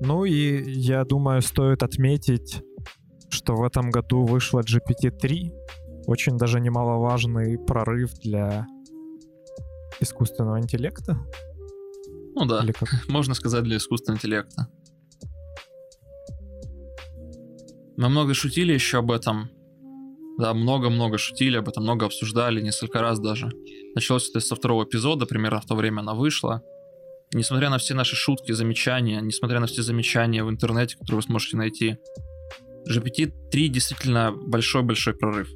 Ну 0.01 0.27
и 0.27 0.71
я 0.71 1.03
думаю, 1.07 1.41
стоит 1.41 1.83
отметить, 1.83 2.61
что 3.31 3.55
в 3.55 3.65
этом 3.65 3.91
году 3.91 4.27
вышла 4.27 4.61
GPT-3. 4.61 5.51
Очень 6.09 6.37
даже 6.37 6.61
немаловажный 6.61 7.59
прорыв 7.59 8.13
для 8.19 8.67
искусственного 9.99 10.61
интеллекта. 10.61 11.17
Ну 12.35 12.45
да, 12.45 12.63
Или 12.63 12.73
как? 12.73 12.91
можно 13.09 13.33
сказать 13.33 13.65
для 13.65 13.79
искусственного 13.79 14.19
интеллекта. 14.19 14.69
Мы 17.97 18.09
много 18.09 18.35
шутили 18.35 18.73
еще 18.73 18.99
об 18.99 19.11
этом. 19.11 19.49
Да, 20.39 20.53
много-много 20.53 21.17
шутили 21.17 21.57
об 21.57 21.69
этом, 21.69 21.85
много 21.85 22.07
обсуждали, 22.07 22.61
несколько 22.61 23.01
раз 23.01 23.21
даже. 23.21 23.51
Началось 23.95 24.29
это 24.31 24.41
со 24.41 24.57
второго 24.57 24.85
эпизода, 24.85 25.27
примерно 25.27 25.61
в 25.61 25.67
то 25.67 25.77
время 25.77 26.01
она 26.01 26.15
вышла. 26.15 26.63
Несмотря 27.33 27.71
на 27.71 27.79
все 27.79 27.95
наши 27.95 28.17
шутки, 28.17 28.53
замечания, 28.53 29.21
несмотря 29.21 29.61
на 29.61 29.67
все 29.67 29.83
замечания 29.83 30.43
в 30.45 30.51
интернете, 30.51 30.97
которые 30.97 31.17
вы 31.17 31.23
сможете 31.23 31.57
найти, 31.57 31.97
GPT-3 32.89 33.69
действительно 33.69 34.33
большой-большой 34.33 35.15
прорыв. 35.15 35.49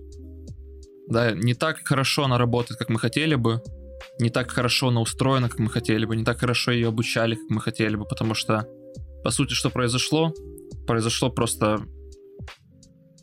Да, 1.08 1.32
не 1.32 1.54
так 1.54 1.78
хорошо 1.84 2.24
она 2.24 2.38
работает, 2.38 2.78
как 2.78 2.88
мы 2.88 2.98
хотели 2.98 3.34
бы, 3.34 3.62
не 4.20 4.30
так 4.30 4.50
хорошо 4.50 4.88
она 4.88 5.00
устроена, 5.00 5.48
как 5.48 5.58
мы 5.58 5.70
хотели 5.70 6.04
бы, 6.04 6.16
не 6.16 6.24
так 6.24 6.38
хорошо 6.38 6.70
ее 6.70 6.88
обучали, 6.88 7.34
как 7.34 7.50
мы 7.50 7.60
хотели 7.60 7.96
бы, 7.96 8.04
потому 8.04 8.34
что, 8.34 8.66
по 9.24 9.30
сути, 9.30 9.54
что 9.54 9.70
произошло? 9.70 10.32
Произошло 10.86 11.30
просто 11.30 11.80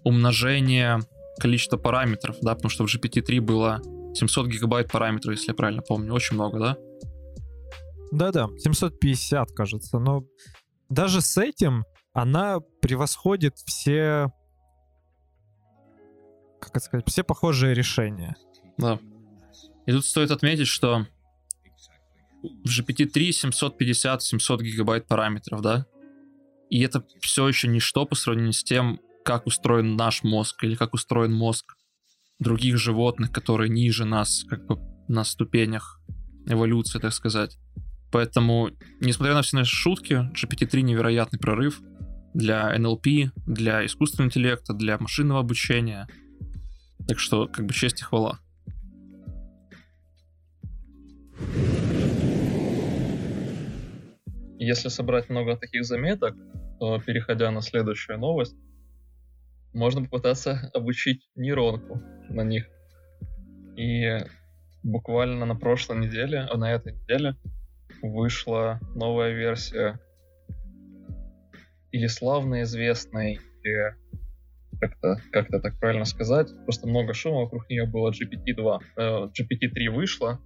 умножение 0.03 0.99
количества 1.39 1.77
параметров, 1.77 2.37
да, 2.41 2.55
потому 2.55 2.69
что 2.69 2.85
в 2.85 2.93
GPT-3 2.93 3.41
было 3.41 3.81
700 4.15 4.47
гигабайт 4.47 4.91
параметров, 4.91 5.35
если 5.35 5.49
я 5.49 5.53
правильно 5.53 5.81
помню, 5.81 6.13
очень 6.13 6.35
много, 6.35 6.59
да? 6.59 6.77
Да-да, 8.11 8.47
750, 8.57 9.51
кажется. 9.51 9.99
Но 9.99 10.23
даже 10.89 11.21
с 11.21 11.37
этим 11.37 11.83
она 12.13 12.59
превосходит 12.81 13.57
все, 13.57 14.31
как 16.61 16.71
это 16.71 16.79
сказать, 16.79 17.05
все 17.07 17.23
похожие 17.23 17.73
решения. 17.73 18.35
Да. 18.77 18.99
И 19.85 19.91
тут 19.91 20.05
стоит 20.05 20.31
отметить, 20.31 20.67
что 20.67 21.05
в 22.41 22.67
GPT-3 22.67 23.51
750-700 23.51 24.61
гигабайт 24.61 25.07
параметров, 25.07 25.61
да? 25.61 25.85
И 26.69 26.81
это 26.81 27.05
все 27.19 27.47
еще 27.47 27.67
ничто 27.67 28.05
по 28.05 28.15
сравнению 28.15 28.53
с 28.53 28.63
тем, 28.63 28.99
как 29.25 29.47
устроен 29.47 29.95
наш 29.95 30.23
мозг 30.23 30.63
или 30.63 30.75
как 30.75 30.93
устроен 30.93 31.33
мозг 31.33 31.75
других 32.39 32.77
животных, 32.77 33.31
которые 33.31 33.69
ниже 33.69 34.05
нас, 34.05 34.45
как 34.47 34.65
бы 34.67 34.77
на 35.07 35.23
ступенях 35.23 35.99
эволюции, 36.47 36.99
так 36.99 37.11
сказать. 37.11 37.57
Поэтому, 38.11 38.69
несмотря 39.01 39.33
на 39.33 39.41
все 39.41 39.57
наши 39.57 39.75
шутки, 39.75 40.29
GPT-3 40.33 40.81
невероятный 40.81 41.39
прорыв 41.39 41.81
для 42.35 42.75
NLP, 42.77 43.31
для 43.47 43.83
искусственного 43.85 44.27
интеллекта, 44.27 44.73
для 44.73 44.97
машинного 44.99 45.39
обучения. 45.39 46.07
Так 47.07 47.17
что, 47.17 47.47
как 47.47 47.65
бы, 47.65 47.73
честь 47.73 48.01
и 48.01 48.03
хвала. 48.03 48.39
Если 54.59 54.89
собрать 54.89 55.29
много 55.29 55.57
таких 55.57 55.83
заметок, 55.83 56.35
то, 56.79 56.99
переходя 56.99 57.49
на 57.49 57.61
следующую 57.61 58.19
новость, 58.19 58.55
можно 59.75 60.01
попытаться 60.03 60.71
обучить 60.73 61.27
нейронку 61.35 62.01
на 62.29 62.41
них. 62.41 62.67
И 63.75 64.19
буквально 64.83 65.45
на 65.45 65.55
прошлой 65.55 65.97
неделе, 65.97 66.47
а 66.49 66.57
на 66.57 66.71
этой 66.71 66.93
неделе 66.93 67.35
вышла 68.01 68.79
новая 68.95 69.31
версия 69.31 69.99
или 71.91 72.07
славно 72.07 72.63
известной, 72.63 73.39
или 73.63 73.95
как-то 74.79 75.17
как 75.31 75.49
так 75.49 75.79
правильно 75.79 76.05
сказать, 76.05 76.49
просто 76.65 76.87
много 76.87 77.13
шума 77.13 77.41
вокруг 77.41 77.69
нее 77.69 77.85
было 77.85 78.11
GPT-2. 78.11 78.79
Э, 78.97 79.27
GPT-3 79.27 79.89
вышла, 79.89 80.39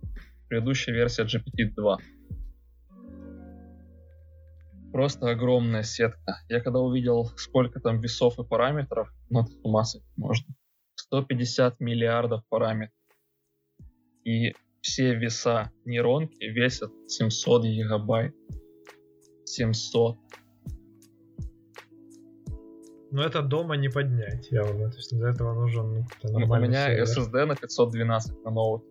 предыдущая 0.48 0.94
версия 0.94 1.24
GPT-2. 1.24 1.98
Просто 4.92 5.30
огромная 5.30 5.84
сетка. 5.84 6.38
Я 6.50 6.62
когда 6.62 6.80
увидел, 6.80 7.26
сколько 7.38 7.80
там 7.80 8.02
весов 8.02 8.40
и 8.40 8.44
параметров, 8.44 9.10
ну, 9.30 9.46
с 9.46 9.56
ума 9.64 9.84
сойти 9.84 10.08
можно. 10.18 10.54
150 10.96 11.80
миллиардов 11.80 12.44
параметров. 12.50 12.96
И 14.24 14.54
все 14.82 15.16
веса 15.16 15.72
нейронки 15.86 16.44
весят 16.44 16.92
700 17.08 17.64
гигабайт. 17.64 18.36
700. 19.46 20.18
Но 23.12 23.24
это 23.24 23.42
дома 23.42 23.76
не 23.76 23.90
поднять 23.90 24.52
явно. 24.52 24.92
То 24.92 24.98
есть 24.98 25.16
для 25.18 25.30
этого 25.30 25.54
нужен 25.54 25.90
ну, 25.90 26.06
Ну, 26.24 26.30
У 26.36 26.40
нормальный 26.40 26.68
меня 26.68 26.88
сервер. 26.88 27.04
SSD 27.04 27.46
на 27.46 27.56
512 27.56 28.44
на 28.44 28.52
ноут 28.52 28.84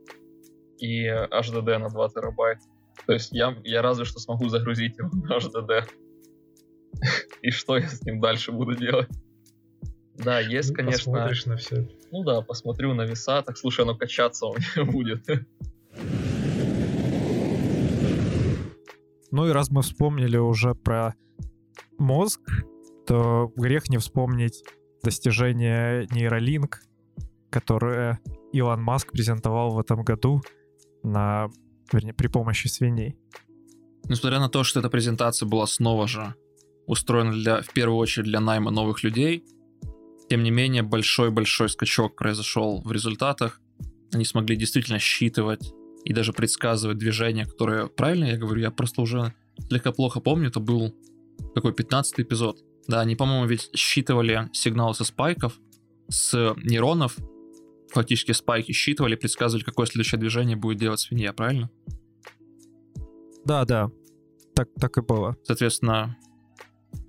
и 0.79 1.07
HDD 1.07 1.79
на 1.79 1.89
2 1.89 2.09
терабайта. 2.09 2.63
То 3.09 3.15
есть 3.15 3.33
я, 3.33 3.57
я 3.65 3.81
разве 3.81 4.05
что 4.05 4.21
смогу 4.21 4.51
загрузить 4.51 4.99
его 4.99 5.09
на 5.09 5.39
HDD. 5.39 5.89
И 7.41 7.51
что 7.51 7.79
я 7.79 7.89
с 7.89 8.03
ним 8.03 8.21
дальше 8.21 8.53
буду 8.53 8.75
делать? 8.75 9.09
Да, 10.17 10.41
есть, 10.41 10.69
Ну, 10.71 10.77
конечно... 10.77 11.13
Посмотришь 11.13 11.47
на 11.47 11.57
все. 11.57 11.89
Ну 12.13 12.23
да, 12.23 12.43
посмотрю 12.43 12.93
на 12.93 13.07
веса, 13.07 13.41
так 13.41 13.57
слушай, 13.57 13.81
оно 13.81 13.97
качаться 13.97 14.45
у 14.45 14.55
меня 14.55 14.85
будет. 14.93 15.25
Ну 19.31 19.49
и 19.49 19.53
раз 19.53 19.71
мы 19.71 19.81
вспомнили 19.81 20.37
уже 20.37 20.75
про 20.75 21.15
мозг, 21.97 22.43
то 23.07 23.51
грех 23.57 23.89
не 23.89 23.97
вспомнить 23.97 24.63
достижение 25.03 26.07
нейролинк, 26.11 26.83
которое 27.49 28.21
Илон 28.53 28.83
Маск 28.83 29.13
презентовал 29.13 29.71
в 29.71 29.81
этом 29.81 30.03
году 30.03 30.43
на, 31.03 31.49
вернее, 31.93 32.13
при 32.13 32.29
помощи 32.29 32.69
свиней. 32.69 33.17
Несмотря 34.05 34.39
на 34.41 34.49
то, 34.49 34.65
что 34.65 34.81
эта 34.81 34.89
презентация 34.89 35.47
была 35.47 35.67
снова 35.67 36.09
же 36.09 36.35
устроена 36.87 37.33
для, 37.33 37.63
в 37.63 37.73
первую 37.73 37.99
очередь 37.99 38.27
для 38.27 38.41
найма 38.41 38.71
новых 38.71 39.03
людей, 39.03 39.45
тем 40.29 40.43
не 40.43 40.51
менее 40.51 40.83
большой-большой 40.83 41.69
скачок 41.69 42.17
произошел 42.17 42.83
в 42.83 42.93
результатах. 42.93 43.61
Они 44.13 44.25
смогли 44.25 44.57
действительно 44.57 44.99
считывать 44.99 45.73
и 46.05 46.13
даже 46.13 46.33
предсказывать 46.33 46.99
движения, 46.99 47.45
которые... 47.45 47.89
Правильно 47.89 48.25
я 48.27 48.37
говорю? 48.37 48.63
Я 48.63 48.71
просто 48.71 49.03
уже 49.03 49.35
слегка 49.69 49.93
плохо 49.93 50.21
помню. 50.21 50.49
Это 50.49 50.61
был 50.61 50.95
какой 51.55 51.73
15 51.73 52.21
эпизод. 52.21 52.59
Да, 52.87 53.01
они, 53.01 53.17
по-моему, 53.17 53.47
ведь 53.47 53.71
считывали 53.75 54.49
сигналы 54.53 54.95
со 54.95 55.05
спайков, 55.05 55.59
с 56.09 56.55
нейронов. 56.63 57.17
Фактически 57.93 58.33
спайки 58.33 58.73
считывали, 58.73 59.17
предсказывали, 59.17 59.65
какое 59.65 59.87
следующее 59.87 60.19
движение 60.19 60.57
будет 60.57 60.79
делать 60.79 61.01
свинья, 61.01 61.33
правильно? 61.33 61.71
Да, 63.45 63.65
да, 63.65 63.91
так, 64.55 64.69
так 64.79 64.99
и 64.99 65.01
было. 65.01 65.37
Соответственно, 65.45 66.17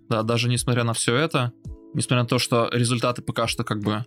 да, 0.08 0.24
даже 0.24 0.50
несмотря 0.50 0.84
на 0.84 0.94
все 0.94 1.16
это, 1.16 1.52
несмотря 1.94 2.24
на 2.24 2.28
то, 2.28 2.40
что 2.40 2.70
результаты 2.72 3.22
пока 3.22 3.48
что 3.48 3.64
как 3.64 3.82
бы 3.82 4.06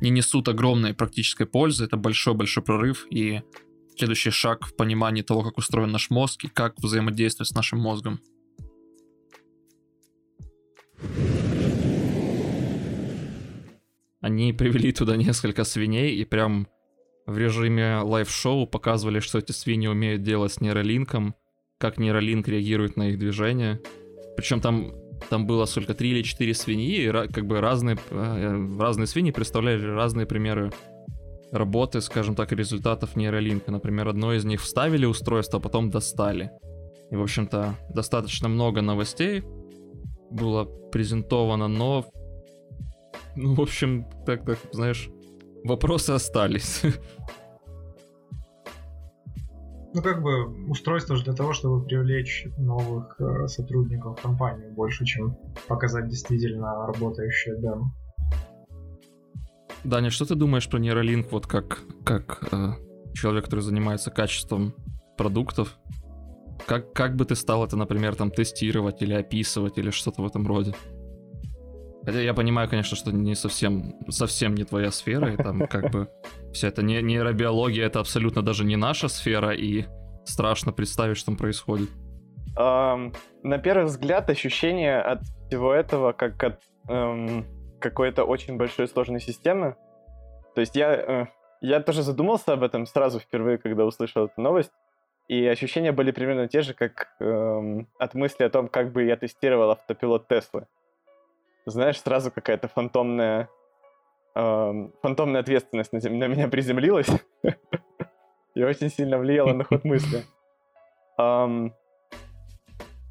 не 0.00 0.10
несут 0.10 0.48
огромной 0.48 0.94
практической 0.94 1.44
пользы, 1.44 1.84
это 1.84 1.96
большой-большой 1.96 2.62
прорыв 2.62 3.06
и 3.10 3.42
следующий 3.96 4.30
шаг 4.30 4.64
в 4.66 4.74
понимании 4.74 5.22
того, 5.22 5.42
как 5.42 5.58
устроен 5.58 5.90
наш 5.90 6.10
мозг 6.10 6.44
и 6.44 6.48
как 6.48 6.78
взаимодействовать 6.78 7.48
с 7.48 7.54
нашим 7.54 7.78
мозгом. 7.78 8.20
Они 14.26 14.52
привели 14.52 14.90
туда 14.90 15.14
несколько 15.14 15.62
свиней 15.62 16.16
и 16.16 16.24
прям 16.24 16.66
в 17.26 17.38
режиме 17.38 17.98
live-шоу 17.98 18.66
показывали, 18.66 19.20
что 19.20 19.38
эти 19.38 19.52
свиньи 19.52 19.86
умеют 19.86 20.24
делать 20.24 20.52
с 20.52 20.60
Neuralink 20.60 21.17
ом, 21.17 21.36
как 21.78 21.98
Neuralink 21.98 22.48
реагирует 22.48 22.96
на 22.96 23.10
их 23.10 23.20
движение. 23.20 23.80
Причем 24.36 24.60
там, 24.60 24.92
там 25.30 25.46
было 25.46 25.64
сколько, 25.66 25.94
три 25.94 26.10
или 26.10 26.22
четыре 26.22 26.54
свиньи, 26.54 27.04
и 27.04 27.32
как 27.32 27.46
бы 27.46 27.60
разные, 27.60 27.98
э, 28.10 28.76
разные 28.80 29.06
свиньи 29.06 29.30
представляли 29.30 29.84
разные 29.84 30.26
примеры 30.26 30.72
работы, 31.52 32.00
скажем 32.00 32.34
так, 32.34 32.50
результатов 32.50 33.14
Neuralink 33.14 33.60
а. 33.60 33.70
Например, 33.70 34.08
одно 34.08 34.34
из 34.34 34.44
них 34.44 34.60
вставили 34.60 35.06
устройство, 35.06 35.60
а 35.60 35.62
потом 35.62 35.88
достали. 35.88 36.50
И, 37.12 37.14
в 37.14 37.22
общем-то, 37.22 37.76
достаточно 37.94 38.48
много 38.48 38.82
новостей 38.82 39.44
было 40.32 40.64
презентовано, 40.64 41.68
но, 41.68 42.06
ну, 43.36 43.54
в 43.54 43.60
общем, 43.60 44.06
так, 44.24 44.44
так, 44.44 44.58
знаешь, 44.72 45.08
вопросы 45.64 46.10
остались. 46.10 46.82
Ну, 49.94 50.02
как 50.02 50.22
бы, 50.22 50.68
устройство 50.68 51.16
же 51.16 51.24
для 51.24 51.32
того, 51.32 51.54
чтобы 51.54 51.82
привлечь 51.82 52.46
новых 52.58 53.18
э, 53.18 53.46
сотрудников 53.46 54.18
в 54.18 54.22
компанию 54.22 54.70
больше, 54.74 55.06
чем 55.06 55.38
показать 55.68 56.08
действительно 56.08 56.86
работающее 56.86 57.58
демо. 57.58 57.94
Даня, 59.84 60.10
что 60.10 60.26
ты 60.26 60.34
думаешь 60.34 60.68
про 60.68 60.78
нейролинк, 60.78 61.32
вот 61.32 61.46
как, 61.46 61.80
как 62.04 62.46
э, 62.52 62.72
человек, 63.14 63.44
который 63.44 63.60
занимается 63.60 64.10
качеством 64.10 64.74
продуктов? 65.16 65.78
Как, 66.66 66.92
как 66.92 67.16
бы 67.16 67.24
ты 67.24 67.34
стал 67.34 67.64
это, 67.64 67.78
например, 67.78 68.16
там 68.16 68.30
тестировать 68.30 69.00
или 69.00 69.14
описывать 69.14 69.78
или 69.78 69.90
что-то 69.90 70.20
в 70.20 70.26
этом 70.26 70.46
роде? 70.46 70.74
Хотя 72.06 72.20
я 72.20 72.34
понимаю, 72.34 72.68
конечно, 72.68 72.96
что 72.96 73.10
не 73.10 73.34
совсем, 73.34 73.96
совсем 74.08 74.54
не 74.54 74.62
твоя 74.62 74.92
сфера, 74.92 75.32
и 75.32 75.36
там 75.36 75.66
как 75.66 75.90
бы 75.90 76.08
вся 76.52 76.68
эта 76.68 76.80
не- 76.82 77.02
нейробиология, 77.02 77.84
это 77.84 77.98
абсолютно 77.98 78.42
даже 78.42 78.64
не 78.64 78.76
наша 78.76 79.08
сфера, 79.08 79.52
и 79.52 79.86
страшно 80.24 80.72
представить, 80.72 81.16
что 81.16 81.26
там 81.26 81.36
происходит. 81.36 81.90
Ам, 82.56 83.12
на 83.42 83.58
первый 83.58 83.86
взгляд 83.86 84.30
ощущение 84.30 85.00
от 85.00 85.22
всего 85.48 85.74
этого 85.74 86.12
как 86.12 86.42
от 86.44 86.60
эм, 86.88 87.44
какой-то 87.80 88.22
очень 88.22 88.56
большой 88.56 88.86
сложной 88.86 89.20
системы. 89.20 89.74
То 90.54 90.60
есть 90.60 90.76
я, 90.76 90.94
э, 90.94 91.26
я 91.60 91.80
тоже 91.80 92.02
задумался 92.02 92.52
об 92.52 92.62
этом 92.62 92.86
сразу 92.86 93.18
впервые, 93.18 93.58
когда 93.58 93.84
услышал 93.84 94.26
эту 94.26 94.40
новость. 94.40 94.70
И 95.26 95.44
ощущения 95.44 95.90
были 95.90 96.12
примерно 96.12 96.46
те 96.46 96.62
же, 96.62 96.72
как 96.72 97.08
эм, 97.18 97.88
от 97.98 98.14
мысли 98.14 98.44
о 98.44 98.48
том, 98.48 98.68
как 98.68 98.92
бы 98.92 99.02
я 99.02 99.16
тестировал 99.16 99.72
автопилот 99.72 100.28
Теслы. 100.28 100.68
Знаешь, 101.66 102.00
сразу 102.00 102.30
какая-то 102.30 102.68
фантомная, 102.68 103.48
эм, 104.34 104.92
фантомная 105.02 105.40
ответственность 105.40 105.92
на, 105.92 106.00
на 106.00 106.26
меня 106.28 106.48
приземлилась. 106.48 107.08
И 108.54 108.62
очень 108.62 108.88
сильно 108.88 109.18
влияла 109.18 109.52
на 109.52 109.64
ход 109.64 109.84
мысли. 109.84 110.24
Ам, 111.18 111.74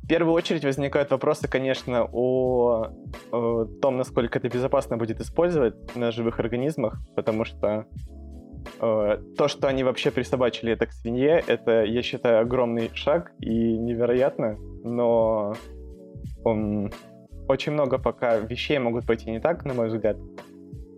в 0.06 0.08
первую 0.08 0.34
очередь 0.34 0.64
возникают 0.64 1.10
вопросы, 1.10 1.48
конечно, 1.48 2.08
о, 2.14 2.92
о 3.32 3.66
том, 3.82 3.98
насколько 3.98 4.38
это 4.38 4.50
безопасно 4.50 4.98
будет 4.98 5.20
использовать 5.20 5.96
на 5.96 6.12
живых 6.12 6.40
организмах, 6.40 7.00
потому 7.16 7.44
что 7.44 7.88
э, 8.80 9.18
то, 9.36 9.48
что 9.48 9.68
они 9.68 9.84
вообще 9.84 10.12
присобачили 10.12 10.74
это 10.74 10.86
к 10.86 10.94
свинье, 10.94 11.44
это, 11.48 11.84
я 11.84 12.04
считаю, 12.04 12.42
огромный 12.42 12.92
шаг 12.94 13.32
и 13.40 13.78
невероятно, 13.80 14.58
но 14.84 15.56
м, 16.46 16.92
очень 17.48 17.74
много 17.74 17.98
пока 17.98 18.38
вещей 18.38 18.80
могут 18.80 19.06
пойти 19.06 19.30
не 19.32 19.40
так, 19.40 19.66
на 19.66 19.74
мой 19.74 19.88
взгляд, 19.88 20.18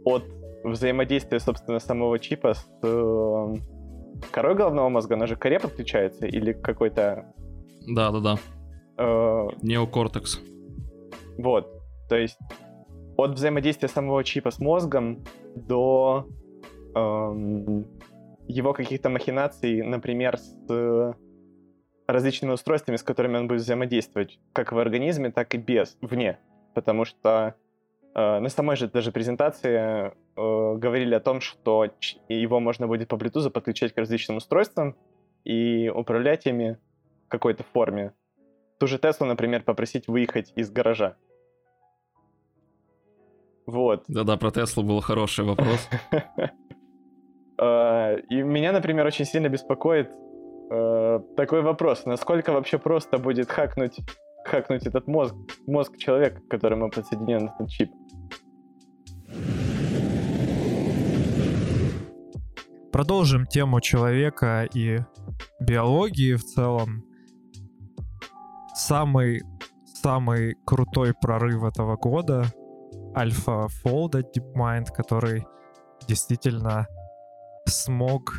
от 0.05 0.23
взаимодействия, 0.63 1.39
собственно, 1.39 1.79
самого 1.79 2.19
чипа 2.19 2.53
с 2.53 2.69
э, 2.83 3.55
корой 4.31 4.55
головного 4.55 4.89
мозга, 4.89 5.15
она 5.15 5.27
же 5.27 5.35
к 5.35 5.41
коре 5.41 5.59
подключается, 5.59 6.25
или 6.25 6.53
какой-то 6.53 7.25
Да-да-да, 7.87 8.37
э, 8.97 9.47
неокортекс. 9.61 10.39
Вот. 11.37 11.67
То 12.09 12.15
есть 12.15 12.39
от 13.17 13.31
взаимодействия 13.31 13.87
самого 13.89 14.23
чипа 14.23 14.51
с 14.51 14.59
мозгом 14.59 15.23
до 15.55 16.27
эм, 16.95 17.85
его 18.47 18.73
каких-то 18.73 19.09
махинаций, 19.09 19.81
например, 19.81 20.37
с 20.37 20.55
э, 20.69 21.13
различными 22.07 22.53
устройствами, 22.53 22.95
с 22.95 23.03
которыми 23.03 23.37
он 23.37 23.47
будет 23.47 23.61
взаимодействовать, 23.61 24.39
как 24.53 24.71
в 24.71 24.79
организме, 24.79 25.29
так 25.29 25.53
и 25.53 25.57
без, 25.57 25.97
вне. 26.01 26.39
Потому 26.73 27.05
что 27.05 27.55
э, 28.15 28.39
на 28.39 28.49
самой 28.49 28.77
же 28.77 28.87
даже 28.87 29.11
презентации 29.11 30.11
э, 30.11 30.11
говорили 30.35 31.13
о 31.13 31.19
том, 31.19 31.41
что 31.41 31.87
его 32.29 32.59
можно 32.59 32.87
будет 32.87 33.09
по 33.09 33.15
Bluetooth 33.15 33.49
подключать 33.49 33.93
к 33.93 33.97
различным 33.97 34.37
устройствам 34.37 34.95
и 35.43 35.91
управлять 35.93 36.45
ими 36.45 36.77
в 37.25 37.29
какой-то 37.29 37.63
форме. 37.63 38.13
Ту 38.79 38.87
же 38.87 38.99
Теслу, 38.99 39.27
например, 39.27 39.63
попросить 39.63 40.07
выехать 40.07 40.53
из 40.55 40.71
гаража. 40.71 41.17
Вот. 43.65 44.05
Да-да, 44.07 44.37
про 44.37 44.51
Теслу 44.51 44.83
был 44.83 45.01
хороший 45.01 45.43
вопрос. 45.43 45.89
А, 47.57 48.15
И 48.29 48.41
меня, 48.41 48.71
например, 48.71 49.05
очень 49.05 49.25
сильно 49.25 49.49
беспокоит 49.49 50.09
э, 50.69 51.19
такой 51.35 51.61
вопрос. 51.61 52.05
Насколько 52.05 52.51
вообще 52.51 52.77
просто 52.77 53.17
будет 53.17 53.49
хакнуть, 53.49 53.99
хакнуть 54.45 54.85
этот 54.85 55.07
мозг, 55.07 55.35
мозг 55.65 55.97
человека, 55.97 56.41
к 56.41 56.47
которому 56.47 56.89
подсоединен 56.89 57.49
этот 57.49 57.69
чип? 57.69 57.91
Продолжим 62.91 63.45
тему 63.45 63.79
человека 63.81 64.67
и 64.73 64.99
биологии 65.59 66.33
в 66.33 66.43
целом. 66.43 67.03
Самый 68.73 69.41
самый 70.01 70.55
крутой 70.65 71.13
прорыв 71.13 71.63
этого 71.63 71.97
года 71.97 72.45
AlphaFold 73.15 74.19
от 74.19 74.37
DeepMind, 74.37 74.85
который 74.95 75.45
действительно 76.07 76.87
смог 77.65 78.35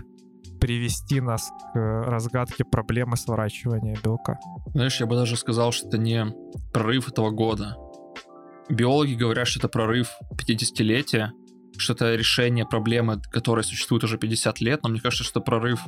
привести 0.59 1.21
нас 1.21 1.51
к 1.73 1.77
разгадке 1.77 2.65
проблемы 2.65 3.17
сворачивания 3.17 3.97
белка. 4.03 4.39
Знаешь, 4.75 5.01
я 5.01 5.07
бы 5.07 5.17
даже 5.17 5.37
сказал, 5.37 5.73
что 5.73 5.89
это 5.89 5.99
не 5.99 6.27
прорыв 6.73 7.09
этого 7.09 7.31
года. 7.31 7.77
Биологи 8.69 9.15
говорят, 9.15 9.49
что 9.49 9.61
это 9.61 9.69
прорыв 9.69 10.11
50-летия, 10.35 11.31
что 11.79 11.95
это 11.95 12.15
решение 12.15 12.67
проблемы, 12.67 13.21
которая 13.33 13.63
существует 13.63 14.05
уже 14.05 14.19
50 14.19 14.61
лет, 14.61 14.83
но 14.83 14.91
мне 14.91 15.01
кажется, 15.01 15.25
что 15.25 15.41
это 15.41 15.47
прорыв 15.47 15.81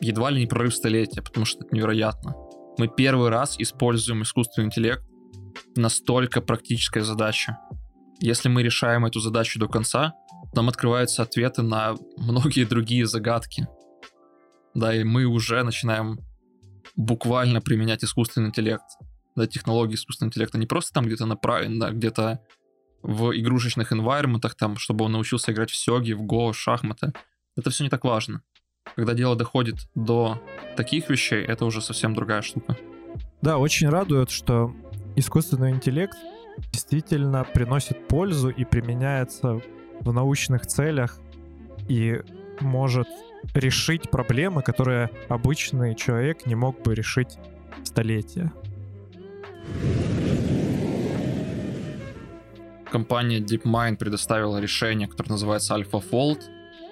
едва 0.00 0.30
ли 0.30 0.40
не 0.40 0.46
прорыв 0.46 0.74
столетия, 0.74 1.22
потому 1.22 1.46
что 1.46 1.64
это 1.64 1.74
невероятно. 1.74 2.34
Мы 2.78 2.88
первый 2.88 3.30
раз 3.30 3.56
используем 3.58 4.22
искусственный 4.22 4.66
интеллект 4.66 5.02
настолько 5.74 6.40
практической 6.40 7.00
задаче. 7.00 7.56
Если 8.20 8.48
мы 8.48 8.62
решаем 8.62 9.06
эту 9.06 9.20
задачу 9.20 9.58
до 9.58 9.68
конца, 9.68 10.14
нам 10.54 10.68
открываются 10.68 11.22
ответы 11.22 11.62
на 11.62 11.94
многие 12.16 12.64
другие 12.64 13.06
загадки. 13.06 13.66
Да, 14.76 14.94
и 14.94 15.04
мы 15.04 15.24
уже 15.24 15.62
начинаем 15.62 16.20
буквально 16.96 17.62
применять 17.62 18.04
искусственный 18.04 18.48
интеллект. 18.48 18.84
Да, 19.34 19.46
технологии 19.46 19.94
искусственного 19.94 20.28
интеллекта 20.28 20.58
не 20.58 20.66
просто 20.66 20.92
там 20.92 21.06
где-то 21.06 21.24
направлен, 21.24 21.78
да, 21.78 21.90
где-то 21.90 22.40
в 23.02 23.34
игрушечных 23.34 23.90
environmentах, 23.90 24.54
там, 24.54 24.76
чтобы 24.76 25.06
он 25.06 25.12
научился 25.12 25.50
играть 25.50 25.70
в 25.70 25.76
сёги, 25.76 26.12
в 26.12 26.22
го, 26.22 26.52
в 26.52 26.58
шахматы. 26.58 27.14
Это 27.56 27.70
все 27.70 27.84
не 27.84 27.90
так 27.90 28.04
важно. 28.04 28.42
Когда 28.96 29.14
дело 29.14 29.34
доходит 29.34 29.76
до 29.94 30.42
таких 30.76 31.08
вещей, 31.08 31.42
это 31.42 31.64
уже 31.64 31.80
совсем 31.80 32.14
другая 32.14 32.42
штука. 32.42 32.76
Да, 33.40 33.56
очень 33.56 33.88
радует, 33.88 34.30
что 34.30 34.76
искусственный 35.16 35.70
интеллект 35.70 36.18
действительно 36.70 37.44
приносит 37.44 38.08
пользу 38.08 38.50
и 38.50 38.66
применяется 38.66 39.62
в 40.00 40.12
научных 40.12 40.66
целях 40.66 41.18
и 41.88 42.20
может 42.60 43.08
решить 43.54 44.10
проблемы, 44.10 44.62
которые 44.62 45.10
обычный 45.28 45.94
человек 45.94 46.46
не 46.46 46.54
мог 46.54 46.82
бы 46.82 46.94
решить 46.94 47.38
столетия. 47.84 48.52
Компания 52.90 53.40
DeepMind 53.40 53.96
предоставила 53.96 54.58
решение, 54.58 55.08
которое 55.08 55.32
называется 55.32 55.74
AlphaFold, 55.74 56.42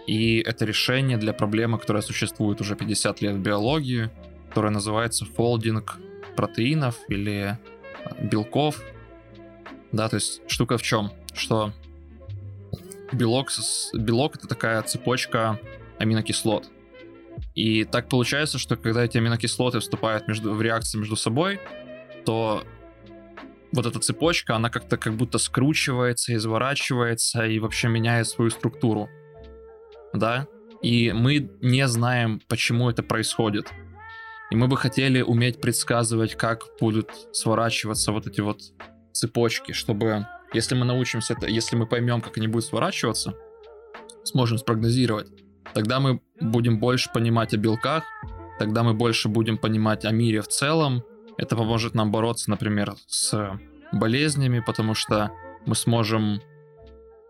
и 0.06 0.38
это 0.40 0.64
решение 0.64 1.16
для 1.16 1.32
проблемы, 1.32 1.78
которая 1.78 2.02
существует 2.02 2.60
уже 2.60 2.76
50 2.76 3.20
лет 3.22 3.34
в 3.36 3.40
биологии, 3.40 4.10
которая 4.48 4.72
называется 4.72 5.24
фолдинг 5.24 5.98
протеинов 6.36 6.98
или 7.08 7.56
э, 8.04 8.26
белков. 8.26 8.82
Да, 9.92 10.08
то 10.08 10.16
есть 10.16 10.42
штука 10.46 10.76
в 10.76 10.82
чем? 10.82 11.10
Что 11.32 11.72
белок, 13.12 13.50
белок 13.94 14.36
это 14.36 14.46
такая 14.46 14.82
цепочка 14.82 15.58
аминокислот. 15.98 16.70
И 17.54 17.84
так 17.84 18.08
получается, 18.08 18.58
что 18.58 18.76
когда 18.76 19.04
эти 19.04 19.18
аминокислоты 19.18 19.80
вступают 19.80 20.28
между, 20.28 20.54
в 20.54 20.62
реакции 20.62 20.98
между 20.98 21.16
собой, 21.16 21.60
то 22.24 22.64
вот 23.72 23.86
эта 23.86 23.98
цепочка, 23.98 24.54
она 24.54 24.70
как-то 24.70 24.96
как 24.96 25.14
будто 25.14 25.38
скручивается, 25.38 26.34
изворачивается 26.34 27.44
и 27.44 27.58
вообще 27.58 27.88
меняет 27.88 28.28
свою 28.28 28.50
структуру. 28.50 29.08
Да? 30.12 30.46
И 30.82 31.12
мы 31.12 31.50
не 31.60 31.88
знаем, 31.88 32.40
почему 32.48 32.90
это 32.90 33.02
происходит. 33.02 33.68
И 34.50 34.56
мы 34.56 34.68
бы 34.68 34.76
хотели 34.76 35.22
уметь 35.22 35.60
предсказывать, 35.60 36.36
как 36.36 36.62
будут 36.80 37.10
сворачиваться 37.32 38.12
вот 38.12 38.26
эти 38.26 38.40
вот 38.40 38.60
цепочки, 39.12 39.72
чтобы, 39.72 40.26
если 40.52 40.74
мы 40.74 40.84
научимся 40.84 41.34
это, 41.34 41.48
если 41.48 41.76
мы 41.76 41.86
поймем, 41.86 42.20
как 42.20 42.36
они 42.36 42.46
будут 42.46 42.66
сворачиваться, 42.66 43.34
сможем 44.24 44.58
спрогнозировать, 44.58 45.28
тогда 45.74 46.00
мы 46.00 46.20
будем 46.40 46.78
больше 46.78 47.10
понимать 47.12 47.52
о 47.52 47.56
белках, 47.56 48.04
тогда 48.58 48.82
мы 48.82 48.94
больше 48.94 49.28
будем 49.28 49.58
понимать 49.58 50.04
о 50.04 50.10
мире 50.10 50.40
в 50.40 50.48
целом, 50.48 51.04
это 51.36 51.56
поможет 51.56 51.94
нам 51.94 52.10
бороться, 52.10 52.50
например, 52.50 52.94
с 53.06 53.58
болезнями, 53.92 54.60
потому 54.60 54.94
что 54.94 55.32
мы 55.66 55.74
сможем, 55.74 56.40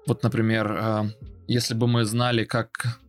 вот, 0.06 0.22
например, 0.22 0.72
э, 0.72 1.02
если 1.46 1.74
бы 1.74 1.86
мы 1.86 2.04
знали, 2.04 2.44
как, 2.44 3.00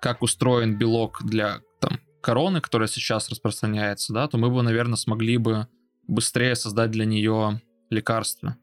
как 0.00 0.22
устроен 0.22 0.76
белок 0.78 1.22
для 1.22 1.60
там, 1.80 2.00
короны, 2.20 2.60
которая 2.60 2.88
сейчас 2.88 3.28
распространяется, 3.28 4.12
да, 4.12 4.28
то 4.28 4.38
мы 4.38 4.50
бы, 4.50 4.62
наверное, 4.62 4.96
смогли 4.96 5.36
бы 5.36 5.66
быстрее 6.06 6.54
создать 6.56 6.90
для 6.90 7.04
нее 7.04 7.60
лекарство. 7.90 8.56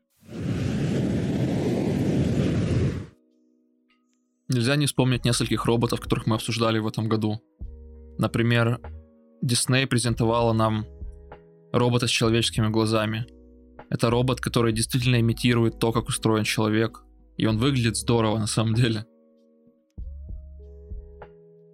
Нельзя 4.50 4.76
не 4.78 4.86
вспомнить 4.86 5.26
нескольких 5.26 5.66
роботов, 5.66 6.00
которых 6.00 6.26
мы 6.26 6.36
обсуждали 6.36 6.80
в 6.80 6.88
этом 6.88 7.10
году. 7.10 7.42
Например, 8.18 8.80
Disney 9.44 9.86
презентовала 9.88 10.54
нам 10.54 10.86
робота 11.74 12.08
с 12.08 12.10
человеческими 12.10 12.70
глазами. 12.70 13.26
Это 13.90 14.10
робот, 14.10 14.40
который 14.40 14.74
действительно 14.74 15.20
имитирует 15.20 15.80
то, 15.80 15.92
как 15.92 16.08
устроен 16.08 16.44
человек. 16.44 17.04
И 17.36 17.46
он 17.46 17.58
выглядит 17.58 17.98
здорово 17.98 18.40
на 18.40 18.48
самом 18.48 18.74
деле. 18.74 19.06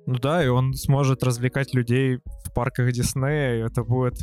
Ну 0.05 0.15
да, 0.19 0.43
и 0.43 0.47
он 0.47 0.73
сможет 0.73 1.23
развлекать 1.23 1.73
людей 1.73 2.17
в 2.43 2.53
парках 2.53 2.91
Диснея, 2.91 3.57
и 3.57 3.67
это 3.67 3.83
будет 3.83 4.15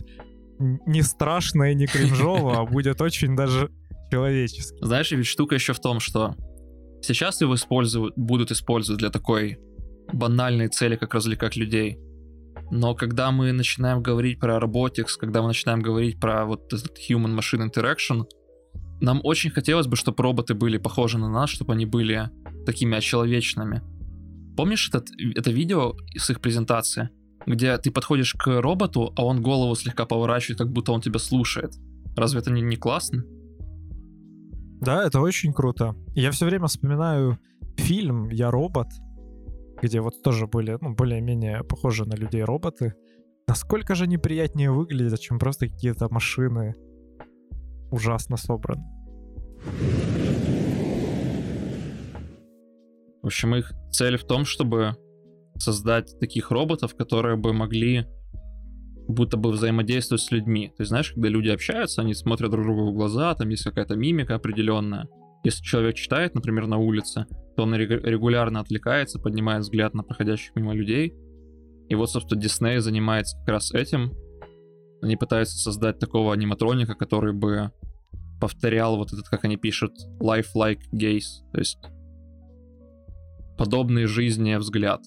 не 0.59 1.03
страшно 1.03 1.73
и 1.73 1.75
не 1.75 1.87
кринжово, 1.87 2.61
а 2.61 2.67
будет 2.71 3.01
очень 3.01 3.35
даже 3.35 3.71
человечески. 4.11 4.77
Знаешь, 4.85 5.11
ведь 5.13 5.27
штука 5.27 5.55
еще 5.55 5.73
в 5.73 5.81
том, 5.81 6.01
что 6.01 6.35
сейчас 7.03 7.41
его 7.41 7.55
используют, 7.55 8.15
будут 8.17 8.51
использовать 8.51 9.01
для 9.01 9.11
такой 9.11 9.59
банальной 10.13 10.69
цели, 10.69 10.97
как 10.97 11.15
развлекать 11.15 11.57
людей. 11.57 11.99
Но 12.71 12.95
когда 12.95 13.31
мы 13.31 13.53
начинаем 13.53 14.03
говорить 14.03 14.39
про 14.39 14.59
robotics, 14.59 15.17
когда 15.19 15.43
мы 15.43 15.49
начинаем 15.49 15.81
говорить 15.81 16.21
про 16.21 16.45
вот 16.45 16.73
этот 16.73 16.99
human-machine 16.99 17.69
interaction, 17.69 18.25
нам 19.01 19.21
очень 19.25 19.51
хотелось 19.51 19.87
бы, 19.87 19.97
чтобы 19.97 20.23
роботы 20.23 20.55
были 20.55 20.79
похожи 20.79 21.19
на 21.19 21.29
нас, 21.29 21.51
чтобы 21.51 21.73
они 21.73 21.87
были 21.87 22.31
такими 22.67 22.97
очеловечными. 22.97 23.83
Помнишь 24.57 24.89
этот, 24.89 25.09
это 25.35 25.51
видео 25.51 25.97
с 26.17 26.31
их 26.31 26.41
презентации, 26.41 27.09
где 27.47 27.77
ты 27.79 27.91
подходишь 27.91 28.35
к 28.35 28.61
роботу, 28.61 29.13
а 29.17 29.25
он 29.25 29.41
голову 29.41 29.75
слегка 29.75 30.05
поворачивает, 30.05 30.59
как 30.59 30.71
будто 30.71 30.93
он 30.93 31.01
тебя 31.01 31.19
слушает? 31.19 31.73
Разве 32.17 32.41
это 32.41 32.51
не, 32.53 32.61
не 32.61 32.77
классно? 32.77 33.25
Да, 34.81 35.05
это 35.05 35.21
очень 35.21 35.53
круто. 35.53 35.95
Я 36.15 36.31
все 36.31 36.47
время 36.47 36.67
вспоминаю 36.67 37.39
фильм 37.77 38.31
«Я 38.31 38.51
робот», 38.51 38.89
где 39.83 40.01
вот 40.01 40.23
тоже 40.23 40.47
были, 40.47 40.79
ну, 40.81 40.95
более-менее 40.95 41.65
похожи 41.65 42.07
на 42.07 42.15
людей 42.15 42.43
роботы. 42.43 42.95
Насколько 43.47 43.95
же 43.95 44.05
они 44.05 44.17
приятнее 44.17 44.71
выглядят, 44.71 45.21
чем 45.21 45.39
просто 45.39 45.69
какие-то 45.69 46.09
машины 46.11 46.75
ужасно 47.91 48.37
собраны. 48.37 48.85
В 53.23 53.27
общем, 53.27 53.55
их 53.55 53.73
цель 53.91 54.17
в 54.17 54.25
том, 54.25 54.47
чтобы 54.47 54.97
создать 55.59 56.19
таких 56.21 56.51
роботов, 56.51 56.95
которые 56.97 57.37
бы 57.37 57.53
могли 57.53 58.07
будто 59.11 59.37
бы 59.37 59.51
взаимодействовать 59.51 60.23
с 60.23 60.31
людьми. 60.31 60.73
Есть, 60.79 60.89
знаешь, 60.89 61.13
когда 61.13 61.29
люди 61.29 61.49
общаются, 61.49 62.03
они 62.03 62.15
смотрят 62.15 62.51
друг 62.51 62.65
другу 62.65 62.91
в 62.91 62.95
глаза, 62.95 63.35
там 63.35 63.49
есть 63.49 63.65
какая-то 63.65 63.97
мимика 63.97 64.35
определенная. 64.35 65.09
Если 65.45 65.63
человек 65.63 65.97
читает, 65.97 66.35
например, 66.35 66.67
на 66.67 66.77
улице, 66.77 67.27
то 67.57 67.63
он 67.63 67.75
рег- 67.75 68.05
регулярно 68.05 68.61
отвлекается, 68.61 69.19
поднимает 69.19 69.63
взгляд 69.63 69.95
на 69.95 70.03
проходящих 70.03 70.55
мимо 70.55 70.75
людей. 70.75 71.15
И 71.89 71.95
вот, 71.95 72.11
собственно, 72.11 72.41
Дисней 72.41 72.79
занимается 72.79 73.39
как 73.39 73.49
раз 73.49 73.73
этим. 73.73 74.13
Они 75.03 75.17
пытаются 75.17 75.57
создать 75.57 75.99
такого 75.99 76.33
аниматроника, 76.33 76.95
который 76.95 77.33
бы 77.33 77.73
повторял 78.41 78.97
вот 78.97 79.13
этот, 79.13 79.29
как 79.29 79.45
они 79.45 79.57
пишут, 79.57 79.93
life-like 80.21 80.81
gaze. 80.93 81.51
То 81.53 81.59
есть 81.59 81.79
подобный 83.57 84.07
жизни 84.07 84.55
взгляд. 84.57 85.01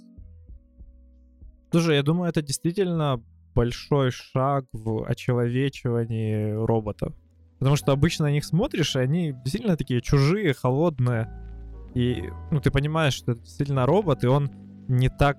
Слушай, 1.72 1.96
я 1.96 2.04
думаю, 2.04 2.30
это 2.30 2.42
действительно 2.42 3.24
большой 3.54 4.12
шаг 4.12 4.66
в 4.74 5.06
очеловечивании 5.06 6.52
роботов. 6.52 7.14
Потому 7.60 7.76
что 7.76 7.92
обычно 7.92 8.26
на 8.26 8.32
них 8.32 8.46
смотришь, 8.46 8.96
и 8.96 9.00
они 9.00 9.32
действительно 9.32 9.78
такие 9.78 10.02
чужие, 10.02 10.54
холодные. 10.54 11.30
И 11.94 12.24
ну, 12.52 12.60
ты 12.60 12.72
понимаешь, 12.72 13.14
что 13.14 13.34
это 13.34 13.42
действительно 13.42 13.86
робот, 13.86 14.24
и 14.24 14.28
он 14.28 14.52
не 14.88 15.10
так 15.10 15.38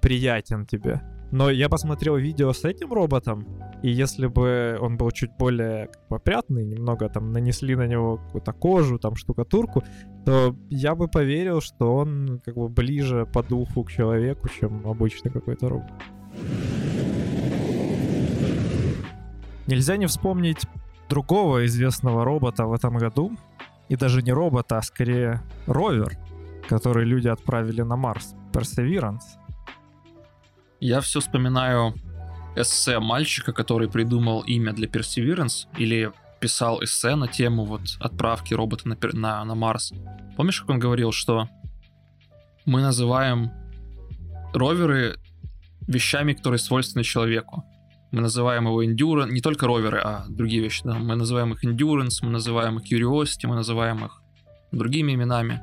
приятен 0.00 0.66
тебе. 0.66 1.00
Но 1.32 1.50
я 1.50 1.68
посмотрел 1.68 2.16
видео 2.16 2.52
с 2.52 2.64
этим 2.64 2.92
роботом, 2.92 3.46
и 3.82 3.90
если 3.90 4.26
бы 4.26 4.78
он 4.80 4.96
был 4.96 5.10
чуть 5.10 5.30
более 5.36 5.88
как 5.88 6.08
бы, 6.08 6.16
опрятный, 6.16 6.64
немного 6.64 7.08
там 7.08 7.32
нанесли 7.32 7.74
на 7.74 7.86
него 7.86 8.18
какую-то 8.18 8.52
кожу, 8.52 8.98
там 8.98 9.16
штукатурку, 9.16 9.82
то 10.24 10.56
я 10.70 10.94
бы 10.94 11.08
поверил, 11.08 11.60
что 11.60 11.96
он 11.96 12.40
как 12.44 12.54
бы 12.54 12.68
ближе 12.68 13.26
по 13.26 13.42
духу 13.42 13.82
к 13.82 13.90
человеку, 13.90 14.48
чем 14.48 14.86
обычный 14.86 15.30
какой-то 15.30 15.68
робот. 15.68 15.90
Нельзя 19.66 19.96
не 19.96 20.06
вспомнить 20.06 20.66
другого 21.08 21.66
известного 21.66 22.24
робота 22.24 22.66
в 22.66 22.72
этом 22.72 22.96
году. 22.96 23.36
И 23.88 23.96
даже 23.96 24.22
не 24.22 24.32
робота, 24.32 24.78
а 24.78 24.82
скорее 24.82 25.42
ровер, 25.66 26.16
который 26.68 27.04
люди 27.04 27.28
отправили 27.28 27.82
на 27.82 27.96
Марс. 27.96 28.34
Perseverance. 28.52 29.38
Я 30.80 31.00
все 31.00 31.20
вспоминаю 31.20 31.94
эссе 32.56 32.98
мальчика, 32.98 33.52
который 33.52 33.88
придумал 33.88 34.40
имя 34.40 34.72
для 34.72 34.88
Perseverance, 34.88 35.68
или 35.76 36.12
писал 36.40 36.82
эссе 36.82 37.14
на 37.14 37.28
тему 37.28 37.64
вот 37.64 37.82
отправки 38.00 38.54
робота 38.54 38.88
на, 38.88 38.96
на, 39.12 39.44
на 39.44 39.54
Марс. 39.54 39.92
Помнишь, 40.36 40.60
как 40.60 40.70
он 40.70 40.78
говорил, 40.78 41.12
что 41.12 41.48
мы 42.64 42.82
называем 42.82 43.52
роверы 44.52 45.16
вещами, 45.86 46.32
которые 46.32 46.58
свойственны 46.58 47.04
человеку. 47.04 47.64
Мы 48.12 48.20
называем 48.20 48.66
его 48.66 48.84
endurance, 48.84 49.30
не 49.30 49.40
только 49.40 49.66
роверы, 49.66 50.00
а 50.02 50.24
другие 50.28 50.62
вещи. 50.62 50.82
Да? 50.84 50.94
Мы 50.94 51.16
называем 51.16 51.52
их 51.52 51.64
endurance, 51.64 52.18
мы 52.22 52.30
называем 52.30 52.78
их 52.78 52.90
curiosity, 52.90 53.46
мы 53.46 53.56
называем 53.56 54.04
их 54.04 54.22
другими 54.72 55.12
именами. 55.14 55.60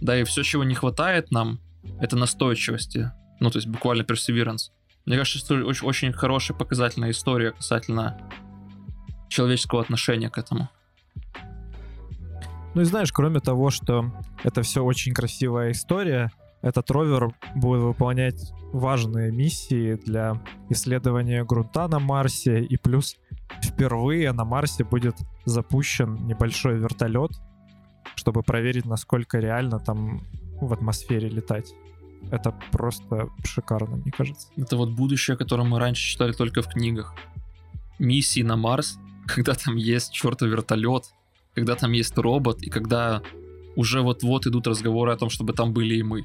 Да, 0.00 0.18
и 0.18 0.24
все, 0.24 0.42
чего 0.42 0.64
не 0.64 0.74
хватает 0.74 1.30
нам, 1.30 1.60
это 2.00 2.16
настойчивости. 2.16 3.10
Ну, 3.40 3.50
то 3.50 3.58
есть 3.58 3.68
буквально 3.68 4.02
perseverance. 4.02 4.70
Мне 5.04 5.16
кажется, 5.16 5.38
что 5.38 5.54
очень, 5.54 5.86
очень 5.86 6.12
хорошая 6.12 6.56
показательная 6.56 7.10
история 7.10 7.52
касательно 7.52 8.18
человеческого 9.28 9.80
отношения 9.80 10.30
к 10.30 10.38
этому. 10.38 10.68
Ну 12.74 12.82
и 12.82 12.84
знаешь, 12.84 13.12
кроме 13.12 13.40
того, 13.40 13.70
что 13.70 14.12
это 14.42 14.62
все 14.62 14.82
очень 14.82 15.14
красивая 15.14 15.70
история, 15.72 16.30
этот 16.62 16.90
ровер 16.90 17.34
будет 17.54 17.82
выполнять 17.82 18.52
важные 18.72 19.30
миссии 19.30 19.94
для 19.94 20.42
исследования 20.68 21.44
грунта 21.44 21.86
на 21.88 21.98
Марсе, 21.98 22.62
и 22.62 22.76
плюс 22.76 23.16
впервые 23.62 24.32
на 24.32 24.44
Марсе 24.44 24.84
будет 24.84 25.16
запущен 25.44 26.26
небольшой 26.26 26.78
вертолет, 26.78 27.32
чтобы 28.14 28.42
проверить, 28.42 28.84
насколько 28.84 29.38
реально 29.38 29.78
там 29.78 30.22
в 30.60 30.72
атмосфере 30.72 31.28
летать. 31.28 31.72
Это 32.30 32.52
просто 32.72 33.28
шикарно, 33.44 33.96
мне 33.96 34.10
кажется. 34.10 34.48
Это 34.56 34.76
вот 34.76 34.90
будущее, 34.90 35.36
о 35.36 35.64
мы 35.64 35.78
раньше 35.78 36.02
читали 36.02 36.32
только 36.32 36.62
в 36.62 36.68
книгах. 36.68 37.14
Миссии 37.98 38.42
на 38.42 38.56
Марс, 38.56 38.98
когда 39.26 39.54
там 39.54 39.76
есть 39.76 40.12
чертов 40.12 40.48
вертолет, 40.48 41.04
когда 41.54 41.74
там 41.74 41.92
есть 41.92 42.16
робот, 42.18 42.62
и 42.62 42.70
когда 42.70 43.22
уже 43.76 44.00
вот-вот 44.00 44.46
идут 44.46 44.66
разговоры 44.66 45.12
о 45.12 45.16
том, 45.16 45.30
чтобы 45.30 45.52
там 45.52 45.72
были 45.72 45.96
и 45.96 46.02
мы. 46.02 46.24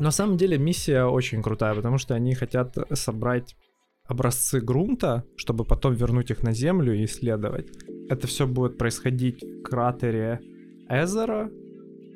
На 0.00 0.10
самом 0.10 0.36
деле 0.36 0.58
миссия 0.58 1.04
очень 1.04 1.42
крутая, 1.42 1.74
потому 1.74 1.98
что 1.98 2.14
они 2.14 2.34
хотят 2.34 2.76
собрать 2.92 3.56
образцы 4.04 4.60
грунта, 4.60 5.24
чтобы 5.36 5.64
потом 5.64 5.94
вернуть 5.94 6.30
их 6.30 6.42
на 6.42 6.52
Землю 6.52 6.92
и 6.92 7.04
исследовать. 7.04 7.68
Это 8.08 8.26
все 8.26 8.46
будет 8.46 8.78
происходить 8.78 9.42
в 9.42 9.62
кратере 9.62 10.40
Эзера, 10.88 11.50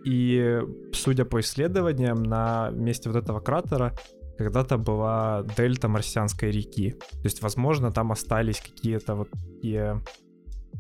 и, 0.07 0.61
судя 0.93 1.25
по 1.25 1.41
исследованиям, 1.41 2.23
на 2.23 2.71
месте 2.71 3.11
вот 3.11 3.23
этого 3.23 3.41
кратера 3.41 3.93
когда-то 4.39 4.79
была 4.79 5.45
дельта 5.57 5.89
марсианской 5.89 6.53
реки. 6.53 6.91
То 6.91 7.25
есть, 7.25 7.43
возможно, 7.43 7.91
там 7.91 8.13
остались 8.13 8.61
какие-то 8.61 9.17
вот 9.17 9.31
такие 9.31 10.01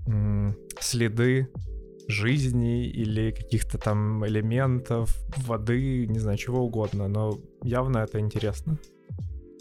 м, 0.06 0.54
следы 0.78 1.48
жизни 2.08 2.86
или 2.86 3.30
каких-то 3.30 3.78
там 3.78 4.24
элементов 4.26 5.16
воды, 5.36 6.06
не 6.06 6.18
знаю, 6.18 6.38
чего 6.38 6.64
угодно, 6.64 7.08
но 7.08 7.38
явно 7.62 7.98
это 7.98 8.20
интересно. 8.20 8.78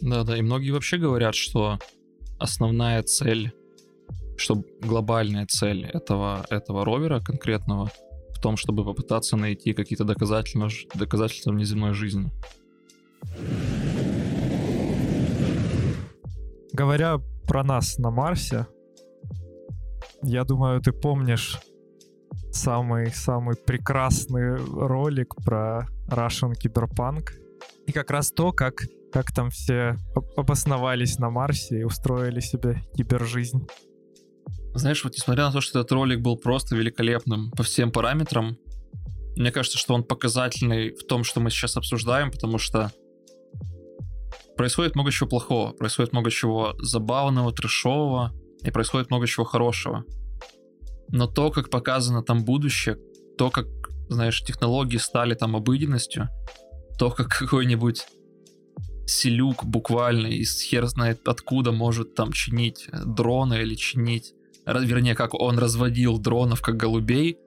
Да-да, 0.01 0.37
и 0.37 0.41
многие 0.41 0.71
вообще 0.71 0.97
говорят, 0.97 1.35
что 1.35 1.79
основная 2.37 3.01
цель, 3.03 3.51
что 4.37 4.63
глобальная 4.81 5.45
цель 5.47 5.85
этого, 5.85 6.45
этого 6.49 6.85
ровера 6.85 7.19
конкретного 7.19 7.89
в 8.29 8.39
том, 8.41 8.57
чтобы 8.57 8.83
попытаться 8.83 9.37
найти 9.37 9.73
какие-то 9.73 10.03
доказательства, 10.03 10.69
доказательства 10.93 11.51
внеземной 11.51 11.93
жизни. 11.93 12.29
Говоря 16.73 17.19
про 17.47 17.63
нас 17.63 17.97
на 17.97 18.11
Марсе, 18.11 18.67
я 20.21 20.43
думаю, 20.43 20.81
ты 20.81 20.91
помнишь 20.91 21.59
самый-самый 22.55 23.55
прекрасный 23.55 24.55
ролик 24.55 25.35
про 25.43 25.87
Russian 26.07 26.53
Cyberpunk. 26.53 27.31
И 27.85 27.91
как 27.91 28.09
раз 28.09 28.31
то, 28.31 28.51
как, 28.51 28.83
как 29.11 29.31
там 29.31 29.49
все 29.49 29.95
об- 30.15 30.39
обосновались 30.39 31.19
на 31.19 31.29
Марсе 31.29 31.81
и 31.81 31.83
устроили 31.83 32.39
себе 32.39 32.81
кибержизнь. 32.95 33.67
Знаешь, 34.73 35.03
вот 35.03 35.13
несмотря 35.13 35.45
на 35.45 35.51
то, 35.51 35.61
что 35.61 35.79
этот 35.79 35.91
ролик 35.91 36.21
был 36.21 36.37
просто 36.37 36.75
великолепным 36.75 37.51
по 37.51 37.63
всем 37.63 37.91
параметрам, 37.91 38.57
мне 39.35 39.51
кажется, 39.51 39.77
что 39.77 39.93
он 39.93 40.03
показательный 40.03 40.95
в 40.95 41.05
том, 41.05 41.23
что 41.23 41.41
мы 41.41 41.49
сейчас 41.49 41.77
обсуждаем, 41.77 42.31
потому 42.31 42.57
что 42.57 42.91
происходит 44.57 44.95
много 44.95 45.11
чего 45.11 45.29
плохого, 45.29 45.71
происходит 45.73 46.13
много 46.13 46.31
чего 46.31 46.73
забавного, 46.79 47.51
трешового, 47.51 48.33
и 48.63 48.71
происходит 48.71 49.09
много 49.11 49.27
чего 49.27 49.45
хорошего. 49.45 50.05
Но 51.09 51.27
то, 51.27 51.51
как 51.51 51.69
показано 51.69 52.23
там 52.23 52.43
будущее, 52.43 52.97
то, 53.37 53.49
как, 53.49 53.67
знаешь, 54.09 54.43
технологии 54.43 54.97
стали 54.97 55.33
там 55.35 55.55
обыденностью, 55.55 56.29
то, 56.97 57.11
как 57.11 57.29
какой-нибудь 57.29 58.05
селюк 59.05 59.65
буквально 59.65 60.27
из 60.27 60.59
хер 60.61 60.87
знает 60.87 61.27
откуда 61.27 61.71
может 61.71 62.15
там 62.15 62.31
чинить 62.31 62.87
дроны 63.05 63.61
или 63.61 63.75
чинить, 63.75 64.33
вернее, 64.65 65.15
как 65.15 65.33
он 65.33 65.59
разводил 65.59 66.17
дронов 66.17 66.61
как 66.61 66.77
голубей 66.77 67.37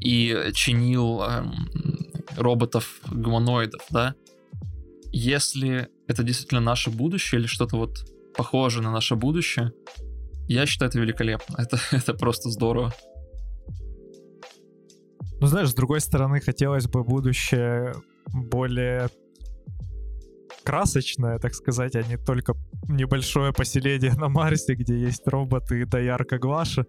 и 0.00 0.50
чинил 0.54 1.22
эм, 1.22 1.68
роботов-гуманоидов, 2.36 3.84
да? 3.90 4.14
Если 5.10 5.88
это 6.06 6.22
действительно 6.22 6.60
наше 6.60 6.90
будущее 6.90 7.40
или 7.40 7.46
что-то 7.46 7.76
вот 7.76 8.06
похожее 8.36 8.84
на 8.84 8.92
наше 8.92 9.16
будущее, 9.16 9.72
я 10.48 10.66
считаю 10.66 10.88
это 10.88 10.98
великолепно. 10.98 11.56
Это, 11.58 11.78
это 11.96 12.14
просто 12.14 12.50
здорово. 12.50 12.92
Ну, 15.40 15.46
знаешь, 15.46 15.70
с 15.70 15.74
другой 15.74 16.00
стороны, 16.00 16.40
хотелось 16.40 16.88
бы 16.88 17.04
будущее 17.04 17.94
более 18.32 19.08
красочное, 20.64 21.38
так 21.38 21.54
сказать, 21.54 21.96
а 21.96 22.02
не 22.02 22.16
только 22.18 22.54
небольшое 22.88 23.52
поселение 23.52 24.12
на 24.14 24.28
Марсе, 24.28 24.74
где 24.74 24.98
есть 24.98 25.26
роботы 25.26 25.80
и 25.80 25.84
доярка 25.84 26.38
Глаша. 26.38 26.84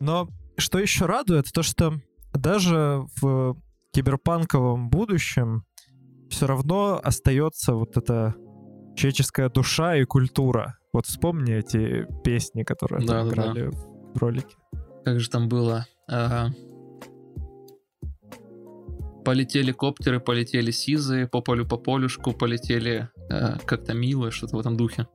Но 0.00 0.28
что 0.58 0.78
еще 0.78 1.06
радует, 1.06 1.46
то 1.52 1.62
что 1.62 1.94
даже 2.32 3.06
в 3.20 3.56
киберпанковом 3.92 4.90
будущем 4.90 5.64
все 6.28 6.46
равно 6.46 7.00
остается 7.02 7.74
вот 7.74 7.96
эта 7.96 8.34
человеческая 8.96 9.48
душа 9.48 9.96
и 9.96 10.04
культура. 10.04 10.76
Вот 10.94 11.06
вспомни 11.06 11.56
эти 11.56 12.06
песни, 12.22 12.62
которые 12.62 13.04
там 13.04 13.28
Да-да-да. 13.28 13.50
играли 13.50 13.70
в 14.14 14.16
ролике. 14.18 14.54
Как 15.04 15.18
же 15.18 15.28
там 15.28 15.48
было? 15.48 15.88
Ага. 16.06 16.54
Полетели 19.24 19.72
коптеры, 19.72 20.20
полетели 20.20 20.70
сизы, 20.70 21.26
по 21.26 21.40
полю 21.40 21.66
по 21.66 21.78
полюшку, 21.78 22.30
полетели 22.30 23.08
э, 23.28 23.58
как-то 23.64 23.92
мило, 23.92 24.30
что-то 24.30 24.56
в 24.56 24.60
этом 24.60 24.76
духе. 24.76 25.08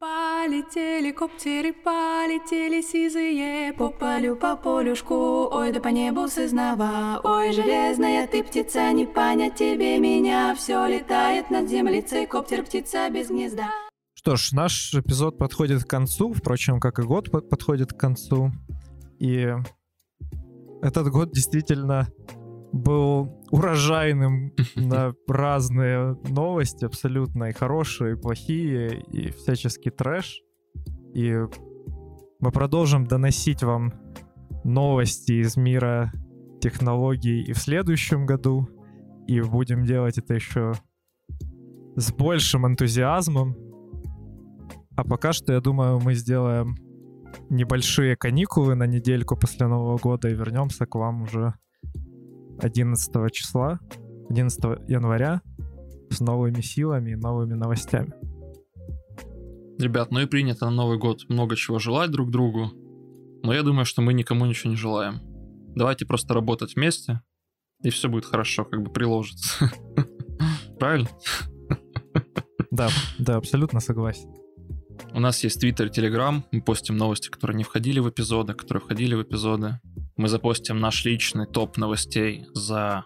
Полетели 0.00 1.10
коптеры, 1.10 1.72
полетели 1.72 2.80
сизые 2.82 3.72
По 3.72 3.90
полю, 3.90 4.36
по 4.36 4.54
полюшку, 4.54 5.48
ой, 5.52 5.72
да 5.72 5.80
по 5.80 5.88
небу 5.88 6.28
сызнова. 6.28 7.20
Ой, 7.24 7.50
железная 7.52 8.28
ты 8.28 8.44
птица, 8.44 8.92
не 8.92 9.06
понять 9.06 9.56
тебе 9.56 9.98
меня. 9.98 10.54
Все 10.54 10.86
летает 10.86 11.50
над 11.50 11.68
землицей, 11.68 12.26
коптер 12.26 12.64
птица 12.64 13.10
без 13.10 13.28
гнезда. 13.28 13.70
Что 14.14 14.36
ж, 14.36 14.52
наш 14.52 14.94
эпизод 14.94 15.36
подходит 15.36 15.82
к 15.82 15.88
концу, 15.88 16.32
впрочем, 16.32 16.78
как 16.78 17.00
и 17.00 17.02
год 17.02 17.32
под- 17.32 17.50
подходит 17.50 17.92
к 17.92 17.98
концу. 17.98 18.52
И 19.18 19.48
этот 20.80 21.08
год 21.10 21.32
действительно 21.32 22.06
был 22.72 23.42
урожайным 23.50 24.52
на 24.76 25.12
разные 25.26 26.16
новости, 26.28 26.84
абсолютно 26.84 27.44
и 27.44 27.52
хорошие, 27.52 28.12
и 28.12 28.20
плохие, 28.20 29.00
и 29.00 29.30
всяческий 29.30 29.90
трэш. 29.90 30.42
И 31.14 31.34
мы 32.40 32.52
продолжим 32.52 33.06
доносить 33.06 33.62
вам 33.62 33.92
новости 34.64 35.32
из 35.32 35.56
мира 35.56 36.12
технологий 36.60 37.42
и 37.42 37.52
в 37.52 37.58
следующем 37.58 38.26
году. 38.26 38.68
И 39.26 39.40
будем 39.40 39.84
делать 39.84 40.18
это 40.18 40.34
еще 40.34 40.72
с 41.96 42.12
большим 42.12 42.66
энтузиазмом. 42.66 43.56
А 44.96 45.04
пока 45.04 45.32
что, 45.32 45.52
я 45.52 45.60
думаю, 45.60 46.00
мы 46.00 46.14
сделаем 46.14 46.76
небольшие 47.50 48.16
каникулы 48.16 48.74
на 48.74 48.86
недельку 48.86 49.36
после 49.36 49.66
Нового 49.66 49.98
года 49.98 50.28
и 50.28 50.34
вернемся 50.34 50.86
к 50.86 50.94
вам 50.94 51.22
уже 51.22 51.54
11 52.58 53.32
числа, 53.32 53.78
11 54.30 54.88
января 54.88 55.42
с 56.10 56.20
новыми 56.20 56.60
силами 56.60 57.12
и 57.12 57.16
новыми 57.16 57.54
новостями. 57.54 58.12
Ребят, 59.78 60.10
ну 60.10 60.20
и 60.20 60.26
принято 60.26 60.64
на 60.64 60.72
Новый 60.72 60.98
год 60.98 61.28
много 61.28 61.54
чего 61.54 61.78
желать 61.78 62.10
друг 62.10 62.30
другу. 62.30 62.72
Но 63.44 63.54
я 63.54 63.62
думаю, 63.62 63.84
что 63.84 64.02
мы 64.02 64.12
никому 64.12 64.44
ничего 64.46 64.70
не 64.70 64.76
желаем. 64.76 65.20
Давайте 65.76 66.04
просто 66.04 66.34
работать 66.34 66.74
вместе, 66.74 67.22
и 67.82 67.90
все 67.90 68.08
будет 68.08 68.24
хорошо, 68.24 68.64
как 68.64 68.82
бы 68.82 68.90
приложится. 68.90 69.70
Правильно? 70.80 71.08
Да, 72.72 72.88
да, 73.18 73.36
абсолютно 73.36 73.78
согласен. 73.78 74.34
У 75.14 75.20
нас 75.20 75.42
есть 75.44 75.60
Твиттер 75.60 75.86
и 75.86 75.90
Телеграм. 75.90 76.44
Мы 76.50 76.60
постим 76.60 76.96
новости, 76.96 77.28
которые 77.28 77.56
не 77.56 77.64
входили 77.64 78.00
в 78.00 78.10
эпизоды, 78.10 78.54
которые 78.54 78.82
входили 78.82 79.14
в 79.14 79.22
эпизоды. 79.22 79.80
Мы 80.18 80.26
запостим 80.26 80.80
наш 80.80 81.04
личный 81.04 81.46
топ 81.46 81.76
новостей 81.76 82.44
за 82.52 83.04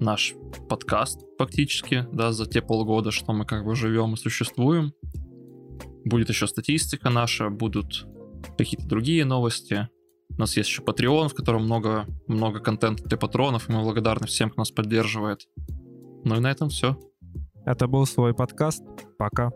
наш 0.00 0.34
подкаст 0.70 1.20
фактически, 1.38 2.06
да, 2.10 2.32
за 2.32 2.46
те 2.46 2.62
полгода, 2.62 3.10
что 3.10 3.34
мы 3.34 3.44
как 3.44 3.66
бы 3.66 3.76
живем 3.76 4.14
и 4.14 4.16
существуем. 4.16 4.94
Будет 6.06 6.30
еще 6.30 6.46
статистика 6.46 7.10
наша, 7.10 7.50
будут 7.50 8.06
какие-то 8.56 8.86
другие 8.88 9.26
новости. 9.26 9.90
У 10.30 10.40
нас 10.40 10.56
есть 10.56 10.70
еще 10.70 10.80
Patreon, 10.80 11.28
в 11.28 11.34
котором 11.34 11.64
много, 11.64 12.06
много 12.28 12.60
контента 12.60 13.04
для 13.04 13.18
патронов, 13.18 13.68
и 13.68 13.72
мы 13.72 13.82
благодарны 13.82 14.26
всем, 14.26 14.48
кто 14.48 14.62
нас 14.62 14.70
поддерживает. 14.70 15.46
Ну 16.24 16.36
и 16.36 16.40
на 16.40 16.50
этом 16.50 16.70
все. 16.70 16.98
Это 17.66 17.86
был 17.88 18.06
свой 18.06 18.32
подкаст. 18.32 18.82
Пока. 19.18 19.50